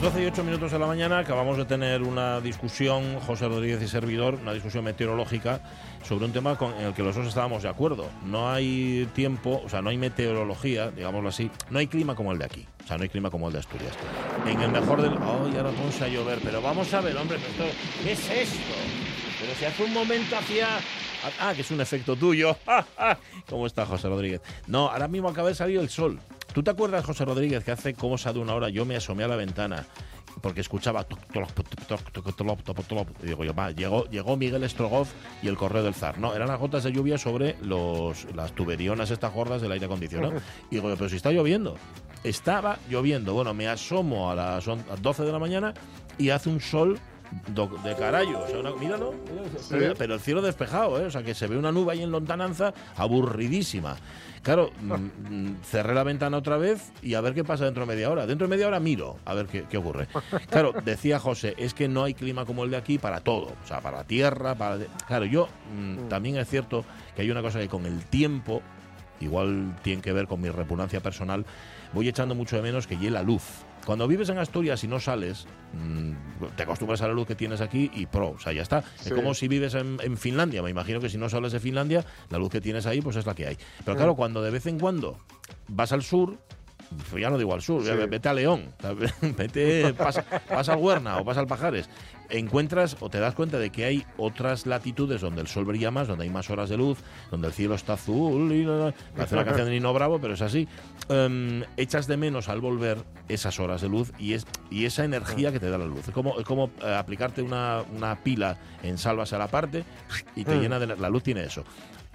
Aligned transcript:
Las 0.00 0.14
12 0.14 0.22
y 0.22 0.26
8 0.28 0.44
minutos 0.44 0.72
de 0.72 0.78
la 0.78 0.86
mañana 0.86 1.18
acabamos 1.18 1.58
de 1.58 1.66
tener 1.66 2.02
una 2.02 2.40
discusión, 2.40 3.20
José 3.20 3.46
Rodríguez 3.48 3.82
y 3.82 3.86
servidor, 3.86 4.36
una 4.40 4.54
discusión 4.54 4.82
meteorológica 4.82 5.60
sobre 6.08 6.24
un 6.24 6.32
tema 6.32 6.56
con, 6.56 6.72
el 6.72 6.94
que 6.94 7.02
los 7.02 7.14
dos 7.14 7.26
estábamos 7.26 7.64
de 7.64 7.68
acuerdo. 7.68 8.08
No 8.24 8.50
hay 8.50 9.06
tiempo, 9.14 9.60
o 9.62 9.68
sea, 9.68 9.82
no 9.82 9.90
hay 9.90 9.98
meteorología, 9.98 10.90
digámoslo 10.90 11.28
así, 11.28 11.50
no 11.68 11.80
hay 11.80 11.86
clima 11.86 12.14
como 12.14 12.32
el 12.32 12.38
de 12.38 12.46
aquí, 12.46 12.66
o 12.82 12.86
sea, 12.86 12.96
no 12.96 13.02
hay 13.02 13.10
clima 13.10 13.30
como 13.30 13.48
el 13.48 13.52
de 13.52 13.58
Asturias. 13.58 13.92
En 14.46 14.62
el 14.62 14.70
mejor 14.70 15.02
del... 15.02 15.12
¡Ay, 15.12 15.56
ahora 15.58 15.70
vamos 15.70 16.00
a 16.00 16.08
llover! 16.08 16.38
Pero 16.42 16.62
vamos 16.62 16.94
a 16.94 17.00
ver, 17.02 17.14
hombre, 17.18 17.36
esto, 17.36 17.64
¿qué 18.02 18.12
es 18.12 18.30
esto? 18.30 18.74
Pero 19.38 19.54
si 19.54 19.66
hace 19.66 19.84
un 19.84 19.92
momento 19.92 20.34
hacía... 20.34 20.66
Ah, 21.38 21.52
que 21.54 21.60
es 21.60 21.70
un 21.70 21.80
efecto 21.82 22.16
tuyo. 22.16 22.56
¿Cómo 23.50 23.66
está 23.66 23.84
José 23.84 24.08
Rodríguez? 24.08 24.40
No, 24.66 24.88
ahora 24.88 25.08
mismo 25.08 25.28
acaba 25.28 25.50
de 25.50 25.54
salir 25.54 25.78
el 25.78 25.90
sol. 25.90 26.18
¿Tú 26.52 26.62
te 26.62 26.70
acuerdas, 26.70 27.04
José 27.04 27.24
Rodríguez, 27.24 27.64
que 27.64 27.70
hace 27.70 27.94
como 27.94 28.16
de 28.16 28.38
una 28.38 28.54
hora 28.54 28.68
yo 28.68 28.84
me 28.84 28.96
asomé 28.96 29.24
a 29.24 29.28
la 29.28 29.36
ventana 29.36 29.86
porque 30.40 30.60
escuchaba 30.60 31.06
y 33.22 33.26
digo 33.26 33.44
yo, 33.44 33.54
va, 33.54 33.70
llegó, 33.72 34.04
llegó 34.06 34.36
Miguel 34.36 34.68
Strogoff 34.68 35.12
y 35.42 35.48
el 35.48 35.56
correo 35.56 35.82
del 35.82 35.94
zar. 35.94 36.18
No, 36.18 36.34
eran 36.34 36.48
las 36.48 36.58
gotas 36.58 36.84
de 36.84 36.92
lluvia 36.92 37.18
sobre 37.18 37.56
los, 37.62 38.26
las 38.34 38.52
tuberionas 38.52 39.10
estas 39.10 39.32
gordas 39.32 39.60
del 39.60 39.72
aire 39.72 39.86
acondicionado. 39.86 40.34
Y 40.70 40.76
digo 40.76 40.88
yo, 40.88 40.96
pero 40.96 41.08
si 41.10 41.16
está 41.16 41.30
lloviendo. 41.30 41.76
Estaba 42.24 42.78
lloviendo. 42.88 43.34
Bueno, 43.34 43.54
me 43.54 43.68
asomo 43.68 44.30
a 44.30 44.34
las 44.34 44.64
12 44.64 45.24
de 45.24 45.32
la 45.32 45.38
mañana 45.38 45.74
y 46.18 46.30
hace 46.30 46.48
un 46.48 46.60
sol 46.60 46.98
de 47.48 47.96
carayo. 47.96 48.40
O 48.40 48.48
sea, 48.48 48.60
una, 48.60 48.72
míralo, 48.72 49.14
pero 49.98 50.14
el 50.14 50.20
cielo 50.20 50.42
despejado, 50.42 51.00
¿eh? 51.00 51.06
o 51.06 51.10
sea, 51.10 51.22
que 51.22 51.34
se 51.34 51.46
ve 51.46 51.56
una 51.56 51.72
nube 51.72 51.92
ahí 51.92 52.02
en 52.02 52.10
lontananza 52.10 52.74
aburridísima. 52.96 53.96
Claro, 54.42 54.70
mm, 54.80 54.92
mm, 54.92 55.56
cerré 55.62 55.94
la 55.94 56.02
ventana 56.02 56.38
otra 56.38 56.56
vez 56.56 56.92
y 57.02 57.14
a 57.14 57.20
ver 57.20 57.34
qué 57.34 57.44
pasa 57.44 57.66
dentro 57.66 57.84
de 57.84 57.94
media 57.94 58.10
hora. 58.10 58.26
Dentro 58.26 58.46
de 58.46 58.50
media 58.50 58.66
hora 58.68 58.80
miro 58.80 59.18
a 59.24 59.34
ver 59.34 59.46
qué, 59.46 59.64
qué 59.68 59.76
ocurre. 59.76 60.08
Claro, 60.50 60.72
decía 60.84 61.18
José, 61.18 61.54
es 61.58 61.74
que 61.74 61.88
no 61.88 62.04
hay 62.04 62.14
clima 62.14 62.46
como 62.46 62.64
el 62.64 62.70
de 62.70 62.78
aquí 62.78 62.98
para 62.98 63.20
todo. 63.20 63.52
O 63.62 63.66
sea, 63.66 63.80
para 63.80 63.98
la 63.98 64.04
tierra, 64.04 64.54
para... 64.54 64.78
Claro, 65.06 65.26
yo 65.26 65.48
mm, 65.76 66.08
también 66.08 66.36
es 66.38 66.48
cierto 66.48 66.84
que 67.14 67.22
hay 67.22 67.30
una 67.30 67.42
cosa 67.42 67.58
que 67.58 67.68
con 67.68 67.84
el 67.84 68.04
tiempo, 68.04 68.62
igual 69.20 69.76
tiene 69.82 70.02
que 70.02 70.12
ver 70.12 70.26
con 70.26 70.40
mi 70.40 70.48
repugnancia 70.50 71.00
personal, 71.00 71.44
voy 71.92 72.08
echando 72.08 72.34
mucho 72.34 72.56
de 72.56 72.62
menos 72.62 72.86
que 72.86 72.96
llegue 72.96 73.10
la 73.10 73.22
luz. 73.22 73.42
Cuando 73.86 74.06
vives 74.06 74.28
en 74.28 74.38
Asturias 74.38 74.84
y 74.84 74.88
no 74.88 75.00
sales, 75.00 75.46
mm, 75.72 76.12
te 76.56 76.62
acostumbras 76.64 77.00
a 77.02 77.08
la 77.08 77.14
luz 77.14 77.26
que 77.26 77.34
tienes 77.34 77.60
aquí 77.62 77.90
y 77.94 78.04
pro, 78.06 78.30
o 78.32 78.38
sea, 78.38 78.52
ya 78.52 78.60
está. 78.62 78.82
Sí. 78.96 79.08
Es 79.08 79.12
como 79.14 79.32
si 79.32 79.48
vives 79.48 79.74
en, 79.74 79.98
en 80.02 80.18
Finlandia. 80.18 80.62
Me 80.62 80.68
imagino 80.70 81.00
que 81.00 81.08
si 81.08 81.16
no 81.16 81.28
sales 81.30 81.52
de 81.52 81.60
Finlandia, 81.60 82.04
la 82.28 82.38
luz 82.38 82.50
que 82.50 82.60
tienes 82.60 82.84
ahí, 82.86 83.00
pues 83.00 83.16
es 83.16 83.24
la 83.26 83.34
que 83.34 83.46
hay. 83.46 83.56
Pero 83.84 83.96
claro, 83.96 84.14
cuando 84.16 84.42
de 84.42 84.50
vez 84.50 84.66
en 84.66 84.78
cuando 84.78 85.16
vas 85.68 85.92
al 85.92 86.02
sur, 86.02 86.36
pues 87.10 87.22
ya 87.22 87.30
no 87.30 87.38
digo 87.38 87.54
al 87.54 87.62
sur, 87.62 87.82
Sí. 87.82 87.90
vete 88.08 88.28
a 88.28 88.34
León, 88.34 88.64
vete, 89.38 89.94
pasa, 89.94 90.24
pasa 90.48 90.74
al 90.74 90.78
Huerna 90.78 91.16
o 91.18 91.24
pasa 91.24 91.40
al 91.40 91.46
Pajares, 91.46 91.88
encuentras 92.30 92.96
o 93.00 93.10
te 93.10 93.18
das 93.20 93.34
cuenta 93.34 93.58
de 93.58 93.70
que 93.70 93.84
hay 93.84 94.04
otras 94.16 94.66
latitudes 94.66 95.20
donde 95.20 95.40
el 95.40 95.46
sol 95.46 95.64
brilla 95.64 95.90
más, 95.90 96.08
donde 96.08 96.24
hay 96.24 96.30
más 96.30 96.48
horas 96.50 96.68
de 96.70 96.76
luz, 96.76 96.98
donde 97.30 97.48
el 97.48 97.52
cielo 97.52 97.74
está 97.74 97.94
azul 97.94 98.52
y 98.52 98.64
parece 99.16 99.34
una 99.34 99.44
canción 99.44 99.66
de 99.66 99.72
Nino 99.72 99.92
Bravo, 99.92 100.20
pero 100.20 100.34
es 100.34 100.42
así. 100.42 100.66
Em, 101.08 101.62
echas 101.76 102.06
de 102.06 102.16
menos 102.16 102.48
al 102.48 102.60
volver 102.60 102.98
esas 103.28 103.58
horas 103.60 103.80
de 103.82 103.88
luz 103.88 104.12
y 104.18 104.34
es 104.34 104.46
y 104.70 104.84
esa 104.84 105.04
energía 105.04 105.50
que 105.52 105.60
te 105.60 105.68
da 105.70 105.78
la 105.78 105.86
luz. 105.86 106.08
Es 106.08 106.14
como, 106.14 106.38
es 106.38 106.44
como 106.46 106.70
eh, 106.82 106.94
aplicarte 106.94 107.42
una, 107.42 107.82
una 107.96 108.22
pila 108.22 108.56
en 108.82 108.96
salvas 108.98 109.32
a 109.32 109.38
la 109.38 109.48
parte 109.48 109.84
y 110.36 110.44
te 110.44 110.54
Mm. 110.54 110.60
llena 110.60 110.78
de 110.78 110.86
la, 110.86 110.96
la 110.96 111.08
luz 111.08 111.22
tiene 111.22 111.44
eso. 111.44 111.64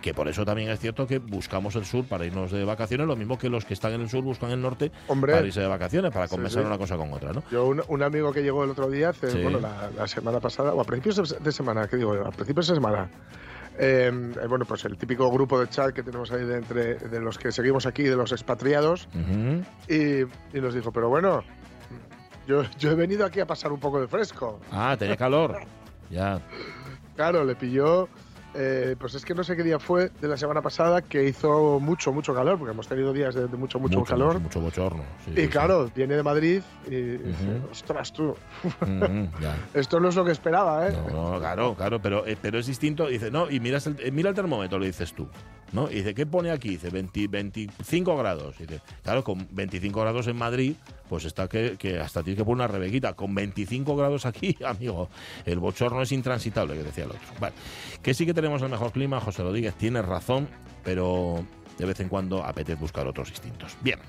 Que 0.06 0.14
por 0.14 0.28
eso 0.28 0.46
también 0.46 0.70
es 0.70 0.80
cierto 0.80 1.08
que 1.08 1.18
buscamos 1.18 1.76
el 1.76 1.84
sur 1.84 2.06
para 2.06 2.24
irnos 2.28 2.52
de 2.52 2.64
vacaciones, 2.64 3.08
lo 3.08 3.16
mismo 3.16 3.40
que 3.40 3.50
los 3.50 3.66
que 3.66 3.74
están 3.74 3.92
en 3.94 4.02
el 4.02 4.10
sur 4.10 4.22
buscan 4.24 4.52
el 4.52 4.62
norte 4.62 4.92
Hombre. 5.08 5.34
para 5.34 5.48
irse 5.48 5.62
de 5.62 5.66
vacaciones, 5.68 6.12
para 6.12 6.28
Sí, 6.28 6.36
compensar 6.36 6.62
sí. 6.62 6.68
una 6.68 6.78
cosa 6.78 6.96
con 6.96 7.12
otra, 7.12 7.34
¿no? 7.34 7.42
Yo, 7.50 7.66
un, 7.66 7.82
un 7.88 8.04
amigo 8.04 8.32
que 8.32 8.44
llegó 8.44 8.64
el 8.64 8.70
otro 8.70 8.88
día, 8.88 9.10
hace, 9.10 9.32
Sí. 9.32 9.42
bueno, 9.42 9.60
la, 9.60 9.90
la 9.98 10.08
semana 10.08 10.40
pasada, 10.40 10.76
o 10.76 10.80
a 10.82 10.84
principios 10.84 11.36
de, 11.44 11.52
semana, 11.52 11.88
¿qué 11.88 11.98
digo? 11.98 12.14
A 12.24 12.30
principios 12.30 12.68
de 12.68 12.76
semana. 12.76 13.10
eh, 13.80 14.12
eh, 14.44 14.48
bueno, 14.48 14.64
pues 14.66 14.86
el 14.86 14.96
típico 14.96 15.28
grupo 15.32 15.60
de 15.60 15.70
chat 15.70 15.92
que 15.92 16.04
tenemos 16.04 16.32
ahí 16.32 16.46
de, 16.46 16.58
entre, 16.58 16.96
de 17.00 17.20
los 17.20 17.40
que 17.40 17.52
seguimos 17.52 17.88
aquí, 17.88 18.04
de 18.04 18.16
los 18.16 18.32
expatriados, 18.32 19.10
y, 19.90 20.22
y 20.22 20.62
nos 20.62 20.76
dijo, 20.76 20.92
pero 20.92 21.10
bueno, 21.10 21.44
yo, 22.48 22.62
yo 22.78 22.92
he 22.92 22.96
venido 22.96 23.26
aquí 23.26 23.40
a 23.40 23.48
pasar 23.48 23.72
un 23.72 23.80
poco 23.80 24.00
de 24.00 24.08
fresco. 24.08 24.60
Ah, 24.72 24.96
tenía 25.00 25.18
calor. 25.18 25.58
Ya. 26.12 26.40
Claro, 27.16 27.44
le 27.44 27.56
pilló, 27.56 28.08
eh, 28.56 28.96
pues 29.00 29.14
es 29.16 29.26
que 29.26 29.34
no 29.36 29.44
sé 29.44 29.56
qué 29.56 29.64
día 29.64 29.80
fue 29.80 30.10
de 30.22 30.28
la 30.28 30.38
semana 30.38 30.62
pasada 30.62 31.02
que 31.02 31.24
hizo 31.28 31.80
mucho, 31.80 32.12
mucho 32.14 32.34
calor, 32.34 32.58
porque 32.58 32.72
hemos 32.72 32.88
tenido 32.88 33.14
días 33.14 33.36
de, 33.36 33.48
de 33.48 33.58
mucho, 33.58 33.80
mucho, 33.80 34.04
calor. 34.04 34.40
Mucho, 34.40 34.62
bochorno. 34.62 35.04
sí, 35.26 35.32
y 35.36 35.42
sí. 35.42 35.48
claro, 35.50 35.92
viene 35.96 36.16
de 36.16 36.24
Madrid 36.24 36.62
y 36.90 37.16
Ujú. 37.16 37.70
ostras 37.72 38.12
tú, 38.14 38.36
esto 39.74 40.00
no 40.00 40.10
es 40.10 40.16
lo 40.16 40.26
que 40.26 40.32
esperaba, 40.32 40.88
¿eh? 40.88 40.94
No, 41.12 41.32
no, 41.34 41.40
claro, 41.40 41.76
claro, 41.76 42.02
pero, 42.02 42.26
eh, 42.26 42.38
pero 42.42 42.60
es 42.60 42.68
distinto. 42.68 43.08
Dice, 43.08 43.30
no, 43.32 43.50
y 43.50 43.60
miras 43.60 43.88
el, 43.88 43.98
eh, 44.00 44.12
mira 44.12 44.30
el 44.30 44.36
termómetro, 44.36 44.80
le 44.80 44.88
dices 44.88 45.14
tú. 45.14 45.28
¿No? 45.76 45.92
Y 45.92 45.96
dice, 45.96 46.16
¿qué 46.16 46.26
pone 46.26 46.50
aquí? 46.50 46.70
Dice, 46.70 46.90
20 46.90 47.28
25 47.28 48.18
grados. 48.18 48.56
Y 48.60 48.66
dice, 48.66 48.82
claro, 49.04 49.24
con 49.24 49.48
25 49.52 50.02
grados 50.02 50.28
en 50.28 50.38
Madrid, 50.38 50.76
pues 51.10 51.26
está 51.26 51.48
que, 51.48 51.78
hasta 52.02 52.24
tienes 52.24 52.38
que 52.38 52.46
poner 52.46 52.66
una 52.66 52.68
rebequita. 52.68 53.14
Con 53.14 53.36
25 53.36 53.96
grados 53.96 54.26
aquí, 54.26 54.58
amigo, 54.66 55.10
el 55.46 55.60
bochorno 55.60 56.02
es 56.02 56.12
intransitable, 56.12 56.76
que 56.76 56.84
decía 56.84 57.04
el 57.04 57.12
otro. 57.12 57.28
Vale. 57.40 57.56
Que 58.02 58.14
sí 58.14 58.26
que 58.26 58.34
tenemos 58.34 58.62
el 58.62 58.70
mejor 58.70 58.92
clima, 58.92 59.20
José 59.20 59.44
Rodríguez, 59.44 59.76
tienes 59.76 60.06
razón, 60.06 60.48
pero 60.84 61.46
de 61.78 61.86
vez 61.86 62.00
en 62.00 62.10
cuando 62.10 62.44
apetece 62.44 62.80
buscar 62.80 63.06
otros 63.08 63.30
distintos. 63.30 63.76
Bien. 63.82 64.00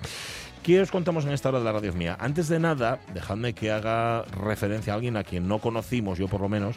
¿Qué 0.62 0.80
os 0.80 0.90
contamos 0.90 1.24
en 1.24 1.30
esta 1.30 1.50
hora 1.50 1.58
de 1.58 1.64
la 1.64 1.72
radio 1.72 1.92
mía? 1.92 2.16
Antes 2.18 2.48
de 2.48 2.58
nada, 2.58 2.98
dejadme 3.14 3.54
que 3.54 3.70
haga 3.70 4.22
referencia 4.22 4.92
a 4.92 4.96
alguien 4.96 5.16
a 5.16 5.22
quien 5.22 5.46
no 5.46 5.60
conocimos, 5.60 6.18
yo 6.18 6.26
por 6.26 6.40
lo 6.40 6.48
menos, 6.48 6.74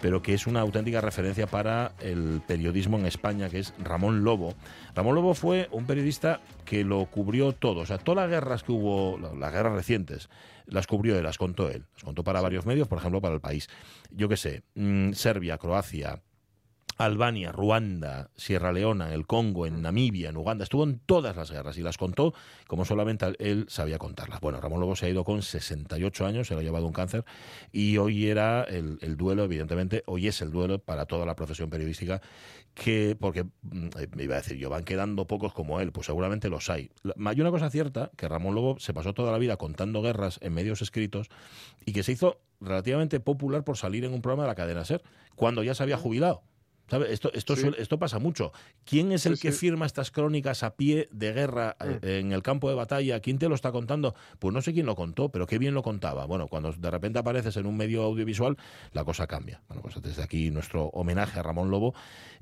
pero 0.00 0.22
que 0.22 0.34
es 0.34 0.46
una 0.46 0.60
auténtica 0.60 1.00
referencia 1.00 1.46
para 1.46 1.92
el 2.00 2.40
periodismo 2.46 2.98
en 2.98 3.06
España, 3.06 3.48
que 3.48 3.58
es 3.58 3.74
Ramón 3.82 4.22
Lobo. 4.24 4.54
Ramón 4.94 5.14
Lobo 5.14 5.34
fue 5.34 5.68
un 5.72 5.86
periodista 5.86 6.40
que 6.64 6.84
lo 6.84 7.06
cubrió 7.06 7.52
todo, 7.52 7.80
o 7.80 7.86
sea, 7.86 7.98
todas 7.98 8.22
las 8.24 8.30
guerras 8.30 8.62
que 8.62 8.72
hubo, 8.72 9.18
la- 9.18 9.34
las 9.34 9.52
guerras 9.52 9.72
recientes, 9.72 10.28
las 10.66 10.86
cubrió 10.86 11.16
él, 11.18 11.24
las 11.24 11.38
contó 11.38 11.70
él, 11.70 11.84
las 11.94 12.04
contó 12.04 12.22
para 12.24 12.40
varios 12.40 12.66
medios, 12.66 12.86
por 12.88 12.98
ejemplo, 12.98 13.20
para 13.20 13.34
el 13.34 13.40
país. 13.40 13.68
Yo 14.10 14.28
qué 14.28 14.36
sé, 14.36 14.62
mm, 14.74 15.12
Serbia, 15.12 15.58
Croacia, 15.58 16.20
Albania, 16.98 17.52
Ruanda, 17.52 18.30
Sierra 18.36 18.72
Leona, 18.72 19.14
el 19.14 19.26
Congo, 19.26 19.66
en 19.66 19.80
Namibia, 19.82 20.28
en 20.28 20.36
Uganda, 20.36 20.64
estuvo 20.64 20.84
en 20.84 20.98
todas 20.98 21.36
las 21.36 21.50
guerras 21.50 21.78
y 21.78 21.82
las 21.82 21.96
contó 21.96 22.34
como 22.66 22.84
solamente 22.84 23.26
él 23.38 23.66
sabía 23.68 23.98
contarlas. 23.98 24.40
Bueno, 24.40 24.60
Ramón 24.60 24.80
Lobo 24.80 24.96
se 24.96 25.06
ha 25.06 25.08
ido 25.08 25.24
con 25.24 25.42
68 25.42 26.26
años, 26.26 26.48
se 26.48 26.54
lo 26.54 26.60
ha 26.60 26.62
llevado 26.62 26.86
un 26.86 26.92
cáncer 26.92 27.24
y 27.72 27.96
hoy 27.98 28.26
era 28.26 28.64
el, 28.64 28.98
el 29.00 29.16
duelo, 29.16 29.44
evidentemente, 29.44 30.02
hoy 30.06 30.26
es 30.26 30.42
el 30.42 30.50
duelo 30.50 30.80
para 30.80 31.06
toda 31.06 31.24
la 31.24 31.36
profesión 31.36 31.70
periodística 31.70 32.20
que, 32.74 33.16
porque, 33.18 33.44
mm, 33.44 33.88
me 34.14 34.24
iba 34.24 34.34
a 34.34 34.38
decir 34.38 34.56
yo, 34.56 34.70
van 34.70 34.84
quedando 34.84 35.26
pocos 35.26 35.52
como 35.52 35.80
él, 35.80 35.92
pues 35.92 36.06
seguramente 36.06 36.48
los 36.48 36.70
hay. 36.70 36.90
Hay 37.24 37.40
una 37.40 37.50
cosa 37.50 37.70
cierta, 37.70 38.10
que 38.16 38.28
Ramón 38.28 38.54
Lobo 38.54 38.78
se 38.78 38.94
pasó 38.94 39.14
toda 39.14 39.32
la 39.32 39.38
vida 39.38 39.56
contando 39.56 40.00
guerras 40.00 40.38
en 40.42 40.54
medios 40.54 40.80
escritos 40.80 41.28
y 41.84 41.92
que 41.92 42.02
se 42.02 42.12
hizo 42.12 42.40
relativamente 42.60 43.20
popular 43.20 43.64
por 43.64 43.76
salir 43.76 44.04
en 44.04 44.14
un 44.14 44.22
programa 44.22 44.44
de 44.44 44.48
la 44.48 44.54
cadena 44.54 44.84
SER, 44.84 45.02
cuando 45.34 45.62
ya 45.62 45.74
se 45.74 45.82
había 45.82 45.96
jubilado. 45.96 46.42
¿Sabe? 46.90 47.12
Esto, 47.12 47.30
esto, 47.34 47.54
Sí. 47.54 47.62
suele- 47.62 47.76
esto 47.80 47.98
pasa 47.98 48.18
mucho. 48.18 48.52
¿Quién 48.84 49.12
es 49.12 49.26
el 49.26 49.36
Sí, 49.36 49.42
que 49.42 49.52
sí. 49.52 49.58
firma 49.58 49.84
estas 49.86 50.10
crónicas 50.10 50.62
a 50.62 50.74
pie 50.74 51.08
de 51.12 51.32
guerra 51.32 51.76
eh, 51.80 52.20
en 52.20 52.32
el 52.32 52.42
campo 52.42 52.68
de 52.68 52.74
batalla? 52.74 53.20
¿Quién 53.20 53.38
te 53.38 53.48
lo 53.48 53.54
está 53.54 53.72
contando? 53.72 54.14
Pues 54.38 54.54
no 54.54 54.62
sé 54.62 54.72
quién 54.72 54.86
lo 54.86 54.94
contó, 54.96 55.28
pero 55.28 55.46
qué 55.46 55.58
bien 55.58 55.74
lo 55.74 55.82
contaba. 55.82 56.24
Bueno, 56.24 56.48
cuando 56.48 56.72
de 56.72 56.90
repente 56.90 57.18
apareces 57.18 57.56
en 57.58 57.66
un 57.66 57.76
medio 57.76 58.02
audiovisual, 58.04 58.56
la 58.92 59.04
cosa 59.04 59.26
cambia. 59.26 59.60
Bueno, 59.68 59.82
pues 59.82 60.00
desde 60.00 60.22
aquí 60.22 60.50
nuestro 60.50 60.86
homenaje 60.86 61.38
a 61.38 61.42
Ramón 61.42 61.70
Lobo 61.70 61.94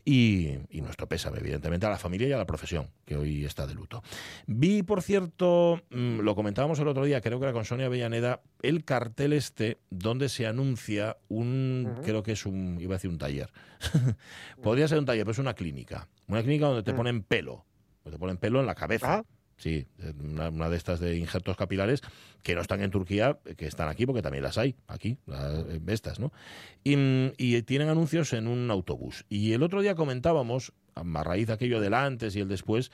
y, 0.08 0.52
y 0.70 0.80
nuestro 0.82 1.08
pésame, 1.08 1.40
evidentemente, 1.40 1.84
a 1.84 1.90
la 1.90 1.98
familia 1.98 2.28
y 2.28 2.32
a 2.32 2.36
la 2.38 2.46
profesión, 2.46 2.88
que 3.04 3.16
hoy 3.16 3.44
está 3.44 3.66
de 3.66 3.74
luto. 3.74 4.02
Vi, 4.46 4.82
por 4.84 5.02
cierto, 5.02 5.82
mm, 5.90 6.20
lo 6.20 6.34
comentábamos 6.36 6.78
el 6.78 6.86
otro 6.86 7.04
día, 7.04 7.20
creo 7.20 7.38
que 7.40 7.44
era 7.46 7.52
con 7.52 7.64
Sonia 7.64 7.86
Avellaneda, 7.86 8.40
el 8.62 8.84
cartel 8.84 9.32
este 9.32 9.78
donde 9.90 10.28
se 10.28 10.46
anuncia 10.46 11.16
un, 11.28 11.96
creo 12.04 12.22
que 12.22 12.32
es 12.32 12.46
un, 12.46 12.78
iba 12.80 12.94
a 12.94 12.98
decir 12.98 13.10
un 13.10 13.18
taller. 13.18 13.50
Podría 14.62 14.86
ser 14.88 14.98
un 15.00 15.06
taller, 15.06 15.24
pero 15.24 15.32
es 15.32 15.38
una 15.38 15.54
clínica. 15.54 16.08
Una 16.28 16.42
clínica 16.42 16.66
donde 16.66 16.82
te 16.84 16.92
Mm. 16.92 16.96
ponen 16.96 17.22
pelo. 17.22 17.64
Donde 18.04 18.16
te 18.16 18.20
ponen 18.20 18.36
pelo 18.38 18.60
en 18.60 18.66
la 18.66 18.74
cabeza. 18.76 19.16
Ah. 19.18 19.24
Sí, 19.56 19.86
una, 20.22 20.68
de 20.68 20.76
estas 20.76 21.00
de 21.00 21.16
injertos 21.16 21.56
capilares 21.56 22.02
que 22.42 22.54
no 22.54 22.60
están 22.60 22.82
en 22.82 22.90
Turquía, 22.90 23.38
que 23.56 23.66
están 23.66 23.88
aquí, 23.88 24.06
porque 24.06 24.22
también 24.22 24.44
las 24.44 24.58
hay, 24.58 24.76
aquí, 24.86 25.18
estas, 25.86 26.20
¿no? 26.20 26.32
Y, 26.84 26.96
y 27.38 27.62
tienen 27.62 27.88
anuncios 27.88 28.32
en 28.32 28.46
un 28.46 28.70
autobús. 28.70 29.24
Y 29.28 29.52
el 29.52 29.62
otro 29.62 29.82
día 29.82 29.94
comentábamos, 29.94 30.72
a 30.94 31.22
raíz 31.22 31.48
de 31.48 31.54
aquello 31.54 31.80
del 31.80 31.94
antes 31.94 32.36
y 32.36 32.40
el 32.40 32.48
después, 32.48 32.90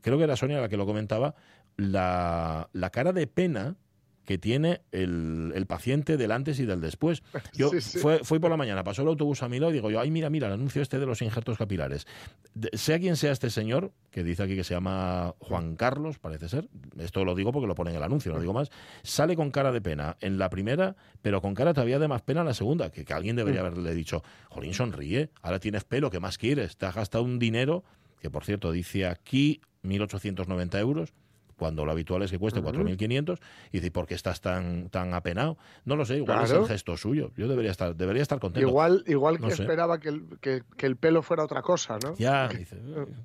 creo 0.00 0.18
que 0.18 0.24
era 0.24 0.36
Sonia 0.36 0.60
la 0.60 0.68
que 0.68 0.76
lo 0.76 0.86
comentaba, 0.86 1.34
la, 1.76 2.68
la 2.72 2.90
cara 2.90 3.12
de 3.12 3.26
pena 3.26 3.76
que 4.24 4.38
tiene 4.38 4.80
el, 4.92 5.52
el 5.54 5.66
paciente 5.66 6.16
del 6.16 6.32
antes 6.32 6.58
y 6.60 6.64
del 6.66 6.80
después. 6.80 7.22
Yo 7.54 7.70
Sí, 7.70 7.80
sí. 7.80 7.98
Fue, 7.98 8.20
fui 8.24 8.38
por 8.38 8.50
la 8.50 8.56
mañana, 8.56 8.84
pasó 8.84 9.02
el 9.02 9.08
autobús 9.08 9.42
a 9.42 9.48
mi 9.48 9.58
lado 9.58 9.70
y 9.70 9.74
digo 9.74 9.90
yo, 9.90 10.00
ay, 10.00 10.10
mira, 10.10 10.30
mira, 10.30 10.46
el 10.46 10.54
anuncio 10.54 10.80
este 10.82 10.98
de 10.98 11.06
los 11.06 11.20
injertos 11.22 11.58
capilares. 11.58 12.06
De- 12.54 12.70
sea 12.76 12.98
quien 12.98 13.16
sea 13.16 13.32
este 13.32 13.50
señor, 13.50 13.92
que 14.10 14.24
dice 14.24 14.42
aquí 14.42 14.56
que 14.56 14.64
se 14.64 14.74
llama 14.74 15.34
Juan 15.38 15.76
Carlos, 15.76 16.18
parece 16.18 16.48
ser, 16.48 16.68
esto 16.98 17.24
lo 17.24 17.34
digo 17.34 17.52
porque 17.52 17.66
lo 17.66 17.74
pone 17.74 17.90
en 17.90 17.96
el 17.96 18.02
anuncio, 18.02 18.32
no 18.32 18.40
digo 18.40 18.52
más, 18.52 18.70
sale 19.02 19.36
con 19.36 19.50
cara 19.50 19.72
de 19.72 19.80
pena 19.80 20.16
en 20.20 20.38
la 20.38 20.48
primera, 20.50 20.96
pero 21.22 21.40
con 21.42 21.54
cara 21.54 21.74
todavía 21.74 21.98
de 21.98 22.08
más 22.08 22.22
pena 22.22 22.40
en 22.40 22.46
la 22.46 22.54
segunda, 22.54 22.90
que, 22.90 23.04
que 23.04 23.12
alguien 23.12 23.36
debería 23.36 23.60
haberle 23.60 23.94
dicho, 23.94 24.22
Jolín, 24.48 24.74
sonríe, 24.74 25.30
ahora 25.42 25.58
tienes 25.60 25.84
pelo, 25.84 26.10
¿qué 26.10 26.20
más 26.20 26.38
quieres? 26.38 26.76
Te 26.76 26.86
has 26.86 26.94
gastado 26.94 27.24
un 27.24 27.38
dinero, 27.38 27.84
que 28.20 28.30
por 28.30 28.44
cierto 28.44 28.72
dice 28.72 29.06
aquí 29.06 29.60
1.890 29.84 30.78
euros, 30.78 31.12
cuando 31.56 31.84
lo 31.84 31.92
habitual 31.92 32.22
es 32.22 32.30
que 32.30 32.38
cueste 32.38 32.60
4.500, 32.60 33.38
y 33.72 33.78
dice, 33.78 33.90
¿por 33.90 34.06
qué 34.06 34.14
estás 34.14 34.40
tan, 34.40 34.88
tan 34.90 35.14
apenado? 35.14 35.56
No 35.84 35.96
lo 35.96 36.04
sé, 36.04 36.16
igual 36.16 36.44
es 36.44 36.50
el 36.50 36.66
gesto 36.66 36.96
suyo. 36.96 37.30
Yo 37.36 37.48
debería 37.48 37.70
estar, 37.70 37.94
debería 37.96 38.22
estar 38.22 38.38
contento. 38.40 38.68
Igual, 38.68 39.04
igual 39.06 39.40
No 39.40 39.48
que 39.48 39.54
sé. 39.56 39.62
esperaba 39.62 39.98
que 40.00 40.08
el, 40.10 40.24
que, 40.40 40.62
que 40.76 40.86
el 40.86 40.96
pelo 40.96 41.22
fuera 41.22 41.44
otra 41.44 41.62
cosa, 41.62 41.98
¿no? 42.02 42.14
Ya, 42.16 42.48
dice, 42.48 42.76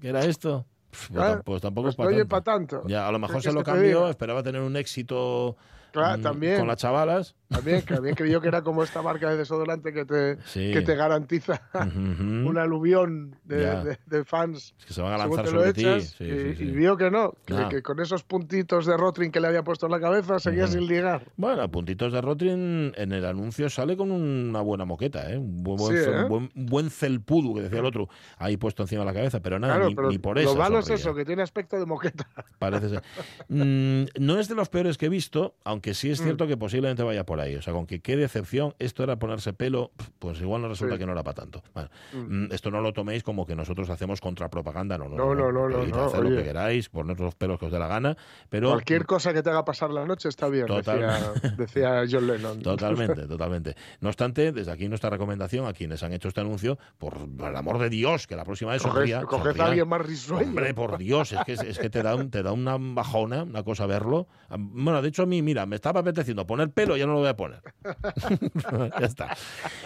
¿qué 0.01 0.09
era 0.09 0.25
esto? 0.25 0.65
Pues, 0.89 1.11
tam- 1.11 1.43
tampoco 1.61 1.83
Pues 1.83 1.93
es 1.93 1.95
para 1.95 2.09
tanto. 2.09 2.27
para 2.27 2.43
tanto. 2.43 2.83
Ya, 2.87 3.07
a 3.07 3.11
lo 3.11 3.17
¿Qué 3.17 3.21
mejor 3.21 3.41
se 3.43 3.53
lo 3.53 3.63
cambió, 3.63 4.09
esperaba 4.09 4.41
tener 4.43 4.61
un 4.61 4.75
éxito 4.75 5.55
Claro, 5.91 6.17
mm, 6.17 6.21
también. 6.21 6.57
con 6.57 6.67
las 6.67 6.77
chavalas. 6.77 7.35
También, 7.49 7.81
que 7.81 7.95
también 7.95 8.13
creyó 8.15 8.39
que 8.41 8.47
era 8.47 8.61
como 8.61 8.83
esta 8.83 9.01
marca 9.01 9.29
de 9.31 9.37
desodorante 9.37 9.91
que 9.91 10.05
te, 10.05 10.37
Sí. 10.45 10.71
que 10.71 10.81
te 10.81 10.95
garantiza 10.95 11.61
Ujú. 11.73 12.47
un 12.47 12.57
aluvión 12.59 13.35
de, 13.43 13.57
de- 13.83 13.99
de 14.05 14.23
fans. 14.23 14.75
Es 14.79 14.85
que 14.85 14.93
se 14.93 15.01
van 15.01 15.13
a 15.13 15.17
lanzar 15.17 15.47
sobre 15.47 15.73
ti. 15.73 15.81
Sí, 16.01 16.23
y, 16.25 16.55
sí, 16.55 16.63
y 16.63 16.71
vio 16.71 16.95
que 16.95 17.09
no, 17.09 17.33
que, 17.47 17.55
que 17.69 17.81
con 17.81 17.99
esos 17.99 18.23
puntitos 18.23 18.85
de 18.85 18.95
Rotring 18.95 19.31
que 19.31 19.39
le 19.39 19.47
había 19.47 19.63
puesto 19.63 19.87
en 19.87 19.93
la 19.93 19.99
cabeza 19.99 20.37
seguía 20.39 20.65
Ujú. 20.65 20.73
sin 20.73 20.87
ligar. 20.87 21.23
Bueno, 21.37 21.69
puntitos 21.71 22.13
de 22.13 22.21
Rotring 22.21 22.93
en 22.95 23.11
el 23.11 23.25
anuncio 23.25 23.67
sale 23.69 23.97
con 23.97 24.11
una 24.11 24.61
buena 24.61 24.85
moqueta, 24.85 25.31
¿eh? 25.31 25.37
Un 25.37 25.63
buen, 25.63 25.77
buen, 25.77 25.95
¿eh? 25.97 26.23
buen, 26.29 26.51
buen 26.53 26.89
celpudo, 26.91 27.55
que 27.55 27.61
decía 27.63 27.79
el 27.79 27.85
otro, 27.85 28.09
ahí 28.37 28.57
puesto 28.57 28.83
encima 28.83 29.01
de 29.01 29.05
la 29.07 29.13
cabeza, 29.13 29.39
pero 29.41 29.57
nada, 29.57 29.73
claro, 29.73 29.89
ni, 29.89 29.95
pero 29.95 30.09
ni 30.11 30.17
por 30.19 30.37
eso. 30.37 30.53
lo 30.53 30.59
malo 30.59 30.77
es 30.79 30.85
sonríe. 30.85 31.01
eso, 31.01 31.15
que 31.15 31.25
tiene 31.25 31.41
aspecto 31.41 31.79
de 31.79 31.85
moqueta. 31.87 32.27
Parece 32.59 32.89
ser. 32.89 33.01
Mm, 33.47 34.03
no 34.19 34.37
es 34.39 34.47
de 34.47 34.53
los 34.55 34.69
peores 34.69 34.97
que 34.99 35.07
he 35.07 35.09
visto, 35.09 35.55
aunque 35.63 35.95
sí 35.95 36.09
Mm. 36.09 36.11
es 36.11 36.21
cierto 36.21 36.45
que 36.47 36.55
posiblemente 36.57 37.01
vaya 37.03 37.25
por 37.25 37.38
ahí. 37.41 37.55
O 37.55 37.61
sea, 37.61 37.73
con 37.73 37.85
que 37.85 37.99
qué 38.01 38.15
decepción, 38.17 38.73
esto 38.79 39.03
era 39.03 39.17
ponerse 39.17 39.53
pelo, 39.53 39.91
pues 40.19 40.39
igual 40.41 40.61
no 40.61 40.67
resulta 40.69 40.95
Sí. 40.95 40.99
que 40.99 41.05
no 41.05 41.11
era 41.13 41.23
para 41.23 41.35
tanto. 41.35 41.63
Bueno, 41.73 41.89
Mm. 42.13 42.45
mm, 42.45 42.51
esto 42.51 42.71
no 42.71 42.81
lo 42.81 42.93
toméis 42.93 43.23
como 43.23 43.45
que 43.45 43.55
nosotros 43.55 43.89
hacemos 43.89 44.21
contrapropaganda, 44.21 44.97
no, 44.97 45.09
no. 45.09 45.15
No, 45.15 45.35
no, 45.35 45.51
no, 45.51 45.69
no, 45.69 46.03
hacer 46.05 46.23
lo 46.23 46.29
que 46.37 46.43
queráis, 46.43 46.89
poner 46.89 47.19
los 47.19 47.35
pelos 47.35 47.59
que 47.59 47.65
os 47.67 47.71
dé 47.71 47.79
la 47.79 47.87
gana, 47.87 48.15
pero. 48.49 48.69
Cualquier 48.71 49.05
cosa 49.05 49.33
que 49.33 49.41
te 49.43 49.49
haga 49.49 49.65
pasar 49.65 49.89
la 49.91 50.05
noche 50.05 50.29
está 50.29 50.47
bien, 50.49 50.65
Total. 50.65 50.99
decía, 50.99 51.31
decía 51.57 52.03
John 52.09 52.27
Lennon. 52.27 52.61
Totalmente, 52.61 53.27
totalmente. 53.27 53.75
No 54.01 54.09
obstante, 54.09 54.51
desde 54.51 54.71
aquí 54.71 54.87
nuestra 54.87 55.09
recomendación 55.09 55.65
a 55.67 55.73
quienes 55.73 56.03
han 56.03 56.13
hecho 56.13 56.27
este 56.27 56.41
anuncio, 56.41 56.77
por 56.97 57.15
el 57.17 57.55
amor 57.55 57.79
de 57.79 57.89
Dios, 57.89 58.27
que 58.27 58.35
la 58.35 58.45
próxima 58.45 58.71
vez 58.71 58.81
sonría. 58.81 59.21
coged 59.23 59.59
a 59.59 59.65
alguien 59.65 59.87
más 59.87 60.01
risueño. 60.05 60.47
Hombre, 60.49 60.73
por 60.73 60.97
Dios, 60.97 61.31
es 61.33 61.39
que, 61.45 61.53
es 61.53 61.79
que 61.79 61.89
te, 61.89 62.03
da 62.03 62.15
un- 62.15 62.29
te 62.29 62.43
da 62.43 62.51
una 62.51 62.77
bajona, 62.79 63.43
una 63.43 63.63
cosa 63.63 63.85
verlo. 63.85 64.27
Bueno, 64.49 65.01
de 65.01 65.09
hecho 65.09 65.23
a 65.23 65.25
mí, 65.25 65.41
mira, 65.41 65.65
me 65.65 65.75
estaba 65.75 66.01
apeteciendo 66.01 66.45
poner 66.47 66.71
pelo, 66.71 66.97
ya 66.97 67.05
no 67.05 67.13
lo 67.13 67.19
voy 67.19 67.28
a 67.29 67.35
poner. 67.37 67.61
ya 68.99 69.05
está. 69.05 69.35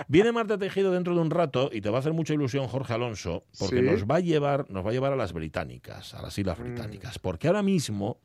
Viene 0.07 0.31
Marta 0.31 0.57
Tejido 0.57 0.91
dentro 0.91 1.13
de 1.15 1.21
un 1.21 1.29
rato 1.31 1.69
y 1.71 1.81
te 1.81 1.89
va 1.89 1.97
a 1.97 1.99
hacer 1.99 2.13
mucha 2.13 2.33
ilusión 2.33 2.67
Jorge 2.67 2.93
Alonso, 2.93 3.43
porque 3.59 3.77
Sí. 3.77 3.81
nos 3.81 4.05
va 4.05 4.15
a 4.17 4.19
llevar, 4.19 4.69
nos 4.69 4.85
va 4.85 4.89
a 4.89 4.93
llevar 4.93 5.13
a 5.13 5.15
las 5.15 5.33
británicas, 5.33 6.13
a 6.13 6.21
las 6.21 6.37
Islas 6.37 6.59
Mm. 6.59 6.63
Británicas. 6.63 7.19
Porque 7.19 7.47
ahora 7.47 7.63
mismo, 7.63 8.19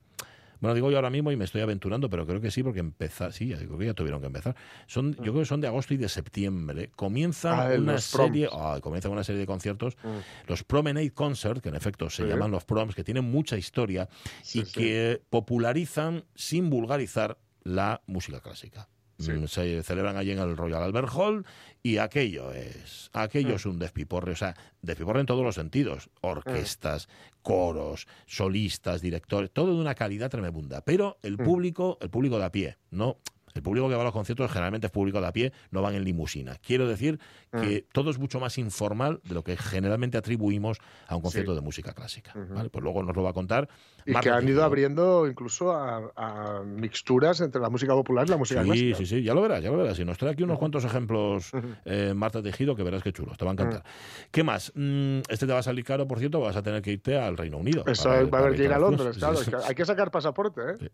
bueno, 0.60 0.74
digo 0.74 0.90
yo 0.90 0.96
ahora 0.96 1.10
mismo 1.10 1.30
y 1.30 1.36
me 1.36 1.44
estoy 1.44 1.60
aventurando, 1.60 2.10
pero 2.10 2.26
creo 2.26 2.40
que 2.40 2.50
sí, 2.50 2.62
porque 2.64 2.80
empezar, 2.80 3.32
sí, 3.32 3.52
creo 3.54 3.78
que 3.78 3.86
ya 3.86 3.94
tuvieron 3.94 4.20
que 4.20 4.26
empezar. 4.26 4.56
Son, 4.88 5.14
yo 5.16 5.22
creo 5.32 5.38
que 5.40 5.44
son 5.44 5.60
de 5.60 5.68
agosto 5.68 5.94
y 5.94 5.98
de 5.98 6.08
septiembre. 6.08 6.90
Comienzan 6.96 7.60
Ah, 7.60 7.70
una 7.78 7.98
serie, 7.98 8.48
proms. 8.48 8.62
ah, 8.64 8.78
comienzan 8.80 9.12
una 9.12 9.22
serie 9.22 9.38
de 9.40 9.46
conciertos 9.46 9.96
Mm. 10.02 10.48
los 10.48 10.64
Promenade 10.64 11.12
Concert, 11.12 11.60
que 11.62 11.68
en 11.68 11.76
efecto 11.76 12.10
se 12.10 12.24
Sí. 12.24 12.28
llaman 12.28 12.50
los 12.50 12.64
proms, 12.64 12.94
que 12.96 13.04
tienen 13.04 13.24
mucha 13.24 13.56
historia 13.56 14.08
Sí, 14.42 14.60
y 14.60 14.64
sí. 14.64 14.72
que 14.72 15.22
popularizan 15.30 16.24
sin 16.34 16.70
vulgarizar 16.70 17.38
la 17.62 18.00
música 18.06 18.40
clásica. 18.40 18.88
Sí. 19.18 19.32
Mm, 19.32 19.46
Se 19.48 19.82
celebran 19.82 20.16
allí 20.16 20.30
en 20.30 20.38
el 20.38 20.56
Royal 20.56 20.82
Albert 20.82 21.08
Hall 21.12 21.44
y 21.82 21.98
aquello 21.98 22.52
es 22.52 23.10
aquello 23.12 23.50
Mm. 23.50 23.56
es 23.56 23.66
un 23.66 23.78
despiporre, 23.78 24.32
o 24.32 24.36
sea, 24.36 24.54
despiporre 24.80 25.20
en 25.20 25.26
todos 25.26 25.42
los 25.44 25.56
sentidos, 25.56 26.08
orquestas, 26.20 27.08
coros, 27.42 28.06
solistas, 28.26 29.00
directores, 29.00 29.50
todo 29.52 29.74
de 29.74 29.80
una 29.80 29.94
calidad 29.94 30.30
tremenda, 30.30 30.82
pero 30.82 31.18
el 31.22 31.34
Mm. 31.34 31.44
público, 31.44 31.98
el 32.00 32.10
público 32.10 32.38
de 32.38 32.44
a 32.44 32.52
pie, 32.52 32.76
no 32.90 33.16
el 33.58 33.62
público 33.62 33.88
que 33.88 33.94
va 33.94 34.00
a 34.00 34.04
los 34.04 34.12
conciertos 34.12 34.50
generalmente 34.50 34.86
es 34.86 34.90
público 34.92 35.20
de 35.20 35.26
a 35.26 35.32
pie, 35.32 35.52
no 35.70 35.82
van 35.82 35.94
en 35.94 36.04
limusina. 36.04 36.56
Quiero 36.64 36.88
decir 36.88 37.18
que 37.52 37.86
todo 37.92 38.10
es 38.10 38.18
mucho 38.18 38.40
más 38.40 38.56
informal 38.58 39.20
de 39.24 39.34
lo 39.34 39.42
que 39.42 39.56
generalmente 39.56 40.16
atribuimos 40.18 40.78
a 41.06 41.16
un 41.16 41.22
concierto 41.22 41.52
Sí. 41.52 41.56
de 41.56 41.60
música 41.62 41.92
clásica. 41.92 42.32
¿vale? 42.50 42.70
Pues 42.70 42.82
luego 42.82 43.02
nos 43.02 43.14
lo 43.16 43.22
va 43.22 43.30
a 43.30 43.32
contar. 43.32 43.68
Y 44.06 44.12
Marta 44.12 44.30
que 44.30 44.36
han 44.36 44.48
ido 44.48 44.64
abriendo 44.64 45.26
incluso 45.26 45.72
a, 45.72 46.12
a 46.16 46.62
mixturas 46.64 47.40
entre 47.40 47.60
la 47.60 47.68
música 47.68 47.92
popular 47.92 48.26
y 48.26 48.30
la 48.30 48.36
música 48.38 48.62
Sí, 48.62 48.66
clásica. 48.68 48.96
sí, 48.96 49.06
sí, 49.06 49.22
ya 49.22 49.34
lo 49.34 49.42
verás, 49.42 49.62
ya 49.62 49.70
lo 49.70 49.76
verás. 49.76 49.98
Y 49.98 50.04
nos 50.04 50.16
trae 50.16 50.32
aquí 50.32 50.42
unos 50.44 50.58
cuantos 50.58 50.84
ejemplos, 50.84 51.50
eh, 51.84 52.12
Marta 52.14 52.42
Tejido, 52.42 52.74
que 52.76 52.82
verás 52.82 53.02
qué 53.02 53.12
chulos, 53.12 53.36
te 53.36 53.44
va 53.44 53.50
a 53.50 53.54
encantar. 53.54 53.82
¿Qué 54.30 54.42
más? 54.44 54.72
Mm, 54.74 55.18
este 55.28 55.46
te 55.46 55.52
va 55.52 55.58
a 55.58 55.62
salir 55.62 55.84
caro, 55.84 56.06
por 56.06 56.18
cierto, 56.20 56.40
vas 56.40 56.56
a 56.56 56.62
tener 56.62 56.80
que 56.80 56.92
irte 56.92 57.18
al 57.18 57.36
Reino 57.36 57.58
Unido. 57.58 57.82
Eso 57.86 58.04
para- 58.08 58.24
va 58.24 58.38
a 58.38 58.42
haber 58.42 58.54
que 58.56 58.64
ir 58.64 58.72
a 58.72 58.78
Londres, 58.78 59.16
claro. 59.18 59.36
Sí, 59.36 59.50
que 59.50 59.56
sí. 59.58 59.62
hay 59.68 59.74
que 59.74 59.84
sacar 59.84 60.10
pasaporte, 60.10 60.60
¿eh? 60.80 60.88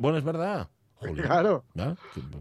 Bueno, 0.00 0.18
es 0.18 0.24
verdad. 0.24 0.68
Claro, 1.02 1.64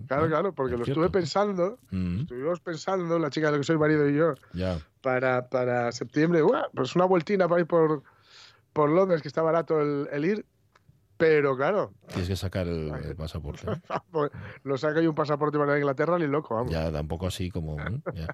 claro, 0.07 0.27
claro, 0.29 0.53
porque 0.53 0.73
Es 0.73 0.79
lo 0.79 0.85
cierto. 0.85 1.01
estuve 1.01 1.09
pensando, 1.09 1.79
Mm, 1.91 2.21
estuvimos 2.21 2.59
pensando, 2.61 3.19
la 3.19 3.29
chica 3.29 3.47
de 3.47 3.53
la 3.53 3.57
que 3.59 3.63
soy 3.63 3.77
marido 3.77 4.07
y 4.09 4.15
yo, 4.15 4.35
ya. 4.53 4.79
para, 5.01 5.49
para 5.49 5.91
septiembre, 5.91 6.41
¡buah! 6.41 6.69
pues 6.75 6.95
una 6.95 7.05
vueltina 7.05 7.47
para 7.47 7.61
ir 7.61 7.67
por, 7.67 8.03
por 8.73 8.89
Londres, 8.89 9.21
que 9.21 9.27
está 9.27 9.41
barato 9.41 9.81
el, 9.81 10.07
el 10.11 10.25
ir, 10.25 10.45
pero 11.21 11.55
claro, 11.55 11.93
Tienes 12.07 12.27
que 12.29 12.35
sacar 12.35 12.67
el, 12.67 12.91
el 13.05 13.15
pasaporte. 13.15 13.67
lo 14.63 14.77
saca 14.79 15.01
yo 15.01 15.09
un 15.09 15.15
pasaporte 15.15 15.59
para 15.59 15.77
Inglaterra 15.77 16.17
ni 16.17 16.25
loco, 16.25 16.55
vamos. 16.55 16.71
Ya, 16.71 16.89
da 16.89 17.01
un 17.01 17.07
poco 17.07 17.27
así 17.27 17.51
como. 17.51 17.79
¿eh? 17.79 18.01
Ya. 18.15 18.25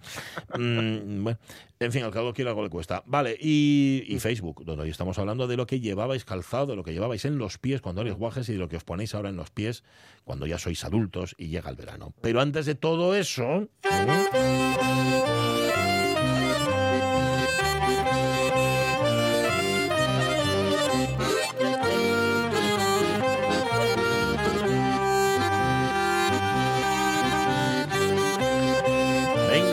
Mm, 0.57 1.21
bueno, 1.25 1.37
en 1.81 1.91
fin, 1.91 2.03
al 2.03 2.11
cabo 2.11 2.33
quiero 2.33 2.51
algo 2.51 2.63
le 2.63 2.69
cuesta. 2.69 3.03
Vale, 3.05 3.37
y, 3.37 4.05
y 4.07 4.19
Facebook, 4.19 4.63
donde 4.63 4.83
hoy 4.83 4.89
estamos 4.89 5.19
hablando 5.19 5.47
de 5.47 5.57
lo 5.57 5.65
que 5.65 5.81
llevabais 5.81 6.23
calzado, 6.23 6.67
de 6.67 6.75
lo 6.77 6.85
que 6.85 6.93
llevabais 6.93 7.25
en 7.25 7.37
los 7.37 7.57
pies 7.57 7.81
cuando 7.81 7.99
erais 8.03 8.15
guajes 8.15 8.47
y 8.47 8.53
de 8.53 8.59
lo 8.59 8.69
que 8.69 8.77
os 8.77 8.85
ponéis 8.85 9.13
ahora 9.13 9.27
en 9.27 9.35
los 9.35 9.51
pies 9.51 9.83
cuando 10.23 10.47
ya 10.47 10.57
sois 10.57 10.85
adultos 10.85 11.35
y 11.37 11.49
llega 11.49 11.69
el 11.69 11.75
verano. 11.75 12.13
Pero 12.21 12.39
antes 12.39 12.65
de 12.65 12.75
todo 12.75 13.15
eso. 13.15 13.43
¿eh? 13.43 13.67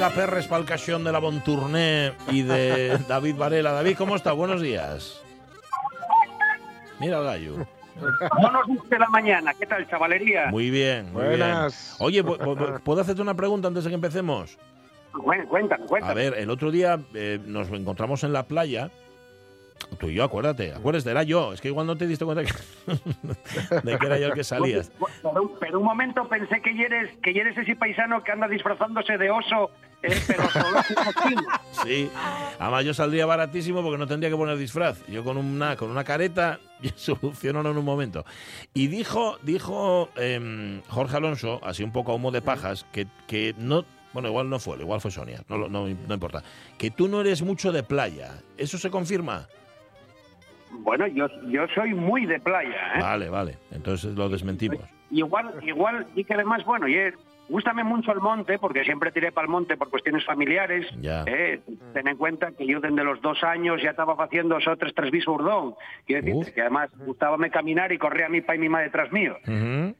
El 0.07 0.67
cachón 0.67 1.03
de 1.03 1.11
la 1.13 1.19
Bontourné 1.19 2.13
y 2.31 2.43
de 2.43 2.99
David 3.09 3.37
Varela. 3.37 3.73
David, 3.73 3.97
¿cómo 3.97 4.17
está? 4.17 4.33
Buenos 4.33 4.61
días. 4.61 5.23
Mira 7.01 7.19
el 7.21 7.25
gallo. 7.25 7.57
No 8.43 8.51
nos 8.53 8.67
guste 8.67 8.99
la 8.99 9.09
mañana. 9.09 9.55
¿Qué 9.55 9.65
tal, 9.65 9.89
chavalería? 9.89 10.49
Muy 10.51 10.69
bien, 10.69 11.11
muy 11.11 11.23
Buenas. 11.25 11.97
bien. 11.99 12.07
Oye, 12.07 12.23
¿pu- 12.23 12.37
pu- 12.37 12.81
¿puedo 12.83 13.01
hacerte 13.01 13.23
una 13.23 13.33
pregunta 13.33 13.69
antes 13.69 13.85
de 13.85 13.91
que 13.91 13.95
empecemos? 13.95 14.59
Cuéntame, 15.15 15.87
cuéntame. 15.87 16.11
A 16.11 16.13
ver, 16.15 16.35
el 16.37 16.51
otro 16.51 16.71
día 16.71 16.99
eh, 17.15 17.41
nos 17.47 17.71
encontramos 17.71 18.25
en 18.25 18.35
la 18.35 18.43
playa. 18.43 18.91
Tú 19.99 20.09
y 20.09 20.15
yo, 20.15 20.25
acuérdate, 20.25 20.73
acuérdate, 20.73 21.11
era 21.11 21.23
yo. 21.23 21.53
Es 21.53 21.61
que 21.61 21.69
igual 21.69 21.87
no 21.87 21.97
te 21.97 22.07
diste 22.07 22.25
cuenta 22.25 22.45
que- 22.45 22.53
de 23.83 23.99
que 23.99 24.07
era 24.07 24.19
yo 24.19 24.27
el 24.29 24.33
que 24.35 24.45
salías. 24.45 24.91
Pero, 25.23 25.51
pero 25.61 25.79
un 25.79 25.85
momento 25.85 26.27
pensé 26.29 26.61
que 26.63 26.71
eres, 26.71 27.11
que 27.23 27.31
eres 27.31 27.57
ese 27.57 27.77
paisano 27.77 28.23
que 28.25 28.33
anda 28.33 28.49
disfrazándose 28.49 29.19
de 29.19 29.31
oso, 29.31 29.71
eh, 30.03 30.19
pero 30.27 30.49
solo 30.51 30.81
Sí, 31.85 32.11
además 32.59 32.85
yo 32.85 32.95
saldría 32.95 33.27
baratísimo 33.27 33.83
porque 33.83 33.99
no 33.99 34.07
tendría 34.07 34.31
que 34.31 34.37
poner 34.37 34.57
disfraz. 34.57 35.05
Yo 35.07 35.23
con 35.23 35.37
una, 35.37 35.77
con 35.77 35.91
una 35.91 36.05
careta 36.05 36.61
yo 36.81 36.91
soluciono 36.97 37.61
en 37.61 37.67
un 37.77 37.85
momento. 37.85 38.25
Y 38.73 38.89
dijo, 38.89 39.39
dijo 39.43 40.09
em, 40.17 40.83
Jorge 40.89 41.17
Alonso, 41.17 41.61
así 41.63 41.83
un 41.83 41.93
poco 41.93 42.13
a 42.13 42.15
humo 42.15 42.31
de 42.31 42.43
pajas, 42.43 42.87
que, 42.93 43.07
que 43.27 43.55
no, 43.59 43.85
bueno, 44.13 44.29
igual 44.29 44.49
no 44.51 44.59
fue, 44.59 44.79
igual 44.79 45.01
fue 45.01 45.11
Sonia, 45.11 45.43
no, 45.49 45.59
no, 45.59 45.69
no 45.89 46.15
importa, 46.15 46.43
que 46.79 46.91
tú 46.91 47.09
no 47.09 47.21
eres 47.21 47.43
mucho 47.43 47.71
de 47.73 47.83
playa. 47.83 48.33
¿Eso 48.57 48.79
se 48.79 48.91
confirma? 48.91 49.47
Bueno, 50.85 51.07
yo, 51.09 51.27
yo 51.49 51.67
soy 51.75 51.95
muy 51.95 52.27
de 52.27 52.39
playa, 52.39 52.95
¿eh? 52.97 53.01
Vale, 53.01 53.29
vale. 53.31 53.57
Entonces 53.73 54.15
lo 54.15 54.29
desmentimos. 54.29 54.79
Igual, 55.11 55.55
igual, 55.63 56.07
y 56.15 56.25
que 56.25 56.35
además, 56.35 56.65
bueno, 56.65 56.87
y 56.87 56.95
es- 56.97 57.15
gústame 57.49 57.85
mucho 57.85 58.11
el 58.13 58.21
monte, 58.21 58.59
porque 58.59 58.85
siempre 58.85 59.11
tiré 59.13 59.31
para 59.33 59.45
el 59.47 59.51
monte 59.51 59.77
por 59.77 59.91
cuestiones 59.91 60.25
familiares. 60.25 60.87
Ya. 61.01 61.25
Eh, 61.27 61.61
ten 61.93 62.09
en 62.09 62.17
cuenta 62.17 62.53
que 62.53 62.67
yo 62.67 62.81
desde 62.81 63.05
los 63.05 63.21
dos 63.21 63.43
años 63.45 63.83
ya 63.83 63.91
estaba 63.91 64.15
haciendo 64.23 64.57
esos 64.59 64.79
tres, 64.79 64.95
tres 64.95 65.11
bis 65.11 65.25
burdón. 65.27 65.75
Quiero 66.07 66.23
decirte 66.25 66.53
que 66.53 66.61
además 66.63 66.91
gustábame 67.05 67.51
caminar 67.51 67.93
y 67.93 67.99
corría 67.99 68.29
mi 68.29 68.41
pa 68.41 68.55
y 68.55 68.59
mi 68.59 68.69
madre 68.69 68.87
detrás 68.87 69.13
mío. 69.13 69.37
Ujú. 69.47 69.95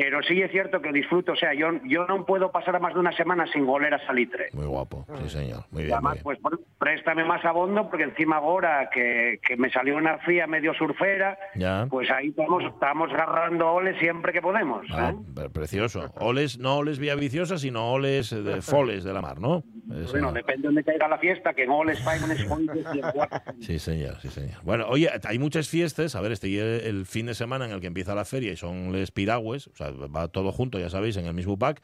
Pero 0.00 0.22
sí 0.22 0.40
es 0.40 0.50
cierto 0.50 0.80
que 0.80 0.90
disfruto, 0.90 1.32
o 1.32 1.36
sea, 1.36 1.52
yo, 1.52 1.66
yo 1.84 2.06
no 2.06 2.24
puedo 2.24 2.50
pasar 2.50 2.80
más 2.80 2.94
de 2.94 3.00
una 3.00 3.12
semana 3.12 3.44
sin 3.52 3.66
goler 3.66 3.92
a 3.92 3.98
salitre. 4.06 4.48
Muy 4.54 4.64
guapo, 4.64 5.04
sí 5.22 5.28
señor. 5.28 5.64
Muy 5.70 5.82
Y 5.82 5.84
bien, 5.84 5.88
muy 5.88 5.92
además, 5.92 6.12
bien. 6.14 6.24
pues 6.24 6.40
bueno, 6.40 6.58
préstame 6.78 7.24
más 7.26 7.44
abondo, 7.44 7.90
porque 7.90 8.04
encima 8.04 8.36
ahora 8.36 8.88
que, 8.90 9.38
que 9.46 9.54
me 9.58 9.70
salió 9.70 9.96
una 9.98 10.16
fría 10.20 10.46
medio 10.46 10.72
surfera, 10.72 11.38
Ya. 11.56 11.86
pues 11.90 12.10
ahí 12.10 12.28
estamos, 12.28 12.64
estamos 12.64 13.10
agarrando 13.12 13.70
oles 13.70 13.98
siempre 14.00 14.32
que 14.32 14.40
podemos. 14.40 14.86
Ah, 14.92 15.12
¿eh? 15.14 15.16
pre- 15.34 15.50
precioso. 15.50 16.10
Oles, 16.20 16.58
no 16.58 16.76
oles 16.78 16.98
vía 16.98 17.14
viciosa, 17.14 17.58
sino 17.58 17.92
oles 17.92 18.32
eh, 18.32 18.40
de 18.42 18.62
foles 18.62 19.04
de 19.04 19.12
la 19.12 19.20
mar, 19.20 19.40
¿no? 19.40 19.58
Eh, 19.58 19.62
Bueno, 19.88 20.08
señor. 20.08 20.32
depende 20.32 20.62
de 20.62 20.68
dónde 20.68 20.84
caiga 20.84 21.06
la 21.06 21.18
fiesta, 21.18 21.52
que 21.52 21.64
en 21.64 21.70
oles 21.70 22.02
guardas. 22.02 23.42
Sí, 23.60 23.78
señor, 23.78 24.20
sí, 24.20 24.28
señor. 24.28 24.58
Bueno, 24.62 24.86
oye, 24.88 25.10
hay 25.24 25.38
muchas 25.38 25.68
fiestas. 25.68 26.14
A 26.16 26.20
ver, 26.20 26.32
este 26.32 26.48
el 26.88 27.06
fin 27.06 27.26
de 27.26 27.34
semana 27.34 27.66
en 27.66 27.72
el 27.72 27.80
que 27.80 27.86
empieza 27.88 28.14
la 28.14 28.24
feria 28.24 28.52
y 28.52 28.56
son 28.56 28.92
les 28.92 29.10
piragües, 29.10 29.68
o 29.68 29.74
sea, 29.74 29.81
va 29.90 30.28
todo 30.28 30.52
junto, 30.52 30.78
ya 30.78 30.88
sabéis, 30.90 31.16
en 31.16 31.26
el 31.26 31.34
mismo 31.34 31.58
pack, 31.58 31.82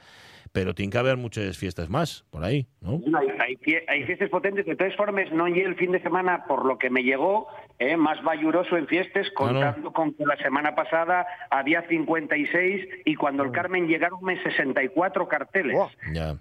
pero 0.53 0.75
tiene 0.75 0.91
que 0.91 0.99
haber 0.99 1.17
muchas 1.19 1.59
fiestas 1.59 1.91
más 1.91 2.25
por 2.31 2.43
ahí, 2.45 2.67
¿no? 2.81 3.01
Hay, 3.19 3.29
hay 3.39 3.57
fie- 3.57 3.83
hay 3.87 4.05
fiestas 4.05 4.31
potentes, 4.31 4.65
de 4.65 4.77
todas 4.77 4.97
formas, 4.97 5.31
no 5.33 5.47
llegué 5.47 5.65
el 5.67 5.77
fin 5.77 5.93
de 5.93 6.01
semana, 6.03 6.45
por 6.47 6.65
lo 6.65 6.79
que 6.79 6.89
me 6.91 7.03
llegó, 7.03 7.49
eh, 7.79 7.97
más 7.97 8.23
valluroso 8.25 8.77
en 8.77 8.87
fiestas, 8.87 9.27
contando 9.35 9.93
con 9.93 10.15
que 10.15 10.25
la 10.25 10.37
semana 10.39 10.75
pasada 10.75 11.27
había 11.51 11.83
56 11.89 12.87
y 13.05 13.15
cuando 13.15 13.43
el 13.43 13.53
Carmen 13.53 13.87
llegaron 13.89 14.21
64 14.43 15.29
carteles. 15.29 15.75
Buah. 15.77 15.89
Ya. 16.13 16.37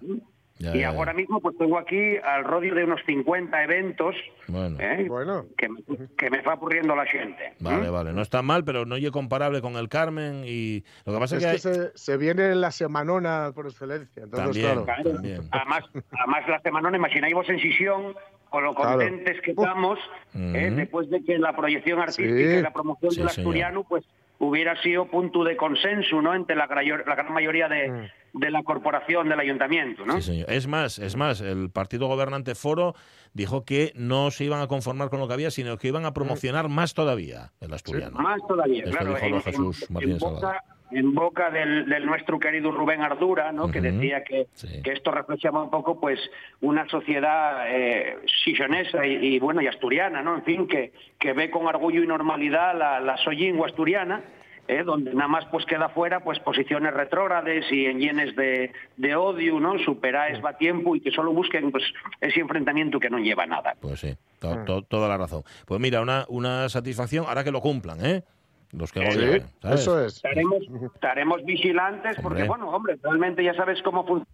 Ya, 0.58 0.74
Y 0.76 0.80
ya, 0.80 0.88
ahora 0.88 1.12
ya. 1.12 1.16
mismo 1.18 1.40
pues 1.40 1.56
tengo 1.56 1.78
aquí 1.78 2.16
al 2.16 2.44
rodio 2.44 2.74
de 2.74 2.84
unos 2.84 3.00
50 3.06 3.62
eventos 3.64 4.14
Bueno. 4.46 4.76
eh, 4.80 5.06
Bueno. 5.08 5.46
que, 5.56 5.68
me, 5.68 5.80
que 6.16 6.30
me 6.30 6.40
va 6.42 6.54
ocurriendo 6.54 6.94
la 6.96 7.06
gente. 7.06 7.54
Vale, 7.60 7.88
¿Mm? 7.88 7.92
vale. 7.92 8.12
No 8.12 8.22
está 8.22 8.42
mal, 8.42 8.64
pero 8.64 8.84
no 8.84 8.96
es 8.96 9.10
comparable 9.10 9.60
con 9.60 9.76
el 9.76 9.88
Carmen 9.88 10.42
y 10.44 10.84
lo 11.04 11.12
que 11.14 11.18
pasa 11.18 11.36
es, 11.36 11.44
Es 11.44 11.62
que, 11.62 11.70
que 11.70 11.78
hay- 11.78 11.90
se, 11.90 11.96
se 11.98 12.16
viene 12.16 12.54
la 12.54 12.70
semanona 12.70 13.52
por 13.54 13.66
excelencia. 13.66 14.22
Entonces, 14.24 14.62
También. 14.62 14.66
claro. 14.66 14.84
Claro. 14.84 15.12
También. 15.14 15.40
Además, 15.50 15.84
además 16.18 16.48
la 16.48 16.60
semana, 16.60 16.96
imagináis 16.96 17.34
vos 17.34 17.48
en 17.48 17.58
Sisión, 17.60 18.14
con 18.50 18.64
lo 18.64 18.74
Claro. 18.74 18.92
contentes 18.98 19.40
que 19.42 19.52
Uf. 19.52 19.58
estamos, 19.58 19.98
eh, 20.34 20.66
Ujú. 20.68 20.76
después 20.76 21.10
de 21.10 21.22
que 21.22 21.38
la 21.38 21.54
proyección 21.54 22.00
artística 22.00 22.26
Sí. 22.50 22.56
y 22.58 22.62
la 22.62 22.72
promoción 22.72 23.10
Sí, 23.12 23.18
del 23.18 23.28
asturiano, 23.28 23.84
pues 23.84 24.04
hubiera 24.38 24.80
sido 24.82 25.06
punto 25.06 25.42
de 25.44 25.56
consenso, 25.56 26.22
¿no? 26.22 26.34
Entre 26.34 26.54
la, 26.56 26.66
la 26.66 27.14
gran 27.14 27.32
mayoría 27.32 27.68
de, 27.68 27.90
Mm. 27.90 28.38
de 28.40 28.50
la 28.50 28.62
corporación 28.62 29.28
del 29.28 29.40
ayuntamiento, 29.40 30.04
¿no? 30.06 30.14
Sí, 30.14 30.22
señor. 30.22 30.50
Es 30.50 30.66
más, 30.66 30.98
es 30.98 31.16
más, 31.16 31.40
el 31.40 31.70
partido 31.70 32.06
gobernante 32.06 32.54
Foro 32.54 32.94
dijo 33.32 33.64
que 33.64 33.92
no 33.96 34.30
se 34.30 34.44
iban 34.44 34.60
a 34.60 34.66
conformar 34.68 35.10
con 35.10 35.18
lo 35.20 35.26
que 35.28 35.34
había, 35.34 35.50
sino 35.50 35.76
que 35.78 35.88
iban 35.88 36.04
a 36.04 36.12
promocionar 36.12 36.68
más 36.68 36.94
todavía 36.94 37.52
el 37.60 37.72
asturiano. 37.74 38.18
Más 38.18 38.40
todavía, 38.46 38.84
Esto 38.84 38.96
claro. 38.98 39.14
dijo 39.14 39.26
En, 39.26 39.42
Jesús 39.42 39.86
en- 39.88 39.94
Martínez 39.94 40.22
en 40.22 40.34
boca. 40.34 40.64
En 40.90 41.14
boca 41.14 41.50
del, 41.50 41.86
del 41.86 42.06
nuestro 42.06 42.38
querido 42.38 42.70
Rubén 42.70 43.02
Ardura, 43.02 43.52
¿no? 43.52 43.70
que 43.70 43.80
decía 43.80 44.24
que, 44.24 44.46
Sí. 44.54 44.82
que 44.82 44.92
esto 44.92 45.10
reflejaba 45.10 45.62
un 45.62 45.70
poco 45.70 46.00
pues 46.00 46.18
una 46.60 46.88
sociedad 46.88 47.64
eh, 47.68 48.16
sillonesa 48.44 49.06
y, 49.06 49.34
y, 49.34 49.38
bueno 49.38 49.60
y 49.60 49.66
asturiana, 49.66 50.22
¿no? 50.22 50.36
En 50.36 50.42
fin, 50.44 50.66
que, 50.66 50.92
que 51.18 51.32
ve 51.32 51.50
con 51.50 51.66
orgullo 51.66 52.02
y 52.02 52.06
normalidad 52.06 52.76
la, 52.78 53.00
la 53.00 53.16
sollingua 53.18 53.66
asturiana. 53.66 54.22
eh, 54.70 54.82
donde 54.84 55.14
nada 55.14 55.28
más 55.28 55.46
pues 55.46 55.64
queda 55.64 55.88
fuera 55.88 56.20
pues 56.20 56.38
posiciones 56.40 56.92
retrógrades 56.92 57.64
y 57.72 57.86
en 57.86 58.00
llenes 58.00 58.36
de, 58.36 58.70
de 58.98 59.16
odio, 59.16 59.58
¿no? 59.60 59.78
Superáis 59.78 60.44
va 60.44 60.58
tiempo 60.58 60.94
y 60.94 61.00
que 61.00 61.10
solo 61.10 61.32
busquen 61.32 61.70
pues 61.72 61.84
ese 62.20 62.40
enfrentamiento 62.40 63.00
que 63.00 63.08
no 63.08 63.18
lleva 63.18 63.44
a 63.44 63.46
nada. 63.46 63.72
Pues 63.80 64.00
sí, 64.00 64.14
to- 64.38 64.62
to- 64.66 64.82
toda 64.82 65.08
la 65.08 65.16
razón. 65.16 65.42
Pues 65.66 65.80
mira, 65.80 66.02
una, 66.02 66.26
una 66.28 66.68
satisfacción, 66.68 67.24
ahora 67.26 67.44
que 67.44 67.50
lo 67.50 67.62
cumplan, 67.62 68.04
¿eh? 68.04 68.24
Los 68.72 68.92
que 68.92 69.00
Sí, 69.10 69.16
gobiernan, 69.18 69.48
¿sabes? 69.62 69.80
eso 69.80 70.04
es. 70.04 70.16
estaremos, 70.16 70.58
estaremos 70.94 71.44
vigilantes 71.44 72.16
porque, 72.22 72.42
Hombre. 72.42 72.48
bueno, 72.48 72.68
hombre, 72.70 72.98
realmente 73.02 73.42
ya 73.42 73.54
sabes 73.54 73.80
cómo 73.82 74.04
funciona. 74.06 74.30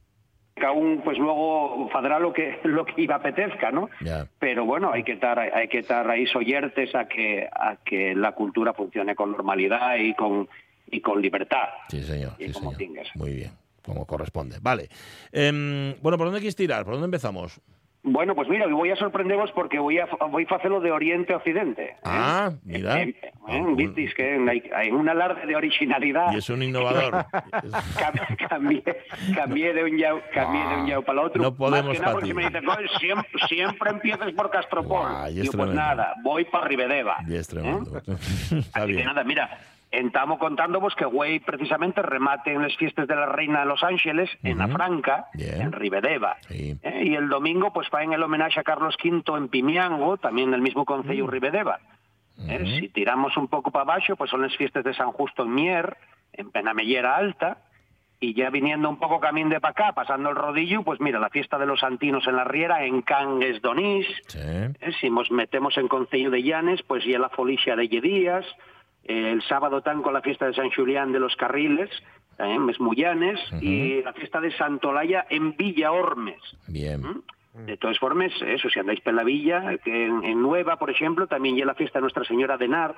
Cada 0.57 0.71
un, 0.73 1.01
pues 1.03 1.19
luego 1.19 1.89
fará 1.91 2.21
lo 2.21 2.33
que 2.33 2.61
lo 2.65 2.85
que 2.87 3.03
iba 3.03 3.17
apetezca, 3.17 3.73
¿no? 3.73 3.91
Ya. 4.01 4.27
Pero 4.39 4.65
bueno, 4.65 4.93
hay 4.93 5.03
que 5.03 5.13
estar 5.13 5.39
hay 5.39 5.67
que 5.69 5.79
estar 5.81 6.09
ahí 6.09 6.27
soyertes 6.27 6.95
a 6.95 7.07
que 7.09 7.49
a 7.53 7.77
que 7.85 8.15
la 8.15 8.33
cultura 8.33 8.73
funcione 8.73 9.17
con 9.17 9.33
normalidad 9.33 9.97
y 9.97 10.15
con 10.15 10.49
y 10.91 11.01
con 11.01 11.21
libertad. 11.21 11.69
Sí, 11.89 12.03
señor. 12.03 12.33
Y 12.39 12.47
Sí, 12.47 12.53
como 12.53 12.73
señor. 12.73 13.07
Muy 13.17 13.33
bien, 13.35 13.51
como 13.85 14.07
corresponde. 14.07 14.59
Vale. 14.63 14.89
Em, 15.33 15.95
bueno, 16.03 16.17
¿por 16.19 16.27
dónde 16.29 16.39
quieres 16.41 16.55
tirar? 16.57 16.85
¿Por 16.85 16.95
dónde 16.95 17.07
empezamos? 17.07 17.61
Bueno, 18.07 18.35
pues 18.35 18.51
mira, 18.51 18.67
voy 18.67 18.91
a 18.91 18.97
sorprenderos 18.97 19.51
porque 19.53 19.79
voy 19.79 19.99
a 19.99 20.07
voy 20.31 20.47
a 20.51 20.55
hacerlo 20.57 20.79
de 20.81 20.91
oriente 20.93 21.33
a 21.33 21.39
occidente. 21.39 21.83
¿eh? 21.93 21.97
Ah, 22.05 22.53
mira. 22.63 23.01
Eh, 23.03 23.17
eh, 23.23 23.31
Ah, 23.47 23.57
un- 23.57 23.77
visteis 23.77 24.15
que 24.15 24.23
hay, 24.49 24.63
hay 24.75 24.91
un 24.91 25.07
alarde 25.09 25.47
de 25.47 25.55
originalidad. 25.57 26.33
Y 26.33 26.37
es 26.37 26.49
un 26.51 26.63
innovador. 26.63 27.13
Cam- 27.99 28.37
cambié, 28.49 28.83
cambié 29.35 29.73
de 29.75 29.85
un 29.85 29.97
yao, 29.99 30.21
cambié 30.33 30.67
de 30.67 30.75
un 30.83 30.87
yao 30.87 31.03
para 31.03 31.21
el 31.21 31.27
otro. 31.27 31.43
No 31.43 31.55
podemos 31.55 31.89
Más 31.89 31.97
que 31.97 32.03
nada 32.03 32.13
porque 32.15 32.35
me 32.35 32.45
dicen, 32.45 32.65
"Joder, 32.65 32.89
siempre, 32.99 33.31
siempre 33.49 33.91
empiezas 33.91 34.33
por 34.33 34.51
Castropol. 34.51 35.09
Guau, 35.11 35.27
y 35.31 35.37
es 35.37 35.43
Digo, 35.43 35.53
pues 35.57 35.71
nada, 35.75 36.15
voy 36.23 36.45
para 36.45 36.67
Ribedeva. 36.69 37.17
y 37.27 37.35
es 37.37 37.49
¿eh? 37.49 37.53
tremendo. 37.53 37.97
Está 38.07 38.81
Así 38.81 38.87
que 38.87 38.93
bien. 38.93 39.05
nada, 39.07 39.25
mira, 39.25 39.59
estamos 39.99 40.39
contándoos 40.39 40.95
que 40.95 41.05
güey 41.05 41.41
precisamente 41.41 42.03
remate 42.03 42.53
en 42.53 42.63
las 42.63 42.77
fiestas 42.77 43.07
de 43.09 43.15
la 43.17 43.27
Reina 43.27 43.61
de 43.61 43.67
Los 43.67 43.83
Ángeles, 43.83 44.31
en 44.43 44.59
la. 44.59 44.69
Franca, 44.69 45.27
en 45.35 45.73
Ribedeva. 45.73 46.37
Sí. 46.49 46.77
¿eh? 46.83 47.03
Y 47.05 47.15
el 47.15 47.29
domingo 47.29 47.73
pues 47.73 47.89
va 47.95 48.03
en 48.03 48.13
el 48.13 48.23
homenaje 48.23 48.61
a 48.61 48.65
Carlos 48.65 48.97
V 49.03 49.23
en 49.37 49.49
Pimiango, 49.49 50.17
también 50.17 50.49
en 50.49 50.55
el 50.55 50.63
mismo 50.63 50.85
concello 50.85 51.27
Ribedeva. 51.27 51.79
¿eh? 52.49 52.79
Si 52.81 52.89
tiramos 52.89 53.37
un 53.37 53.49
poco 53.49 53.71
para 53.71 53.83
abajo, 53.95 54.17
pues 54.17 54.31
son 54.31 54.43
las 54.43 54.57
fiestas 54.57 54.85
de 54.85 54.95
San 54.95 55.13
Justo 55.13 55.45
en 55.45 55.55
Mier, 55.55 55.97
en 56.33 56.51
Penamellera 56.51 57.17
Alta, 57.17 57.59
y 58.21 58.33
ya 58.35 58.49
viniendo 58.51 58.89
un 58.89 58.99
poco 58.99 59.21
camino 59.21 59.51
de 59.51 59.61
para 59.61 59.73
acá, 59.73 59.93
pasando 59.93 60.31
el 60.31 60.37
rodillo, 60.37 60.83
pues 60.83 60.99
mira, 61.01 61.19
la 61.21 61.29
fiesta 61.29 61.59
de 61.59 61.67
los 61.67 61.81
Santinos 61.81 62.27
en 62.27 62.37
la 62.37 62.45
Riera, 62.45 62.85
en 62.85 63.03
Cangues 63.03 63.61
Donís, 63.61 64.07
Sí. 64.29 64.39
eh, 64.41 64.73
Si 65.01 65.11
nos 65.11 65.31
metemos 65.31 65.77
en 65.77 65.89
Concello 65.89 66.31
de 66.31 66.43
Llanes, 66.43 66.83
pues 66.85 67.05
ya 67.05 67.19
la 67.19 67.29
folicia 67.29 67.77
de 67.77 67.87
Yedías, 67.89 68.47
eh, 69.05 69.33
el 69.33 69.43
sábado 69.43 69.83
tan 69.83 70.03
con 70.03 70.13
la 70.13 70.23
fiesta 70.23 70.47
de 70.47 70.55
San 70.55 70.71
Julián 70.71 71.13
de 71.13 71.21
los 71.21 71.37
Carriles, 71.37 71.91
eh, 72.39 72.59
Mesmullanes, 72.59 73.41
y 73.61 74.03
la 74.03 74.13
fiesta 74.13 74.41
de 74.41 74.51
Santolaya 74.57 75.27
en 75.31 75.57
Villa 75.57 75.93
Ormes. 75.93 76.41
Bien. 76.67 77.01
¿Mm? 77.01 77.67
De 77.67 77.77
todas 77.77 77.99
formas, 78.01 78.33
eso, 78.45 78.69
si 78.69 78.81
andáis 78.81 79.01
por 79.01 79.15
la 79.15 79.23
villa, 79.23 79.79
que 79.85 80.07
en, 80.07 80.25
en 80.25 80.43
Nueva, 80.43 80.77
por 80.77 80.91
ejemplo, 80.91 81.29
también 81.29 81.57
ya 81.57 81.65
la 81.65 81.77
fiesta 81.77 82.01
de 82.01 82.03
Nuestra 82.03 82.25
Señora 82.25 82.57
de 82.57 82.67
Nar, 82.67 82.97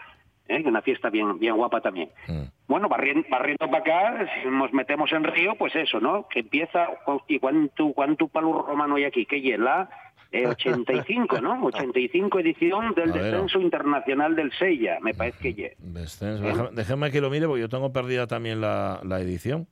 eh, 0.48 0.54
que 0.54 0.60
es 0.60 0.66
una 0.66 0.80
fiesta 0.80 1.10
bien, 1.10 1.38
bien 1.38 1.56
guapa 1.56 1.82
también. 1.82 2.08
Mm. 2.26 2.44
Bueno, 2.66 2.88
barriendo, 2.88 3.26
barriendo 3.28 3.68
para 3.70 3.78
acá, 3.78 4.26
si 4.42 4.48
nos 4.48 4.72
metemos 4.72 5.12
en 5.12 5.25
Río, 5.25 5.56
pues 5.56 5.75
eso, 5.76 6.00
¿no? 6.00 6.26
Que 6.28 6.40
empieza, 6.40 6.88
¿y 7.28 7.38
cuánto, 7.38 7.92
cuánto 7.92 8.28
palo 8.28 8.62
romano 8.62 8.94
hay 8.94 9.04
aquí? 9.04 9.26
¿Qué 9.26 9.42
hiela? 9.42 9.90
Eh, 10.33 10.47
85, 10.47 11.40
¿no? 11.40 11.64
85 11.66 12.40
edición 12.40 12.95
del 12.95 13.12
ver, 13.12 13.23
Descenso 13.23 13.61
Internacional 13.61 14.35
del 14.37 14.50
Sella, 14.52 14.99
me 15.00 15.14
parece 15.14 15.54
que. 15.54 15.76
Descenso. 15.78 16.42
Déjame, 16.42 16.68
déjame 16.73 17.11
que 17.11 17.21
lo 17.21 17.30
mire 17.30 17.47
porque 17.47 17.61
yo 17.61 17.68
tengo 17.68 17.92
perdida 17.92 18.26
también 18.26 18.61
la, 18.61 19.00
la 19.04 19.21
edición. 19.21 19.66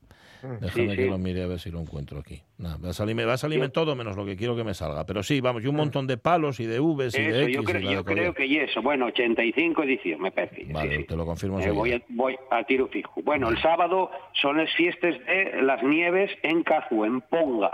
Déjame 0.60 0.90
Sí, 0.90 0.96
que 0.96 1.04
sí. 1.04 1.08
lo 1.08 1.16
mire 1.18 1.42
a 1.42 1.46
ver 1.46 1.58
si 1.58 1.70
lo 1.70 1.80
encuentro 1.80 2.18
aquí. 2.18 2.42
Va 2.62 2.90
a 2.90 2.92
salirme, 2.92 3.24
va 3.24 3.32
a 3.32 3.36
salirme 3.36 3.68
todo 3.68 3.96
menos 3.96 4.16
lo 4.16 4.24
que 4.24 4.36
quiero 4.36 4.54
que 4.54 4.62
me 4.62 4.74
salga. 4.74 5.04
Pero 5.04 5.24
sí, 5.24 5.40
vamos, 5.40 5.64
y 5.64 5.66
un 5.66 5.74
montón 5.74 6.06
de 6.06 6.16
palos 6.18 6.60
y 6.60 6.66
de 6.66 6.78
Vs 6.78 7.18
y 7.18 7.22
de 7.22 7.42
X. 7.44 7.56
yo, 7.56 7.64
creo, 7.64 7.80
y 7.80 7.94
yo 7.94 8.04
creo 8.04 8.32
que 8.32 8.48
ye 8.48 8.62
eso. 8.62 8.80
Bueno, 8.80 9.06
85 9.06 9.82
edición, 9.82 10.20
me 10.20 10.30
parece. 10.30 10.64
Vale, 10.72 10.90
sí, 10.92 10.96
sí. 10.98 11.04
te 11.04 11.16
lo 11.16 11.26
confirmo 11.26 11.58
Eh, 11.60 11.70
voy, 11.72 11.92
a, 11.94 12.00
voy 12.10 12.36
a 12.52 12.62
tiro 12.62 12.86
fijo. 12.86 13.20
Bueno, 13.22 13.48
el 13.48 13.58
sábado 13.60 14.08
son 14.40 14.58
las 14.58 14.72
fiestas 14.74 15.16
de 15.26 15.62
las 15.62 15.82
nieves 15.82 16.30
en 16.44 16.62
Cazu, 16.62 17.04
en 17.04 17.20
Ponga. 17.22 17.72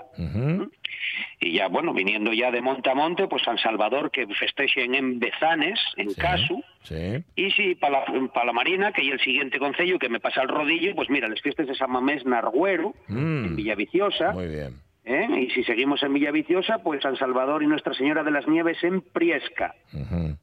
Y 1.43 1.53
ya, 1.55 1.69
bueno, 1.69 1.95
viniendo 1.95 2.33
ya 2.33 2.51
de 2.51 2.61
monte 2.61 2.91
a 2.91 2.95
monte, 2.95 3.27
pues 3.27 3.43
San 3.43 3.57
Salvador 3.59 4.11
que 4.11 4.27
festejen 4.27 4.95
en 4.95 5.19
Bezanes, 5.19 5.79
en 5.97 6.11
Sí, 6.11 6.21
Casu. 6.21 6.63
Sí. 6.83 7.23
Y 7.37 7.51
si 7.53 7.75
para 7.75 8.05
la, 8.45 8.53
Marina, 8.53 8.93
que 8.93 9.03
hay 9.03 9.09
el 9.11 9.21
siguiente 9.21 9.59
concello 9.59 9.99
que 9.99 10.09
me 10.09 10.21
pasa 10.21 10.43
el 10.43 10.49
rodillo, 10.49 10.95
pues 10.95 11.09
mira, 11.11 11.29
las 11.29 11.41
fiestas 11.41 11.67
de 11.67 11.75
San 11.75 11.91
Mamés 11.91 12.25
Narguero, 12.27 12.95
Mm. 13.09 13.45
en 13.45 13.57
Villaviciosa. 13.57 14.33
Muy 14.33 14.49
bien. 14.49 14.75
¿Eh? 15.11 15.29
Y 15.43 15.51
si 15.51 15.65
seguimos 15.65 16.03
en 16.03 16.13
Villaviciosa, 16.15 16.79
pues 16.83 17.03
San 17.03 17.17
Salvador 17.17 17.63
y 17.63 17.67
Nuestra 17.67 17.95
Señora 17.95 18.23
de 18.23 18.31
las 18.31 18.47
Nieves 18.49 18.83
en 18.85 19.01
Priesca. 19.03 19.75
Ujú. 19.93 20.37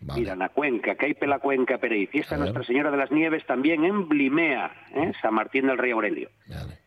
Vale. 0.00 0.20
Mira, 0.20 0.36
la 0.36 0.50
cuenca, 0.50 0.96
que 0.96 1.06
hay 1.06 1.16
la 1.22 1.38
cuenca 1.38 1.78
Perey. 1.78 2.06
Fiesta. 2.06 2.36
Nuestra 2.36 2.62
Señora 2.64 2.90
de 2.90 2.98
las 2.98 3.10
Nieves 3.10 3.46
también 3.46 3.84
en 3.84 4.06
Blimea, 4.08 4.70
¿eh? 4.94 5.12
San 5.22 5.32
Martín 5.34 5.66
del 5.66 5.78
Rey 5.78 5.92
Aurelio. 5.92 6.28
Vale. 6.46 6.78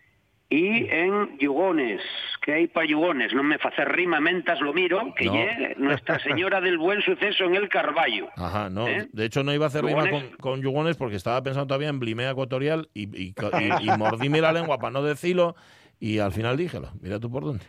y 0.49 0.87
en 0.89 1.37
Yugones, 1.39 1.99
que 2.41 2.53
hay 2.53 2.67
para 2.67 2.85
Yugones, 2.87 3.33
no 3.33 3.43
me 3.43 3.57
facer 3.57 3.89
rima 3.89 4.21
mentas 4.21 4.61
lo 4.61 4.71
miro, 4.73 5.13
que 5.17 5.25
No. 5.25 5.33
Nuestra 5.87 6.19
Señora 6.23 6.61
del 6.61 6.77
Buen 6.77 7.01
Suceso 7.01 7.43
en 7.43 7.55
el 7.55 7.67
Carballo. 7.67 8.29
Ajá, 8.37 8.69
no. 8.69 8.87
¿Eh? 8.87 9.09
De 9.11 9.25
hecho, 9.25 9.43
no 9.43 9.53
iba 9.53 9.65
a 9.65 9.67
hacer 9.67 9.83
rima 9.83 10.01
con, 10.03 10.09
Yugones. 10.09 10.37
con 10.37 10.61
yugones 10.61 10.95
porque 10.95 11.17
estaba 11.17 11.43
pensando 11.43 11.67
todavía 11.67 11.89
en 11.89 11.99
Blimea 11.99 12.29
Ecuatorial 12.31 12.87
y, 12.93 13.03
y, 13.21 13.33
y- 13.33 13.89
y 13.89 13.97
mordíme 13.97 14.39
la 14.39 14.53
lengua 14.53 14.77
para 14.77 14.91
no 14.91 15.03
decirlo 15.03 15.55
y 15.99 16.19
al 16.19 16.31
final 16.31 16.57
díjelo. 16.57 16.89
Mira 17.01 17.19
tú 17.19 17.29
por 17.31 17.43
dónde. 17.43 17.63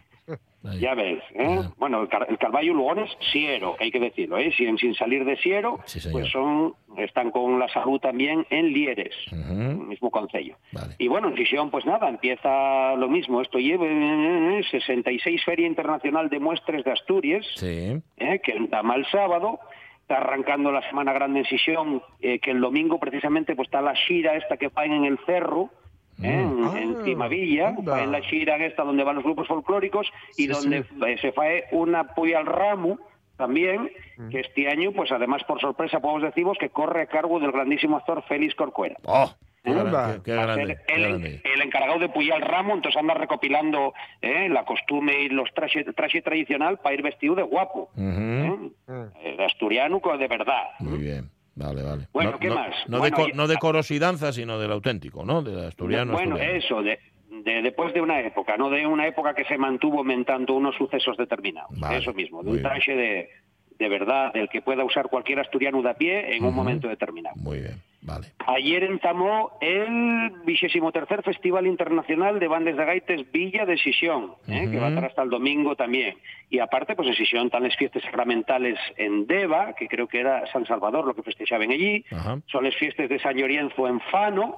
Ahí. 0.65 0.81
Ya 0.81 0.93
ves, 0.95 1.23
¿eh? 1.35 1.47
Ya. 1.63 1.71
Bueno, 1.79 2.03
el, 2.03 2.09
Car- 2.09 2.27
el 2.29 2.37
Carballo 2.37 2.75
Lugones, 2.75 3.09
Siero, 3.33 3.77
hay 3.79 3.91
que 3.91 4.01
decirlo, 4.01 4.37
¿eh? 4.39 4.53
Sin, 4.57 4.77
sin 4.77 4.93
salir 4.95 5.25
de 5.25 5.37
Siero, 5.37 5.79
Sí, 5.87 6.01
pues 6.13 6.29
son, 6.31 6.75
están 6.99 7.31
con 7.31 7.59
la 7.59 7.69
salud 7.69 7.99
también 8.01 8.45
en 8.51 8.67
Lieres, 8.73 9.15
el 9.31 9.79
mismo 9.79 10.11
concello. 10.11 10.57
Vale. 10.73 10.97
Y 10.99 11.07
bueno, 11.09 11.29
en 11.29 11.37
Fisión, 11.37 11.71
pues 11.71 11.87
nada, 11.87 12.09
empieza 12.09 12.95
lo 12.97 13.09
mismo. 13.09 13.41
Esto 13.41 13.59
lleva 13.59 13.87
eh, 13.87 14.61
66 14.71 15.43
Feria 15.45 15.67
Internacional 15.67 16.29
de 16.29 16.41
Muestres 16.41 16.85
de 16.85 16.91
Asturias, 16.93 17.47
Sí. 17.55 17.97
eh, 18.19 18.41
que 18.43 18.53
está 18.53 18.83
mal 18.83 19.07
sábado. 19.11 19.61
Está 20.03 20.17
arrancando 20.19 20.73
la 20.73 20.83
Semana 20.89 21.13
Grande 21.13 21.41
en 21.41 21.45
Sisión, 21.47 22.03
eh, 22.21 22.41
que 22.41 22.51
el 22.51 22.61
domingo 22.61 22.99
precisamente 22.99 23.55
pues 23.55 23.69
está 23.69 23.81
la 23.81 23.95
xira 23.95 24.37
esta 24.37 24.57
que 24.57 24.71
faen 24.71 24.93
en 24.93 25.05
el 25.05 25.19
cerro, 25.25 25.71
eh, 26.23 26.27
en, 26.31 26.65
Ah, 26.65 26.81
en 26.81 27.05
Cimavilla, 27.05 27.69
anda. 27.69 27.97
faen 27.97 28.13
la 28.13 28.21
xira 28.23 28.57
esta 28.65 28.83
donde 28.85 29.05
van 29.05 29.17
los 29.17 29.25
grupos 29.25 29.47
folclóricos 29.49 30.07
y 30.37 30.43
Sí, 30.43 30.47
donde 30.49 30.83
sí. 30.85 30.89
eh, 31.07 31.19
se 31.21 31.33
fae 31.33 31.65
una 31.73 32.01
apoyo 32.01 32.39
al 32.39 32.47
ramo 32.47 32.99
también, 33.37 33.91
Mm. 34.17 34.29
que 34.31 34.41
este 34.41 34.69
año, 34.69 34.91
pues 34.93 35.13
además 35.13 35.45
por 35.45 35.61
sorpresa 35.61 36.01
podemos 36.01 36.23
deciros 36.25 36.59
que 36.59 36.71
corre 36.71 37.03
a 37.03 37.07
cargo 37.07 37.39
del 37.39 37.53
grandísimo 37.53 37.97
actor 37.97 38.23
Félix 38.27 38.55
Corcuera. 38.57 38.97
¡Oh! 39.05 39.31
¡Qué, 39.63 39.71
Anda. 39.71 39.85
gran- 40.09 40.23
qué- 40.23 40.33
grande! 40.33 40.77
el, 40.89 41.03
grande. 41.03 41.43
el 41.45 41.63
encargado 41.63 41.99
de 41.99 42.09
Puyal 42.09 42.41
Ramo, 42.41 42.75
entonces 42.75 42.99
anda 42.99 43.15
recopilando 43.15 43.93
eh, 44.23 44.49
la 44.49 44.65
costumbre 44.65 45.23
y 45.23 45.29
los 45.29 45.53
trajes 45.53 45.85
traje 45.95 46.23
tradicional 46.23 46.79
para 46.79 46.95
ir 46.95 47.03
vestido 47.03 47.35
de 47.35 47.43
guapo. 47.43 47.91
Ujú. 47.95 48.01
¿eh? 48.03 48.57
Mm. 48.87 49.03
Eh, 49.23 49.35
de 49.37 49.45
asturiano 49.45 50.01
de 50.19 50.29
verdad. 50.29 50.63
Muy 50.81 50.99
bien. 50.99 51.31
Vale, 51.59 51.83
vale. 51.83 52.07
Bueno, 52.13 52.31
no, 52.33 52.39
¿qué 52.39 52.49
no- 52.49 52.55
más? 52.55 52.75
No, 52.89 52.99
Bueno, 52.99 53.17
de, 53.19 53.23
y- 53.31 53.33
no 53.33 53.47
de 53.49 53.57
coros 53.57 53.91
y 53.91 53.99
danza, 53.99 54.33
sino 54.33 54.59
del 54.59 54.71
auténtico, 54.73 55.25
¿no? 55.25 55.43
Del 55.43 55.65
asturiano. 55.67 56.13
bueno, 56.13 56.37
asturiano. 56.37 56.59
eso, 56.59 56.83
de, 56.83 56.99
de- 57.45 57.63
después 57.63 57.93
de 57.93 58.01
una 58.01 58.21
época, 58.21 58.57
no 58.57 58.71
de 58.71 58.87
una 58.87 59.07
época 59.07 59.35
que 59.35 59.45
se 59.45 59.59
mantuvo 59.59 60.05
mentando 60.05 60.55
unos 60.55 60.77
sucesos 60.77 61.17
determinados. 61.17 61.71
Vale, 61.79 61.99
Eso 61.99 62.13
mismo, 62.15 62.43
de 62.43 62.51
un 62.51 62.63
traje 62.63 62.95
de, 62.95 63.29
de 63.79 63.89
verdad, 63.89 64.33
del 64.33 64.49
que 64.49 64.63
pueda 64.63 64.85
usar 64.85 65.09
cualquier 65.09 65.41
asturiano 65.41 65.83
de 65.83 65.91
a 65.91 65.95
pie 65.95 66.37
en 66.37 66.45
un 66.45 66.55
momento 66.55 66.87
determinado. 66.89 67.35
Muy 67.37 67.59
bien, 67.59 67.81
vale. 68.03 68.29
Ayer 68.47 68.85
entamó 68.85 69.59
el 69.61 70.31
23 70.45 71.25
Festival 71.25 71.67
Internacional 71.67 72.39
de 72.41 72.49
Bandes 72.49 72.77
de 72.77 72.85
Gaites 72.85 73.31
Villa 73.33 73.67
de 73.67 73.77
Sisión, 73.79 74.35
¿eh? 74.47 74.69
que 74.71 74.79
va 74.79 74.87
a 74.87 74.89
estar 74.91 75.05
hasta 75.05 75.23
el 75.23 75.31
domingo 75.31 75.77
también. 75.77 76.17
Y 76.51 76.59
aparte, 76.61 76.95
pues 76.97 77.09
en 77.09 77.15
Sisión 77.15 77.47
están 77.47 77.63
las 77.65 77.77
fiestas 77.77 78.03
sacramentales 78.03 78.79
en 78.97 79.27
Deva, 79.27 79.75
que 79.75 79.87
creo 79.89 80.09
que 80.09 80.21
era 80.21 80.47
San 80.53 80.65
Salvador 80.67 81.07
lo 81.07 81.15
que 81.15 81.23
festejaban 81.23 81.71
allí. 81.71 82.05
Son 82.47 82.65
las 82.65 82.75
fiestas 82.77 83.09
de 83.09 83.19
San 83.19 83.37
Llorienzo 83.37 83.87
en 83.89 84.01
Fano, 84.01 84.57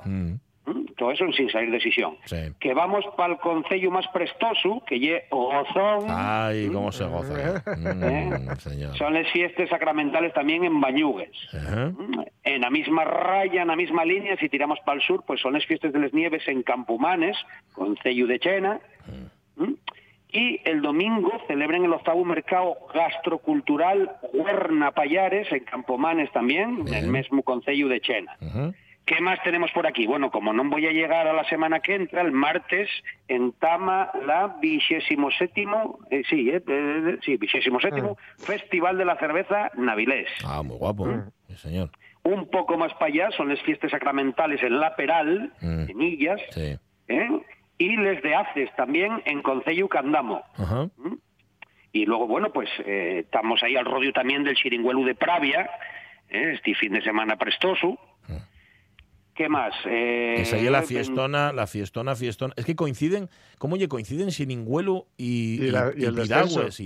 Mm, 0.67 0.93
todo 0.99 1.11
eso 1.11 1.25
sin 1.33 1.51
salir 1.51 1.71
de 1.71 1.81
Sisión. 1.81 2.17
sí. 2.27 2.37
Que 2.61 2.75
vamos 2.75 3.03
para 3.17 3.33
el 3.33 3.39
concello 3.41 3.91
más 3.91 4.07
prestoso, 4.09 4.83
que 4.87 5.01
lle 5.01 5.25
Gozón. 5.31 6.05
Ay, 6.09 6.69
cómo 6.73 6.93
se 6.93 7.05
goza. 7.07 7.65
Mm, 7.77 8.57
señor. 8.59 8.95
Son 8.97 9.15
las 9.15 9.27
fiestas 9.33 9.69
sacramentales 9.71 10.33
también 10.35 10.63
en 10.65 10.79
Bañugues. 10.81 11.31
En 12.55 12.63
la 12.63 12.71
misma 12.71 13.05
raya, 13.05 13.63
en 13.63 13.69
la 13.69 13.77
misma 13.77 14.05
línea, 14.05 14.37
si 14.37 14.49
tiramos 14.49 14.79
para 14.85 14.97
el 15.01 15.07
sur, 15.07 15.23
pues 15.27 15.41
son 15.41 15.53
las 15.53 15.65
fiestas 15.67 15.93
de 15.93 15.99
las 16.01 16.13
nieves 16.13 16.47
en 16.49 16.63
Campumanes, 16.63 17.37
con 17.75 17.97
Cellu 17.99 18.27
de 18.27 18.39
Chena. 18.41 18.81
¿Mm? 19.57 19.75
Y 20.33 20.61
el 20.65 20.81
domingo 20.81 21.33
celebran 21.49 21.85
el 21.85 21.93
octavo 21.93 22.25
mercado 22.25 22.77
gastrocultural 22.95 24.11
Huerna 24.33 24.93
Payares, 24.93 25.51
en 25.53 25.65
Campomanes 25.65 26.31
también, 26.33 26.81
en 26.87 26.95
el 26.95 27.09
mismo 27.09 27.43
concello 27.43 27.89
de 27.89 28.01
Chena. 28.01 28.37
¿Qué 29.07 29.21
más 29.21 29.43
tenemos 29.43 29.73
por 29.73 29.89
aquí? 29.89 30.07
Bueno, 30.07 30.31
como 30.31 30.53
no 30.53 30.63
voy 30.69 30.87
a 30.87 30.93
llegar 30.93 31.27
a 31.27 31.33
la 31.33 31.43
semana 31.45 31.81
que 31.81 31.97
entra, 31.97 32.21
el 32.23 32.31
martes 32.31 32.89
en 33.27 33.51
Tama 33.53 34.11
la 34.25 34.57
vigésimo 34.61 35.31
séptimo, 35.33 35.99
eh, 36.11 36.23
sí, 36.31 36.49
eh, 36.51 36.61
de- 36.61 37.19
sí, 37.23 37.37
vigésimo 37.37 37.81
séptimo 37.81 38.17
Festival 38.39 38.99
de 38.99 39.05
la 39.05 39.17
Cerveza 39.17 39.71
Navilés. 39.77 40.29
Ah, 40.47 40.63
muy 40.63 40.77
guapo. 40.77 41.07
Mm. 41.07 41.29
Sí, 41.49 41.57
señor. 41.57 41.91
Un 42.23 42.51
poco 42.51 42.77
más 42.77 42.93
para 42.95 43.07
allá 43.07 43.31
son 43.37 43.49
las 43.49 43.61
fiestas 43.63 43.91
sacramentales 43.91 44.63
en 44.63 44.79
La 44.79 44.95
Peral, 44.97 45.53
Mm. 45.61 45.91
en 45.91 46.03
Illas, 46.03 46.41
Sí. 46.51 46.77
¿eh? 47.09 47.29
y 47.79 47.97
les 47.97 48.23
de 48.23 48.35
Haces 48.35 48.71
también 48.77 49.23
en 49.25 49.41
Concello 49.43 49.89
Candamo. 49.89 50.43
Ajá. 50.59 50.89
Y 51.93 52.05
luego, 52.07 52.27
bueno, 52.27 52.53
pues 52.53 52.69
eh, 52.85 53.21
estamos 53.25 53.63
ahí 53.63 53.75
al 53.77 53.87
rodio 53.87 54.13
también 54.13 54.45
del 54.45 54.55
Chiringuelu 54.55 55.05
de 55.05 55.15
Pravia, 55.15 55.69
¿eh? 56.29 56.53
este 56.55 56.75
fin 56.75 56.93
de 56.93 57.01
semana 57.03 57.37
prestoso. 57.37 57.99
¿Qué 59.35 59.49
más? 59.49 59.73
Eh, 59.87 60.35
Esa 60.39 60.59
ya 60.59 60.71
la 60.71 60.83
fiestona, 60.83 61.53
la 61.53 61.67
fiestona, 61.67 62.15
fiestona. 62.15 62.53
Es 62.57 62.65
que 62.67 62.77
coinciden, 62.77 63.29
¿cómo 63.59 63.75
oye? 63.75 63.89
Coinciden 63.89 64.31
Siringuelo 64.33 65.07
y, 65.17 65.55
Y 65.65 65.71
la- 65.71 65.93
y- 65.97 66.05
el 66.05 66.15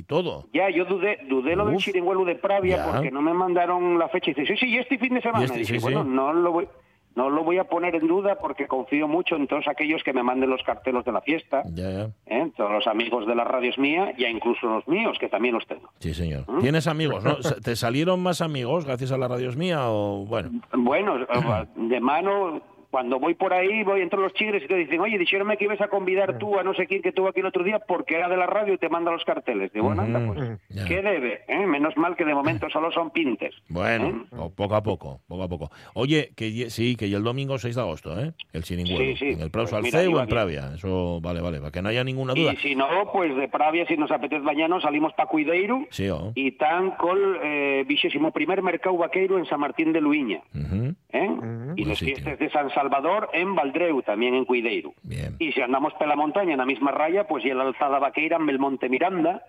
todo. 0.05 0.47
Ya, 0.53 0.71
yo 0.71 0.85
dudé, 0.85 1.19
dudé 1.29 1.57
lo 1.57 1.65
del 1.67 1.77
Uf. 1.77 1.83
Chiringuelu 1.83 2.25
de 2.25 2.37
Pravia 2.37 2.77
Ya. 2.77 2.93
porque 2.93 3.11
no 3.11 3.23
me 3.23 3.35
mandaron 3.35 3.99
la 3.99 4.09
fecha. 4.09 4.31
Y 4.31 4.35
dice, 4.35 4.55
sí, 4.55 4.67
sí, 4.67 4.77
este 4.79 4.99
fin 4.99 5.15
de 5.15 5.23
semana. 5.23 5.41
Y 5.43 5.47
este- 5.47 5.59
Dije, 5.59 5.73
sí, 5.75 5.79
sí. 5.79 5.83
bueno, 5.83 6.05
no 6.05 6.33
lo 6.33 6.53
voy... 6.53 6.69
No 7.17 7.31
lo 7.31 7.45
voy 7.45 7.59
a 7.59 7.65
poner 7.65 7.95
en 7.95 8.07
duda 8.09 8.37
porque 8.41 8.67
confío 8.67 9.07
mucho 9.07 9.37
en 9.37 9.47
todos 9.47 9.69
aquellos 9.69 10.03
que 10.03 10.13
me 10.13 10.23
manden 10.23 10.51
los 10.51 10.63
cartelos 10.65 11.05
de 11.05 11.13
la 11.13 11.21
fiesta, 11.21 11.63
Ya, 11.73 11.91
ya. 11.91 12.09
¿eh? 12.27 12.51
todos 12.57 12.73
los 12.73 12.87
amigos 12.87 13.27
de 13.27 13.35
las 13.35 13.47
radios 13.47 13.79
mía, 13.79 14.13
ya 14.19 14.29
incluso 14.29 14.67
los 14.67 14.89
míos, 14.89 15.17
que 15.21 15.29
también 15.29 15.55
los 15.55 15.67
tengo. 15.67 15.89
Sí, 16.01 16.13
señor. 16.13 16.45
¿Mm? 16.49 16.61
¿Tienes 16.61 16.87
amigos, 16.89 17.23
no? 17.25 17.37
¿Te 17.63 17.77
salieron 17.77 18.23
más 18.23 18.41
amigos 18.41 18.85
gracias 18.85 19.13
a 19.13 19.19
la 19.19 19.29
radios 19.29 19.57
mía 19.57 19.89
o 19.91 20.25
bueno? 20.27 20.51
Bueno, 20.73 21.17
eh, 21.23 21.67
de 21.77 22.01
mano, 22.01 22.61
cuando 22.95 23.19
voy 23.19 23.35
por 23.35 23.53
ahí, 23.53 23.83
voy 23.83 24.03
entre 24.03 24.21
los 24.21 24.33
chigres 24.35 24.63
y 24.63 24.69
te 24.69 24.77
dicen, 24.77 25.01
oye, 25.01 25.19
dijeronme 25.19 25.57
que 25.57 25.65
ibas 25.65 25.81
a 25.81 25.89
convidar 25.89 26.39
tú 26.39 26.61
a 26.61 26.63
no 26.63 26.75
sé 26.75 26.87
quién 26.87 27.03
que 27.03 27.11
tuvo 27.11 27.27
aquí 27.27 27.41
el 27.41 27.47
otro 27.47 27.65
día 27.65 27.81
porque 27.81 28.15
era 28.15 28.29
de 28.29 28.37
la 28.37 28.47
radio 28.47 28.73
y 28.75 28.79
te 28.79 28.89
manda 28.89 29.11
los 29.11 29.25
carteles. 29.25 29.73
Digo, 29.73 29.87
bueno, 29.87 30.03
anda, 30.03 30.21
pues. 30.25 30.61
¿qué 30.87 31.03
debe? 31.03 31.41
eh? 31.49 31.67
Menos 31.67 31.97
mal 31.97 32.15
que 32.15 32.25
de 32.25 32.33
momento 32.35 32.71
solo 32.71 32.93
son 32.93 33.11
pintes. 33.11 33.53
Bueno, 33.69 34.07
¿Eh? 34.31 34.37
o- 34.39 34.51
poco 34.51 34.77
a 34.77 34.83
poco, 34.85 35.21
poco 35.27 35.43
a 35.43 35.49
poco. 35.49 35.71
Oye, 35.95 36.31
que 36.37 36.71
sí, 36.71 36.95
que 36.95 37.11
ya 37.11 37.17
el 37.17 37.25
domingo 37.25 37.59
6 37.59 37.75
de 37.75 37.81
agosto, 37.81 38.17
¿eh? 38.21 38.33
El 38.53 38.63
Siringuelo. 38.63 38.99
Sí, 39.01 39.17
sí. 39.17 39.29
En 39.31 39.41
el 39.41 39.51
Praus 39.51 39.71
Pues 39.73 39.93
Alceu 39.93 40.15
o 40.15 40.21
en. 40.21 40.29
Pravia. 40.29 40.71
Eso, 40.77 41.21
vale, 41.21 41.41
vale, 41.41 41.59
para 41.59 41.73
que 41.73 41.83
no 41.83 41.89
haya 41.89 42.05
ninguna 42.05 42.35
duda. 42.35 42.53
Y 42.53 42.57
si 42.59 42.77
no, 42.77 42.87
pues 43.13 43.35
de 43.35 43.49
Pravia, 43.49 43.85
si 43.89 43.97
nos 43.97 44.13
apetece 44.13 44.43
mañana, 44.43 44.81
salimos 44.81 45.13
para 45.15 45.29
Cuideiro 45.29 45.87
Sí, 45.91 46.09
oh. 46.11 46.31
y 46.37 46.53
tan 46.53 46.93
col 46.93 47.41
eh, 47.43 47.85
vigésimo 47.89 48.31
primer 48.31 48.63
mercado 48.63 48.97
vaqueiro 48.97 49.37
en 49.39 49.47
San 49.47 49.59
Martín 49.59 49.93
de 49.93 50.01
Luiña. 50.01 50.41
¿eh? 50.55 51.29
Y 51.77 51.83
Buen 51.83 51.89
las 51.89 51.99
fiestas 51.99 52.39
de 52.39 52.51
San 52.51 52.71
Salvador 52.71 52.84
en 53.33 53.55
Valdreu, 53.55 54.03
también 54.03 54.35
en 54.35 54.45
Cuideiro. 54.45 54.93
Bien. 55.03 55.37
Y 55.39 55.53
si 55.53 55.61
andamos 55.61 55.93
por 55.95 56.07
la 56.09 56.17
montaña 56.17 56.53
en 56.53 56.59
la 56.59 56.67
misma 56.67 56.91
raya, 56.91 57.27
pues 57.27 57.45
y 57.45 57.51
la 57.51 57.63
alzada 57.65 57.99
vaqueira 57.99 58.37
en 58.37 58.47
Belmonte 58.47 58.89
Miranda. 58.89 59.43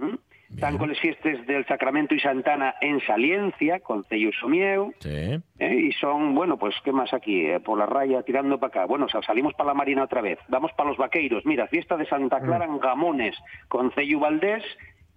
¿m? 0.00 0.18
Están 0.50 0.78
con 0.78 0.88
las 0.88 0.98
fiestas 0.98 1.46
del 1.46 1.66
Sacramento 1.66 2.14
y 2.14 2.20
Santana 2.20 2.74
en 2.80 3.00
Saliencia, 3.06 3.80
con 3.80 4.04
Cello 4.04 4.30
Somieu. 4.40 4.94
Sí. 5.00 5.38
¿eh? 5.58 5.74
Y 5.88 5.92
son, 5.92 6.34
bueno, 6.34 6.56
pues, 6.56 6.74
¿qué 6.84 6.90
más 6.90 7.12
aquí? 7.12 7.44
Eh, 7.44 7.60
por 7.60 7.78
la 7.78 7.84
raya, 7.84 8.22
tirando 8.22 8.58
para 8.58 8.68
acá. 8.68 8.84
Bueno, 8.86 9.08
sal- 9.10 9.22
salimos 9.24 9.52
para 9.54 9.68
la 9.68 9.74
Marina 9.74 10.04
otra 10.04 10.22
vez. 10.22 10.38
Vamos 10.48 10.72
para 10.72 10.88
los 10.88 10.96
vaqueiros. 10.98 11.44
Mira, 11.44 11.66
fiesta 11.68 11.96
de 11.98 12.06
Santa 12.06 12.40
Clara 12.40 12.64
en 12.64 12.78
Gamones, 12.78 13.36
con 13.68 13.92
Cello 13.92 14.20
Valdés. 14.20 14.64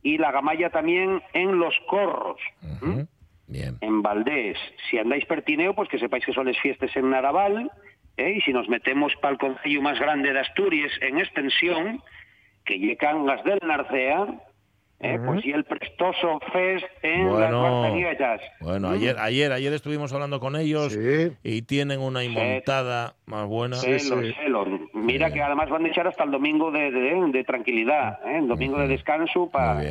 Y 0.04 0.18
la 0.18 0.32
gamalla 0.32 0.70
también 0.72 1.22
en 1.34 1.60
Los 1.60 1.76
Corros. 1.88 2.42
Ujú. 2.64 3.08
Bien. 3.48 3.78
en 3.82 4.02
Valdés. 4.02 4.58
Si 4.90 4.98
andáis 4.98 5.26
pertineo, 5.26 5.74
pues 5.74 5.90
que 5.90 6.00
sepáis 6.00 6.26
que 6.26 6.34
son 6.34 6.48
las 6.48 6.58
fiestas 6.60 6.96
en 6.96 7.10
Naraval, 7.10 7.70
¿eh? 8.18 8.36
y 8.38 8.42
si 8.42 8.54
nos 8.54 8.70
metemos 8.70 9.14
para 9.22 9.34
el 9.34 9.38
concello 9.40 9.82
más 9.82 10.00
grande 10.00 10.32
de 10.32 10.40
Asturias 10.40 10.92
en 11.02 11.20
extensión, 11.20 12.02
que 12.66 12.78
lle 12.80 12.96
Cangas 12.96 13.44
del 13.44 13.60
Narcea, 13.66 14.28
¿eh? 15.02 15.20
pues 15.26 15.44
y 15.46 15.52
el 15.52 15.64
prestoso 15.66 16.40
fest 16.54 16.86
en 17.02 17.26
las 17.26 17.34
Bueno, 17.52 17.62
Bartanietas. 17.82 18.42
bueno, 18.62 18.90
ayer, 18.90 19.18
ayer, 19.20 19.52
ayer 19.52 19.74
estuvimos 19.74 20.14
hablando 20.14 20.40
con 20.40 20.56
ellos 20.56 20.94
Sí. 20.94 21.32
y 21.44 21.64
tienen 21.64 22.00
una 22.00 22.24
inmontada 22.24 23.16
más 23.26 23.48
buena. 23.48 23.76
Sí, 23.78 24.00
Celo, 24.00 24.22
sí. 24.22 24.34
celo. 24.42 24.66
Mira 24.94 25.26
Bien. 25.28 25.34
que 25.40 25.42
además 25.44 25.70
van 25.70 25.86
a 25.86 25.88
echar 25.90 26.08
hasta 26.08 26.24
el 26.24 26.32
domingo 26.32 26.70
de, 26.72 26.92
de- 26.92 27.32
de 27.32 27.44
tranquilidad, 27.44 28.20
¿eh? 28.28 28.38
el 28.38 28.48
domingo 28.48 28.78
de 28.80 28.88
descanso 28.88 29.50
para 29.50 29.82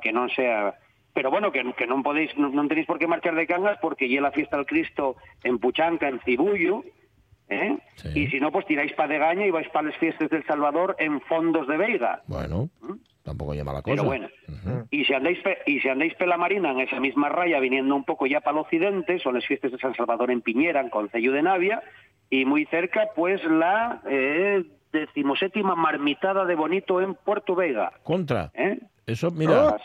que 0.00 0.12
no 0.12 0.28
sea... 0.30 0.74
Pero 1.12 1.30
bueno, 1.30 1.50
que, 1.52 1.62
que 1.76 1.86
no 1.86 2.02
podéis, 2.02 2.36
no, 2.38 2.48
no 2.50 2.66
tenéis 2.68 2.86
por 2.86 2.98
qué 2.98 3.06
marchar 3.06 3.34
de 3.34 3.46
Cangas 3.46 3.78
porque 3.82 4.08
ya 4.08 4.20
la 4.20 4.30
fiesta 4.32 4.56
del 4.56 4.66
Cristo 4.66 5.16
en 5.42 5.58
Puchanca, 5.58 6.08
en 6.08 6.20
Cibullo, 6.20 6.84
¿eh? 7.48 7.76
Sí. 7.96 8.08
y 8.14 8.26
si 8.28 8.38
no, 8.40 8.52
pues 8.52 8.64
tiráis 8.66 8.92
para 8.92 9.08
Degaña 9.08 9.44
y 9.46 9.50
vais 9.50 9.68
para 9.70 9.88
las 9.88 9.96
fiestas 9.98 10.30
del 10.30 10.44
Salvador 10.46 10.94
en 10.98 11.20
Fondos 11.22 11.66
de 11.66 11.76
Veiga. 11.76 12.22
Bueno, 12.28 12.68
tampoco 13.24 13.54
llama 13.54 13.72
la 13.72 13.82
cosa. 13.82 13.94
Pero 13.96 14.04
bueno, 14.04 14.28
Ujú. 14.48 14.86
y 14.92 15.04
si 15.04 15.12
andáis 15.12 15.40
pe- 15.40 15.58
y 15.66 15.80
si 15.80 15.88
andáis 15.88 16.14
pela 16.14 16.36
marina 16.36 16.70
en 16.70 16.80
esa 16.80 17.00
misma 17.00 17.28
raya, 17.28 17.58
viniendo 17.58 17.94
un 17.96 18.04
poco 18.04 18.26
ya 18.26 18.40
para 18.40 18.52
el 18.58 18.62
occidente, 18.62 19.18
son 19.18 19.34
las 19.34 19.44
fiestas 19.46 19.72
de 19.72 19.78
San 19.78 19.94
Salvador 19.96 20.30
en 20.30 20.42
Piñera, 20.42 20.80
en 20.80 20.90
Concello 20.90 21.32
de 21.32 21.42
Navia, 21.42 21.82
y 22.30 22.44
muy 22.44 22.66
cerca, 22.66 23.08
pues 23.16 23.42
la 23.44 24.00
eh, 24.08 24.62
decimoséptima 24.92 25.74
marmitada 25.74 26.44
de 26.44 26.54
bonito 26.54 27.00
en 27.00 27.14
Puerto 27.14 27.56
Vega. 27.56 27.92
Contra. 28.04 28.52
¿eh? 28.54 28.78
Eso, 29.06 29.32
mira. 29.32 29.70
Ah, 29.70 29.70
mo- 29.72 29.78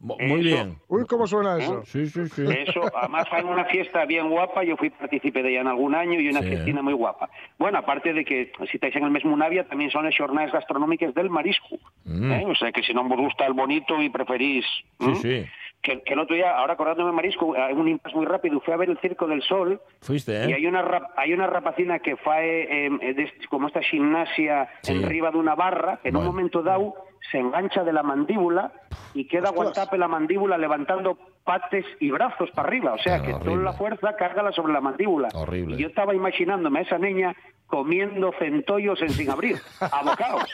muy 0.00 0.16
Eso. 0.18 0.34
bien. 0.42 0.78
Uy, 0.88 1.06
¿cómo 1.06 1.26
suena 1.26 1.56
eso? 1.56 1.82
Sí, 1.86 2.06
sí, 2.06 2.26
sí. 2.28 2.44
Eso, 2.66 2.82
además 2.94 3.28
fue 3.28 3.42
una 3.42 3.64
fiesta 3.64 4.04
bien 4.04 4.28
guapa, 4.28 4.62
yo 4.62 4.76
fui 4.76 4.90
partícipe 4.90 5.42
de 5.42 5.50
ella 5.50 5.62
en 5.62 5.68
algún 5.68 5.94
año 5.94 6.20
y 6.20 6.28
una 6.28 6.42
Sí, 6.42 6.48
fiestina 6.48 6.82
muy 6.82 6.92
guapa. 6.92 7.30
Bueno, 7.58 7.78
aparte 7.78 8.12
de 8.12 8.24
que 8.24 8.52
si 8.70 8.76
estáis 8.76 8.94
en 8.96 9.04
el 9.04 9.10
mesmo 9.10 9.34
Navia, 9.36 9.66
también 9.66 9.90
son 9.90 10.04
las 10.04 10.16
jornadas 10.16 10.52
gastronómicas 10.52 11.14
del 11.14 11.30
marisco. 11.30 11.78
Mm. 12.04 12.32
¿eh? 12.32 12.44
O 12.46 12.54
sea 12.54 12.72
que 12.72 12.82
si 12.82 12.92
no 12.92 13.02
os 13.02 13.16
gusta 13.16 13.46
el 13.46 13.54
bonito 13.54 14.00
y 14.02 14.10
preferís... 14.10 14.66
Sí, 15.00 15.10
¿eh? 15.10 15.14
sí. 15.14 15.50
Que, 15.82 16.02
que 16.02 16.12
el 16.12 16.18
otro 16.20 16.36
día, 16.36 16.50
ahora 16.58 16.74
acordándome 16.74 17.10
marisco, 17.12 17.54
hay 17.56 17.72
un 17.72 17.88
impasse 17.88 18.14
muy 18.14 18.26
rápido, 18.26 18.60
fui 18.60 18.74
a 18.74 18.76
ver 18.76 18.90
el 18.90 18.98
Circo 18.98 19.26
del 19.26 19.40
Sol 19.42 19.80
Fuiste, 20.02 20.32
y 20.46 20.52
¿eh? 20.52 20.54
hay 20.56 20.66
una 20.66 20.82
rap- 20.82 21.10
hay 21.16 21.32
una 21.32 21.46
rapacina 21.46 22.00
que 22.00 22.16
fae 22.16 22.86
eh, 22.86 22.90
eh, 23.00 23.32
como 23.48 23.66
esta 23.68 23.80
gimnasia 23.80 24.68
Sí. 24.82 24.92
en 24.92 25.08
riba 25.08 25.30
de 25.30 25.38
una 25.38 25.54
barra, 25.54 25.98
que 26.02 26.10
en 26.10 26.16
un 26.16 26.24
momento 26.26 26.62
dado 26.62 26.94
se 27.30 27.38
engancha 27.38 27.82
de 27.82 27.94
la 27.94 28.02
mandíbula 28.02 28.72
y 29.14 29.24
queda 29.26 29.48
Ostras. 29.50 29.52
aguantape 29.68 29.96
la 29.98 30.08
mandíbula 30.08 30.58
levantando 30.58 31.16
pates 31.50 31.84
y 31.98 32.12
brazos 32.12 32.48
para 32.52 32.68
arriba. 32.68 32.92
O 32.92 32.98
sea 32.98 33.20
que 33.22 33.32
horrible. 33.32 33.44
toda 33.54 33.64
la 33.64 33.72
fuerza 33.72 34.14
cárgala 34.16 34.52
sobre 34.52 34.72
la 34.72 34.80
mandíbula. 34.80 35.28
Horrible. 35.34 35.74
Y 35.74 35.80
yo 35.82 35.88
estaba 35.88 36.14
imaginándome 36.14 36.78
a 36.78 36.82
esa 36.82 36.96
niña 36.98 37.34
comiendo 37.66 38.32
centollos 38.38 39.00
en 39.02 39.10
sin 39.10 39.30
abrir, 39.30 39.56
abocados. 39.80 40.48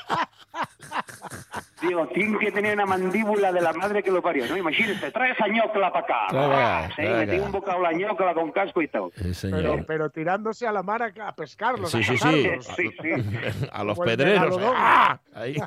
Digo, 1.82 2.06
tiene 2.08 2.38
que 2.38 2.50
tener 2.52 2.74
una 2.74 2.86
mandíbula 2.86 3.52
de 3.52 3.60
la 3.60 3.72
madre 3.74 4.02
que 4.02 4.10
lo 4.10 4.22
parió, 4.22 4.46
¿no? 4.46 4.56
Imagínate, 4.56 5.10
trae 5.10 5.32
esa 5.32 5.46
ñocla 5.48 5.92
para 5.92 6.04
acá. 6.04 6.26
Acá, 6.28 6.90
sí, 6.96 7.02
metí 7.02 7.38
un 7.38 7.52
bocado 7.52 7.80
la 7.82 7.92
ñocla 7.92 8.32
con 8.34 8.50
casco 8.52 8.80
y 8.80 8.88
todo. 8.88 9.10
Sí. 9.32 9.48
Pero, 9.50 9.84
pero 9.86 10.08
tirándose 10.10 10.66
a 10.66 10.72
la 10.72 10.82
mar 10.82 11.02
a, 11.02 11.12
a 11.28 11.34
pescarlos, 11.34 11.90
Sí, 11.90 11.98
a 11.98 12.02
sí, 12.02 12.16
sí. 12.16 12.24
cazarlos. 12.24 12.66
Sí, 12.76 12.90
sí. 13.02 13.66
A 13.72 13.84
los 13.84 13.98
pedreros. 13.98 14.58
¿eh? 14.58 14.70
¡Ah! 14.74 15.18
Ahí. 15.34 15.56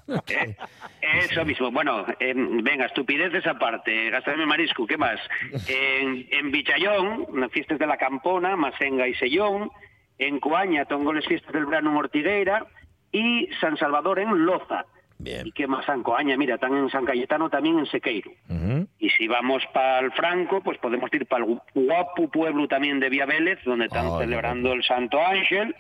Eh, 1.02 1.20
Eso 1.32 1.44
mismo. 1.46 1.72
Bueno, 1.72 2.06
eh, 2.20 2.34
venga, 2.36 2.86
estupideces 2.86 3.48
aparte. 3.48 4.10
Gastarme 4.12 4.46
marisco, 4.46 4.86
¿qué 4.86 4.98
más? 4.98 5.19
En, 5.68 6.28
en 6.32 6.52
Villallón, 6.52 7.28
las 7.34 7.52
fiestas 7.52 7.80
de 7.80 7.88
la 7.88 7.98
Campona, 7.98 8.56
Masenga 8.56 9.08
y 9.08 9.16
Sellón. 9.16 9.72
En 10.18 10.40
Coaña, 10.40 10.86
tengo 10.86 11.14
las 11.14 11.26
fiestas 11.26 11.54
del 11.54 11.66
verano 11.66 11.92
en 11.92 11.98
Ortigueira. 11.98 12.68
Y 13.12 13.48
San 13.60 13.78
Salvador 13.78 14.20
en 14.20 14.46
Loza. 14.46 14.86
Bien. 15.20 15.46
¿Y 15.46 15.52
qué 15.52 15.68
más? 15.68 15.88
En 15.90 16.02
Coaña, 16.02 16.38
mira, 16.38 16.56
están 16.56 16.76
en 16.76 16.90
San 16.90 17.06
Cayetano 17.06 17.50
también 17.50 17.78
en 17.78 17.86
Sequeiro. 17.88 18.32
Y 19.00 19.10
si 19.10 19.28
vamos 19.28 19.62
para 19.74 20.00
el 20.00 20.12
Franco, 20.14 20.62
pues 20.64 20.78
podemos 20.80 21.14
ir 21.14 21.26
para 21.28 21.44
el 21.46 21.60
guapo 21.76 22.30
pueblo 22.30 22.68
también 22.70 23.00
de 23.02 23.10
Vía 23.10 23.26
Vélez, 23.26 23.60
donde 23.66 23.86
están 23.86 24.18
celebrando 24.18 24.72
el 24.74 24.84
Santo 24.84 25.20
Ángel. 25.22 25.76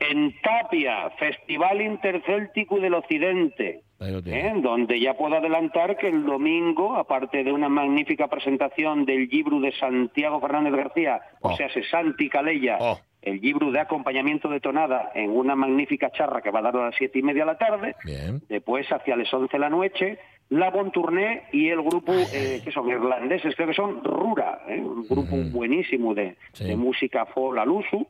En 0.00 0.34
Tapia, 0.42 1.10
Festival 1.18 1.80
Intercéltico 1.82 2.80
del 2.80 2.94
Occidente. 2.94 3.82
¿eh? 4.00 4.52
donde 4.56 5.00
ya 5.00 5.14
puedo 5.14 5.36
adelantar 5.36 5.96
que 5.96 6.08
el 6.08 6.24
domingo, 6.26 6.94
aparte 6.96 7.42
de 7.42 7.52
una 7.52 7.70
magnífica 7.70 8.28
presentación 8.28 9.06
del 9.06 9.28
libro 9.28 9.60
de 9.60 9.72
Santiago 9.72 10.40
Fernández 10.40 10.74
García, 10.74 11.20
Oh. 11.40 11.50
o 11.52 11.56
sea, 11.56 11.70
se 11.72 11.82
Santi 11.84 12.28
Calella, 12.28 12.76
Oh. 12.80 13.00
El 13.24 13.40
libro 13.40 13.70
de 13.72 13.80
acompañamiento 13.80 14.48
de 14.48 14.60
tonada 14.60 15.10
en 15.14 15.30
una 15.30 15.54
magnífica 15.56 16.10
charra 16.10 16.40
que 16.42 16.50
va 16.50 16.60
a 16.60 16.62
dar 16.62 16.76
a 16.76 16.84
las 16.86 16.94
siete 16.96 17.18
y 17.18 17.22
media 17.22 17.42
de 17.42 17.52
la 17.52 17.58
tarde, 17.58 17.96
Bien. 18.04 18.40
después 18.48 18.86
hacia 18.92 19.16
las 19.16 19.32
11 19.32 19.50
de 19.52 19.58
la 19.58 19.70
noche, 19.70 20.18
la 20.50 20.70
Bon 20.70 20.92
Tourné 20.92 21.44
y 21.52 21.68
el 21.70 21.82
grupo, 21.82 22.12
eh, 22.12 22.60
que 22.62 22.70
son 22.70 22.88
irlandeses, 22.88 23.54
creo 23.56 23.68
que 23.68 23.74
son 23.74 24.04
Rura, 24.04 24.60
¿eh? 24.68 24.78
un 24.80 25.06
grupo 25.08 25.36
buenísimo 25.52 26.14
de, 26.14 26.36
Sí. 26.52 26.64
de 26.64 26.76
música 26.76 27.24
folk 27.26 27.58
al 27.58 27.70
uso. 27.70 28.06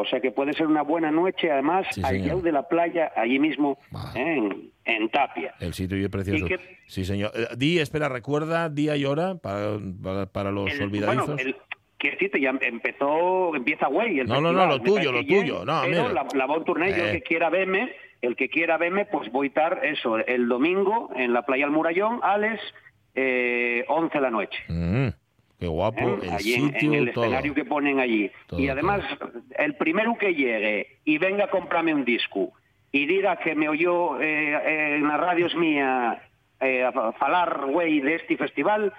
O 0.00 0.04
sea 0.04 0.20
que 0.20 0.30
puede 0.30 0.52
ser 0.52 0.68
una 0.68 0.82
buena 0.82 1.10
noche, 1.10 1.50
además, 1.50 1.84
Sí, 1.90 2.00
al 2.04 2.24
lado 2.24 2.40
de 2.40 2.52
la 2.52 2.68
playa, 2.68 3.10
allí 3.16 3.40
mismo. 3.40 3.78
¿eh? 4.14 4.36
en, 4.36 4.70
en 4.84 5.08
Tapia. 5.08 5.54
El 5.58 5.74
sitio 5.74 5.96
es 5.98 6.08
precioso. 6.08 6.46
¿Y 6.46 6.48
qué- 6.48 6.60
Sí, 6.86 7.04
señor. 7.04 7.32
Eh, 7.34 7.48
Di, 7.56 7.80
espera, 7.80 8.08
recuerda 8.08 8.68
día 8.68 8.96
y 8.96 9.04
hora 9.04 9.34
para, 9.34 9.76
para, 10.00 10.26
para 10.26 10.52
los 10.52 10.72
El- 10.72 10.84
olvidadizos. 10.84 11.26
bueno, 11.26 11.40
el, 11.42 11.56
que 11.98 12.12
decirte, 12.12 12.40
ya 12.40 12.50
empezó, 12.60 13.54
empieza 13.56 13.86
güey. 13.88 14.20
el 14.20 14.26
No, 14.28 14.40
no, 14.40 14.52
no, 14.52 14.60
festival, 14.66 14.68
lo 14.78 14.82
tuyo, 14.84 15.12
lo 15.12 15.22
bien, 15.24 15.40
tuyo, 15.42 15.64
no, 15.64 15.80
pero 15.84 16.08
la, 16.12 16.26
la 16.34 16.46
Bon 16.46 16.64
Tourné, 16.64 16.90
yo 16.90 16.96
Eh. 17.04 17.06
el 17.06 17.12
que 17.12 17.22
quiera 17.22 17.50
verme, 17.50 17.92
el 18.22 18.36
que 18.36 18.48
quiera 18.48 18.76
verme, 18.78 19.04
pues 19.06 19.30
voy 19.32 19.46
a 19.46 19.48
estar 19.48 19.84
eso, 19.84 20.16
el 20.18 20.48
domingo 20.48 21.10
en 21.16 21.32
la 21.32 21.42
playa 21.42 21.64
del 21.66 21.74
Murallón, 21.74 22.20
a 22.22 22.38
las 22.38 22.60
eh, 23.14 23.84
11 23.88 24.14
de 24.16 24.20
la 24.22 24.30
noche. 24.30 24.58
Mm, 24.68 25.08
qué 25.58 25.66
guapo. 25.66 25.98
¿eh? 26.00 26.18
El 26.22 26.30
allí 26.30 26.52
sitio, 26.52 26.92
en 26.92 26.94
el 27.08 27.12
todo. 27.12 27.24
escenario 27.24 27.54
que 27.54 27.64
ponen 27.64 27.98
allí. 27.98 28.30
Todo, 28.46 28.60
y 28.60 28.68
además, 28.68 29.00
el 29.58 29.74
primero 29.76 30.16
que 30.16 30.34
llegue 30.34 30.98
y 31.04 31.18
venga 31.18 31.44
a 31.46 31.50
comprarme 31.50 31.92
un 31.94 32.04
disco 32.04 32.52
y 32.92 33.06
diga 33.06 33.36
que 33.36 33.54
me 33.56 33.68
oyó 33.68 34.20
eh, 34.20 34.52
eh, 34.54 34.96
en 34.96 35.08
las 35.08 35.18
radios 35.20 35.54
mía 35.56 36.22
eh, 36.60 36.84
a 36.84 37.12
falar, 37.12 37.66
güey, 37.66 38.00
de 38.00 38.14
este 38.16 38.36
festival, 38.36 38.92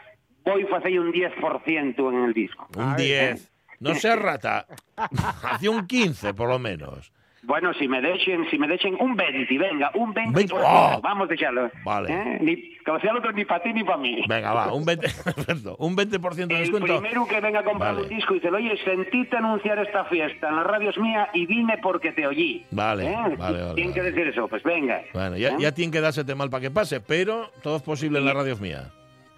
voy 0.45 0.65
a 0.71 0.78
hacer 0.78 0.99
un 0.99 1.12
10% 1.12 2.10
en 2.13 2.23
el 2.25 2.34
disco. 2.34 2.67
Un 2.75 2.84
Ay, 2.97 3.06
10. 3.06 3.52
No 3.80 3.95
seas 3.95 4.19
rata. 4.19 4.65
Hacía 5.43 5.71
un 5.71 5.88
15, 5.88 6.34
por 6.34 6.49
lo 6.49 6.60
menos. 6.60 7.12
Bueno, 7.41 7.73
si 7.73 7.88
me 7.88 8.02
dejen, 8.02 8.45
si 8.52 8.60
me 8.60 8.67
dejen 8.67 8.97
un 8.99 9.15
20, 9.15 9.58
venga, 9.58 9.89
un 9.95 10.13
20, 10.13 10.34
20, 10.36 10.54
por 10.54 10.62
¡oh! 10.62 10.99
vamos 11.02 11.32
a 11.32 11.34
echarlo. 11.34 11.71
Vale. 11.86 12.13
¿Eh? 12.13 12.38
Ni, 12.41 12.75
como 12.80 12.97
decía 12.97 13.12
el 13.12 13.17
otro, 13.17 13.32
ni 13.32 13.45
para 13.45 13.63
ti 13.63 13.71
ni 13.71 13.82
para 13.86 13.97
mí. 13.97 14.21
Venga, 14.28 14.54
va, 14.54 14.73
un 14.73 14.86
20%, 14.86 15.23
perfecto, 15.34 15.75
un 15.80 15.95
20 15.95 16.17
de 16.17 16.28
El 16.43 16.47
descuento. 16.60 16.99
primero 16.99 17.25
que 17.25 17.39
venga 17.39 17.62
a 17.62 17.63
comprar 17.63 17.93
Vale. 17.95 18.08
un 18.08 18.10
disco 18.13 18.34
y 18.36 18.39
dice, 18.39 18.49
oye, 18.49 18.78
sentiste 18.84 19.38
anunciar 19.38 19.80
esta 19.80 20.04
fiesta 20.06 20.49
en 20.49 20.58
las 20.58 20.67
radios 20.67 20.97
mía 20.97 21.30
y 21.34 21.45
vine 21.45 21.78
porque 21.82 22.12
te 22.12 22.28
oí. 22.28 22.65
Vale, 22.71 23.10
¿Eh? 23.10 23.15
vale, 23.15 23.36
vale, 23.38 23.73
Tienen 23.75 23.93
que 23.93 24.02
vale. 24.02 24.12
decir 24.12 24.28
eso, 24.28 24.47
pues 24.49 24.62
venga. 24.63 25.02
Bueno, 25.13 25.38
ya, 25.38 25.49
¿Eh? 25.52 25.56
ya 25.60 25.71
tiene 25.71 25.93
que 25.93 26.02
dársete 26.02 26.36
mal 26.36 26.49
para 26.49 26.62
que 26.62 26.71
pase, 26.71 26.99
pero 26.99 27.52
todo 27.63 27.78
es 27.78 27.84
posible 27.84 28.19
en 28.19 28.25
las 28.25 28.34
radios 28.36 28.60
mías. 28.60 28.91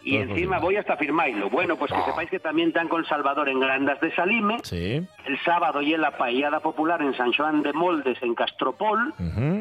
Y 0.04 0.12
todo 0.14 0.22
encima 0.24 0.56
posible. 0.56 0.60
voy 0.60 0.76
hasta 0.78 0.98
firmarlo. 0.98 1.50
Bueno, 1.50 1.76
pues 1.76 1.92
que 1.92 2.02
sepáis 2.04 2.30
que 2.30 2.40
también 2.40 2.70
están 2.70 2.88
con 2.88 3.06
Salvador 3.06 3.50
en 3.50 3.60
Grandas 3.60 4.00
de 4.02 4.12
Salime. 4.16 4.58
Sí. 4.64 5.06
El 5.26 5.40
sábado 5.46 5.82
y 5.82 5.94
en 5.94 6.02
la 6.02 6.12
paellada 6.18 6.60
popular 6.60 7.02
en 7.02 7.14
San 7.16 7.32
Joan 7.34 7.62
de 7.62 7.74
Moldes, 7.74 8.18
en 8.22 8.34
Castropol. 8.36 9.14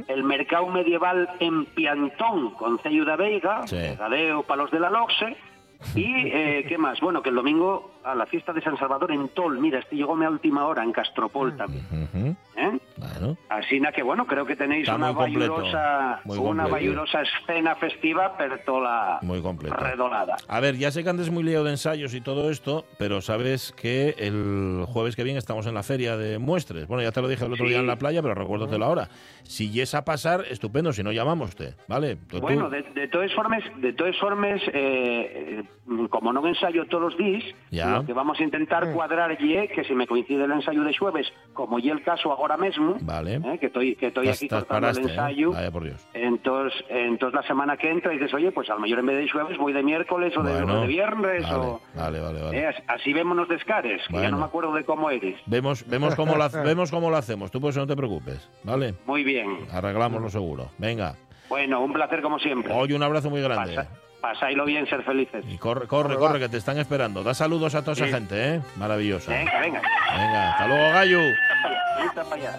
El 0.08 0.24
mercado 0.24 0.66
medieval 0.68 1.28
en 1.40 1.66
Piantón, 1.66 2.50
con 2.54 2.78
Cello 2.80 3.04
de 3.04 3.16
Veiga, 3.16 3.66
Sí. 3.66 3.76
Gadeo, 3.98 4.42
Palos 4.44 4.70
de 4.70 4.80
la 4.80 4.90
Loxe. 4.90 5.36
Y, 5.94 6.04
eh, 6.28 6.64
¿qué 6.68 6.76
más? 6.78 7.00
Bueno, 7.00 7.22
que 7.22 7.30
el 7.30 7.34
domingo 7.34 7.92
a 8.04 8.14
la 8.14 8.26
fiesta 8.26 8.52
de 8.52 8.60
San 8.62 8.76
Salvador 8.78 9.12
en 9.12 9.28
Tol. 9.30 9.58
Mira, 9.58 9.78
este 9.78 9.96
llegó 9.96 10.12
a 10.12 10.28
última 10.30 10.64
hora, 10.66 10.82
en 10.82 10.92
Castropol 10.92 11.56
también. 11.56 11.84
¿eh? 12.56 12.78
Bueno, 13.20 13.36
Así 13.48 13.80
que, 13.94 14.02
bueno, 14.02 14.26
creo 14.26 14.46
que 14.46 14.56
tenéis 14.56 14.82
Está 14.84 14.96
una 14.96 15.12
vallurosa, 15.12 16.20
una 16.24 16.66
vallurosa 16.66 17.22
escena 17.22 17.74
festiva, 17.76 18.34
pero 18.38 18.58
toda 18.60 19.18
muy 19.22 19.40
redolada. 19.40 20.36
A 20.48 20.60
ver, 20.60 20.76
ya 20.76 20.90
sé 20.90 21.02
que 21.04 21.10
andes 21.10 21.30
muy 21.30 21.42
liado 21.42 21.64
de 21.64 21.72
ensayos 21.72 22.14
y 22.14 22.20
todo 22.20 22.50
esto, 22.50 22.84
pero 22.98 23.20
sabes 23.20 23.72
que 23.72 24.14
el 24.18 24.84
jueves 24.86 25.16
que 25.16 25.24
viene 25.24 25.38
estamos 25.38 25.66
en 25.66 25.74
la 25.74 25.82
feria 25.82 26.16
de 26.16 26.38
muestres. 26.38 26.86
Bueno, 26.86 27.02
ya 27.02 27.12
te 27.12 27.20
lo 27.20 27.28
dije 27.28 27.44
el 27.44 27.52
otro 27.52 27.64
Sí. 27.66 27.70
día 27.70 27.80
en 27.80 27.86
la 27.86 27.96
playa, 27.96 28.22
pero 28.22 28.34
recuérdatelo 28.34 28.84
ahora. 28.84 29.08
Si 29.42 29.80
es 29.80 29.94
a 29.94 30.04
pasar, 30.04 30.44
estupendo, 30.50 30.92
si 30.92 31.02
no 31.02 31.12
llamamos 31.12 31.50
usted, 31.50 31.74
¿vale? 31.88 32.16
Tú- 32.28 32.40
Bueno, 32.40 32.70
de, 32.70 32.82
de 32.82 33.08
todas 33.08 33.32
formas, 33.34 33.62
de 33.76 33.92
todas 33.92 34.16
formas, 34.18 34.60
eh, 34.72 35.62
eh, 35.62 36.08
como 36.08 36.32
no 36.32 36.46
ensayo 36.46 36.86
todos 36.86 37.12
los 37.12 37.18
días, 37.18 37.42
Ya. 37.70 37.98
lo 37.98 38.06
que 38.06 38.12
vamos 38.12 38.38
a 38.40 38.44
intentar 38.44 38.92
cuadrar 38.92 39.36
ye 39.38 39.68
que 39.68 39.84
si 39.84 39.94
me 39.94 40.06
coincide 40.06 40.44
el 40.44 40.52
ensayo 40.52 40.82
de 40.84 40.96
jueves, 40.96 41.26
como 41.52 41.78
y 41.78 41.90
el 41.90 42.02
caso 42.02 42.32
ahora 42.32 42.56
mismo, 42.56 42.96
Vale. 43.10 43.34
eh, 43.36 43.58
que 43.58 43.66
estoy 43.66 43.96
que 43.96 44.06
estoy 44.08 44.28
aquí 44.28 44.44
estás 44.46 44.64
cortando 44.64 44.86
paraste, 44.86 45.02
el 45.02 45.08
¿eh? 45.08 45.12
ensayo, 45.12 45.52
Vaya 45.52 45.70
por 45.70 45.84
Dios. 45.84 46.06
entonces, 46.14 46.84
entonces 46.88 47.34
la 47.34 47.46
semana 47.46 47.76
que 47.76 47.90
entra 47.90 48.12
dices, 48.12 48.32
oye, 48.34 48.52
pues 48.52 48.68
a 48.70 48.74
lo 48.74 48.80
mejor 48.80 48.98
en 49.00 49.06
vez 49.06 49.16
de 49.18 49.28
jueves 49.30 49.58
voy 49.58 49.72
de 49.72 49.82
miércoles 49.82 50.36
o 50.36 50.42
de, 50.42 50.52
Bueno, 50.52 50.78
o 50.78 50.80
de 50.82 50.86
viernes 50.86 51.42
vale, 51.42 51.54
o 51.56 51.80
vale, 51.94 52.20
vale, 52.20 52.42
vale. 52.42 52.58
eh, 52.58 52.66
as- 52.66 52.82
así 52.88 53.12
vémonos 53.12 53.48
descares, 53.48 54.00
que 54.08 54.14
ya 54.20 54.30
no 54.30 54.38
me 54.38 54.44
acuerdo 54.44 54.72
de 54.74 54.84
cómo 54.84 55.10
eres. 55.10 55.38
Vemos, 55.46 55.86
vemos, 55.88 56.14
cómo 56.14 56.36
lo, 56.36 56.48
vemos 56.64 56.90
cómo 56.90 57.10
lo 57.10 57.16
hacemos. 57.16 57.50
Tú 57.50 57.60
por 57.60 57.70
eso 57.70 57.80
no 57.80 57.86
te 57.86 57.96
preocupes, 57.96 58.48
¿vale? 58.64 58.94
Muy 59.06 59.24
bien. 59.24 59.66
Arreglámoslo 59.72 60.28
seguro. 60.30 60.70
Venga. 60.78 61.14
Bueno, 61.48 61.80
un 61.82 61.92
placer 61.92 62.22
como 62.22 62.38
siempre. 62.38 62.72
Hoy 62.72 62.92
un 62.92 63.02
abrazo 63.02 63.28
muy 63.30 63.40
grande. 63.42 63.74
Pasa- 63.74 63.88
pasáislo 64.20 64.64
bien, 64.64 64.86
ser 64.86 65.02
felices. 65.02 65.44
Y 65.48 65.58
corre, 65.58 65.86
corre, 65.86 66.16
corre, 66.16 66.38
que 66.38 66.48
te 66.48 66.56
están 66.56 66.78
esperando. 66.78 67.22
Da 67.22 67.34
saludos 67.34 67.74
a 67.74 67.82
toda 67.82 67.92
esa 67.92 68.06
gente, 68.06 68.54
¿eh? 68.54 68.60
Maravilloso. 68.76 69.30
Venga, 69.30 69.60
venga. 69.60 69.82
Venga, 70.16 70.50
hasta 70.52 70.66
luego, 70.68 70.92
Gallo. 70.92 71.20
Allá. 72.30 72.58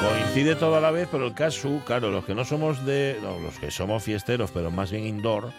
Coincide 0.00 0.56
todo 0.56 0.76
a 0.76 0.80
la 0.80 0.90
vez, 0.90 1.08
pero 1.10 1.26
el 1.26 1.34
caso, 1.34 1.80
claro, 1.84 2.10
los 2.10 2.24
que 2.24 2.34
no 2.34 2.44
somos 2.44 2.84
de. 2.84 3.18
no, 3.22 3.38
los 3.38 3.58
que 3.58 3.70
somos 3.70 4.02
fiesteros, 4.02 4.50
pero 4.50 4.70
más 4.70 4.90
bien 4.90 5.06
indoor, 5.06 5.52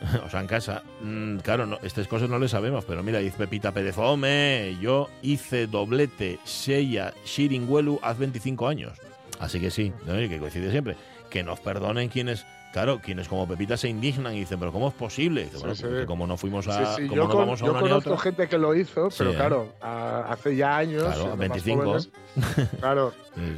o 0.24 0.30
sea, 0.30 0.40
en 0.40 0.46
casa, 0.46 0.82
mm, 1.02 1.38
claro, 1.38 1.66
no, 1.66 1.78
estas 1.82 2.08
cosas 2.08 2.28
no 2.28 2.38
le 2.38 2.48
sabemos, 2.48 2.84
pero 2.84 3.02
mira, 3.02 3.18
dice 3.18 3.38
Pepita 3.38 3.72
Pérez, 3.72 3.98
hombre, 3.98 4.76
yo 4.80 5.08
hice 5.22 5.66
doblete 5.66 6.38
Seiya 6.44 7.12
Shiringuelu 7.24 7.98
hace 8.02 8.20
25 8.20 8.68
años. 8.68 8.98
Así 9.38 9.58
que 9.58 9.70
sí, 9.70 9.92
¿no? 10.06 10.14
Que 10.14 10.38
coincide 10.38 10.70
siempre. 10.70 10.96
Que 11.30 11.42
nos 11.42 11.60
perdonen 11.60 12.08
quienes 12.08 12.44
claro, 12.72 13.00
quienes 13.00 13.28
como 13.28 13.46
Pepita 13.48 13.76
se 13.76 13.88
indignan 13.88 14.34
y 14.34 14.40
dicen, 14.40 14.58
pero 14.58 14.72
¿cómo 14.72 14.88
es 14.88 14.94
posible? 14.94 15.44
Dice, 15.44 15.58
bueno, 15.58 15.74
sí. 15.74 15.84
como 16.06 16.26
no 16.26 16.36
fuimos 16.36 16.66
a, 16.68 16.96
Sí, 16.96 17.02
como 17.08 17.16
yo, 17.16 17.22
no 17.24 17.28
con- 17.30 17.38
vamos 17.40 17.62
a 17.62 17.64
yo 17.66 17.70
una 17.72 17.80
ni 17.80 17.86
a 17.86 17.90
conozco 17.90 18.10
otra. 18.12 18.22
gente 18.22 18.48
que 18.48 18.58
lo 18.58 18.74
hizo, 18.74 19.08
pero 19.16 19.32
claro, 19.34 19.72
a- 19.80 20.26
hace 20.32 20.54
ya 20.56 20.76
años. 20.76 21.02
Claro, 21.02 21.14
siendo 21.16 21.36
más 21.36 21.48
25. 21.48 21.82
jóvenes, 21.84 22.08
claro, 22.80 23.12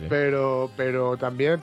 pero, 0.09 0.71
pero 0.77 1.17
también, 1.17 1.61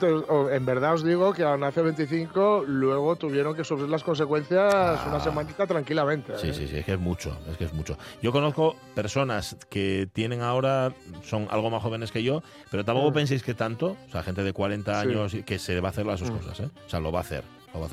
en 0.50 0.66
verdad 0.66 0.94
os 0.94 1.04
digo 1.04 1.32
que 1.32 1.42
aún 1.42 1.64
hace 1.64 1.82
25, 1.82 2.64
luego 2.66 3.16
tuvieron 3.16 3.54
que 3.54 3.64
sufrir 3.64 3.88
las 3.88 4.02
consecuencias 4.04 4.72
Ah. 4.74 5.04
una 5.08 5.20
semanita 5.20 5.66
tranquilamente. 5.66 6.38
Sí, 6.38 6.48
¿eh? 6.48 6.54
sí, 6.54 6.68
sí, 6.68 6.76
es 6.78 6.84
que 6.84 6.92
es 6.94 6.98
mucho, 7.00 7.36
es 7.50 7.56
que 7.56 7.64
es 7.64 7.72
mucho. 7.72 7.96
Yo 8.22 8.32
conozco 8.32 8.76
personas 8.94 9.56
que 9.68 10.08
tienen 10.12 10.40
ahora, 10.42 10.92
son 11.24 11.46
algo 11.50 11.70
más 11.70 11.82
jóvenes 11.82 12.12
que 12.12 12.22
yo, 12.22 12.42
pero 12.70 12.84
tampoco 12.84 13.10
Mm. 13.10 13.14
penséis 13.14 13.42
que 13.42 13.54
tanto, 13.54 13.96
o 14.08 14.10
sea, 14.10 14.22
gente 14.22 14.42
de 14.42 14.52
40 14.52 15.02
Sí. 15.02 15.08
años 15.08 15.36
que 15.44 15.58
se 15.58 15.80
va 15.80 15.88
a 15.88 15.90
hacer 15.90 16.06
las 16.06 16.20
dos 16.20 16.30
Mm. 16.30 16.36
cosas, 16.38 16.60
¿eh? 16.60 16.70
O 16.86 16.90
sea, 16.90 17.00
lo 17.00 17.12
va 17.12 17.18
a 17.20 17.22
hacer. 17.22 17.39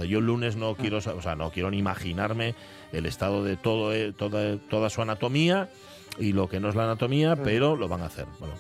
Yo 0.08 0.20
el 0.20 0.26
lunes 0.26 0.56
no 0.56 0.76
quiero, 0.76 1.02
sa- 1.02 1.14
o 1.14 1.22
sea, 1.22 1.36
no 1.36 1.52
quiero 1.52 1.70
ni 1.72 1.78
imaginarme 1.78 2.56
el 2.92 3.06
estado 3.06 3.44
de 3.44 3.58
todo, 3.58 3.94
eh, 3.94 4.14
toda, 4.14 4.58
toda 4.70 4.90
su 4.90 5.02
anatomía 5.02 5.70
y 6.20 6.34
lo 6.34 6.48
que 6.50 6.60
no 6.60 6.70
es 6.70 6.76
la 6.76 6.84
anatomía, 6.86 7.36
Mm. 7.36 7.40
pero 7.44 7.76
lo 7.76 7.88
van 7.88 8.02
a 8.02 8.06
hacer. 8.06 8.26
Bueno, 8.40 8.54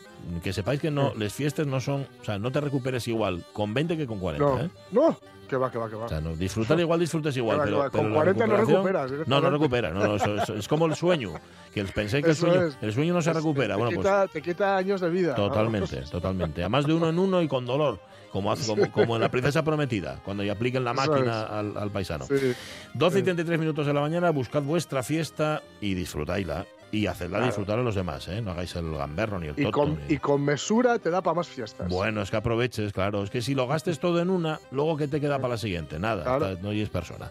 que 0.43 0.53
sepáis 0.53 0.79
que 0.79 0.91
no, 0.91 1.13
Mm. 1.15 1.19
les 1.19 1.33
fiestas 1.33 1.65
no 1.65 1.79
son, 1.81 2.05
o 2.21 2.23
sea, 2.23 2.37
no 2.37 2.51
te 2.51 2.61
recuperes 2.61 3.07
igual 3.07 3.43
con 3.53 3.73
20 3.73 3.97
que 3.97 4.05
con 4.05 4.19
40, 4.19 4.45
No, 4.45 4.59
¿eh? 4.61 4.69
no, 4.91 5.17
que 5.49 5.55
va, 5.55 5.71
que 5.71 5.77
va, 5.79 5.89
que 5.89 5.95
va. 5.95 6.05
O 6.05 6.09
sea, 6.09 6.21
no, 6.21 6.35
disfrutar 6.35 6.79
igual 6.79 6.99
disfrutes 6.99 7.35
igual, 7.37 7.61
pero. 7.63 7.79
Con 7.79 7.91
pero 7.91 8.09
la 8.09 8.15
40 8.15 8.47
no 8.47 8.57
recuperas, 8.57 8.83
No, 8.85 9.17
no 9.17 9.23
directamente. 9.23 9.49
recupera. 9.49 9.89
No, 9.91 10.03
no, 10.07 10.15
eso- 10.17 10.35
eso- 10.35 10.53
es 10.55 10.67
como 10.67 10.85
el 10.85 10.95
sueño. 10.95 11.33
Que 11.73 11.83
pensé 11.85 12.21
que 12.21 12.29
el 12.31 12.35
sueño, 12.35 12.63
es. 12.63 12.77
el 12.81 12.93
sueño 12.93 13.13
no 13.13 13.21
se 13.21 13.31
recupera. 13.33 13.75
Te, 13.75 13.81
Bueno, 13.81 13.95
pues 13.95 14.05
quita, 14.05 14.27
te 14.27 14.41
quita 14.41 14.77
años 14.77 14.99
de 15.01 15.09
vida. 15.09 15.29
¿no? 15.37 15.47
totalmente, 15.47 15.97
totalmente. 16.11 16.63
A 16.63 16.69
más 16.69 16.85
de 16.85 16.93
uno 16.93 17.09
en 17.09 17.17
uno 17.17 17.41
y 17.41 17.47
con 17.47 17.65
dolor. 17.65 17.99
Como, 18.31 18.51
hace- 18.51 18.67
como, 18.67 18.91
como 18.91 19.15
en 19.15 19.21
La 19.21 19.29
Princesa 19.31 19.63
Prometida, 19.63 20.19
cuando 20.23 20.43
ya 20.43 20.51
apliquen 20.53 20.83
la 20.83 20.93
máquina 20.93 21.43
al, 21.43 21.77
al 21.77 21.89
paisano. 21.91 22.25
Sí. 22.25 22.53
12 22.93 23.17
y 23.17 23.21
sí. 23.21 23.23
33 23.23 23.59
minutos 23.59 23.85
de 23.87 23.93
la 23.93 24.01
mañana, 24.01 24.29
buscad 24.31 24.61
vuestra 24.61 25.03
fiesta 25.03 25.61
y 25.81 25.93
disfrutadla. 25.93 26.65
Y 26.89 27.05
hacedla 27.07 27.39
Claro. 27.39 27.45
disfrutar 27.47 27.79
a 27.79 27.81
los 27.83 27.95
demás, 27.95 28.29
¿eh? 28.29 28.41
No 28.41 28.51
hagáis 28.51 28.73
el 28.77 28.89
gamberro 28.95 29.39
ni 29.39 29.47
el 29.47 29.59
Y 29.59 29.69
con, 29.71 29.95
ni- 30.07 30.13
y 30.15 30.17
con 30.19 30.41
mesura 30.41 30.97
te 30.99 31.09
da 31.09 31.21
para 31.21 31.35
más 31.35 31.47
fiestas. 31.49 31.89
Bueno, 31.89 32.21
es 32.21 32.31
que 32.31 32.37
aproveches, 32.37 32.93
claro. 32.93 33.23
Es 33.23 33.29
que 33.29 33.41
si 33.41 33.55
lo 33.55 33.67
gastes 33.67 33.99
todo 33.99 34.21
en 34.21 34.29
una, 34.29 34.61
luego 34.71 34.95
¿qué 34.95 35.09
te 35.09 35.19
queda 35.19 35.35
para 35.37 35.55
la 35.55 35.57
siguiente? 35.57 35.99
Nada, 35.99 36.23
Claro. 36.23 36.57
no 36.61 36.71
es 36.71 36.87
persona. 36.87 37.29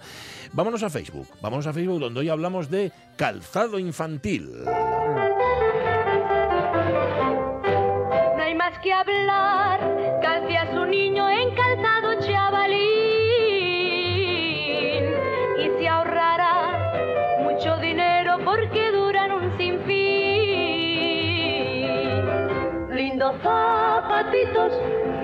Vámonos 0.53 0.83
a 0.83 0.91
Facebook. 0.91 1.27
Vámonos 1.41 1.67
a 1.67 1.73
Facebook 1.73 2.01
donde 2.01 2.21
hoy 2.21 2.29
hablamos 2.29 2.69
de 2.69 2.93
calzado 3.17 3.79
infantil. 3.79 4.51
No 4.63 5.36
que 8.83 8.93
hablar, 8.93 9.81
calce 10.23 10.57
a 10.57 10.71
su 10.73 10.85
niño 10.85 11.29
en 11.29 11.55
calzado 11.55 12.21
chavalín 12.21 12.77
y 15.59 15.71
se 15.79 15.89
ahorrará 15.89 17.39
mucho 17.43 17.77
dinero 17.79 18.39
porque 18.45 18.91
duran 18.93 19.33
un 19.33 19.57
sinfín. 19.57 19.97
Lindos 22.95 23.35
zapatitos 23.43 24.73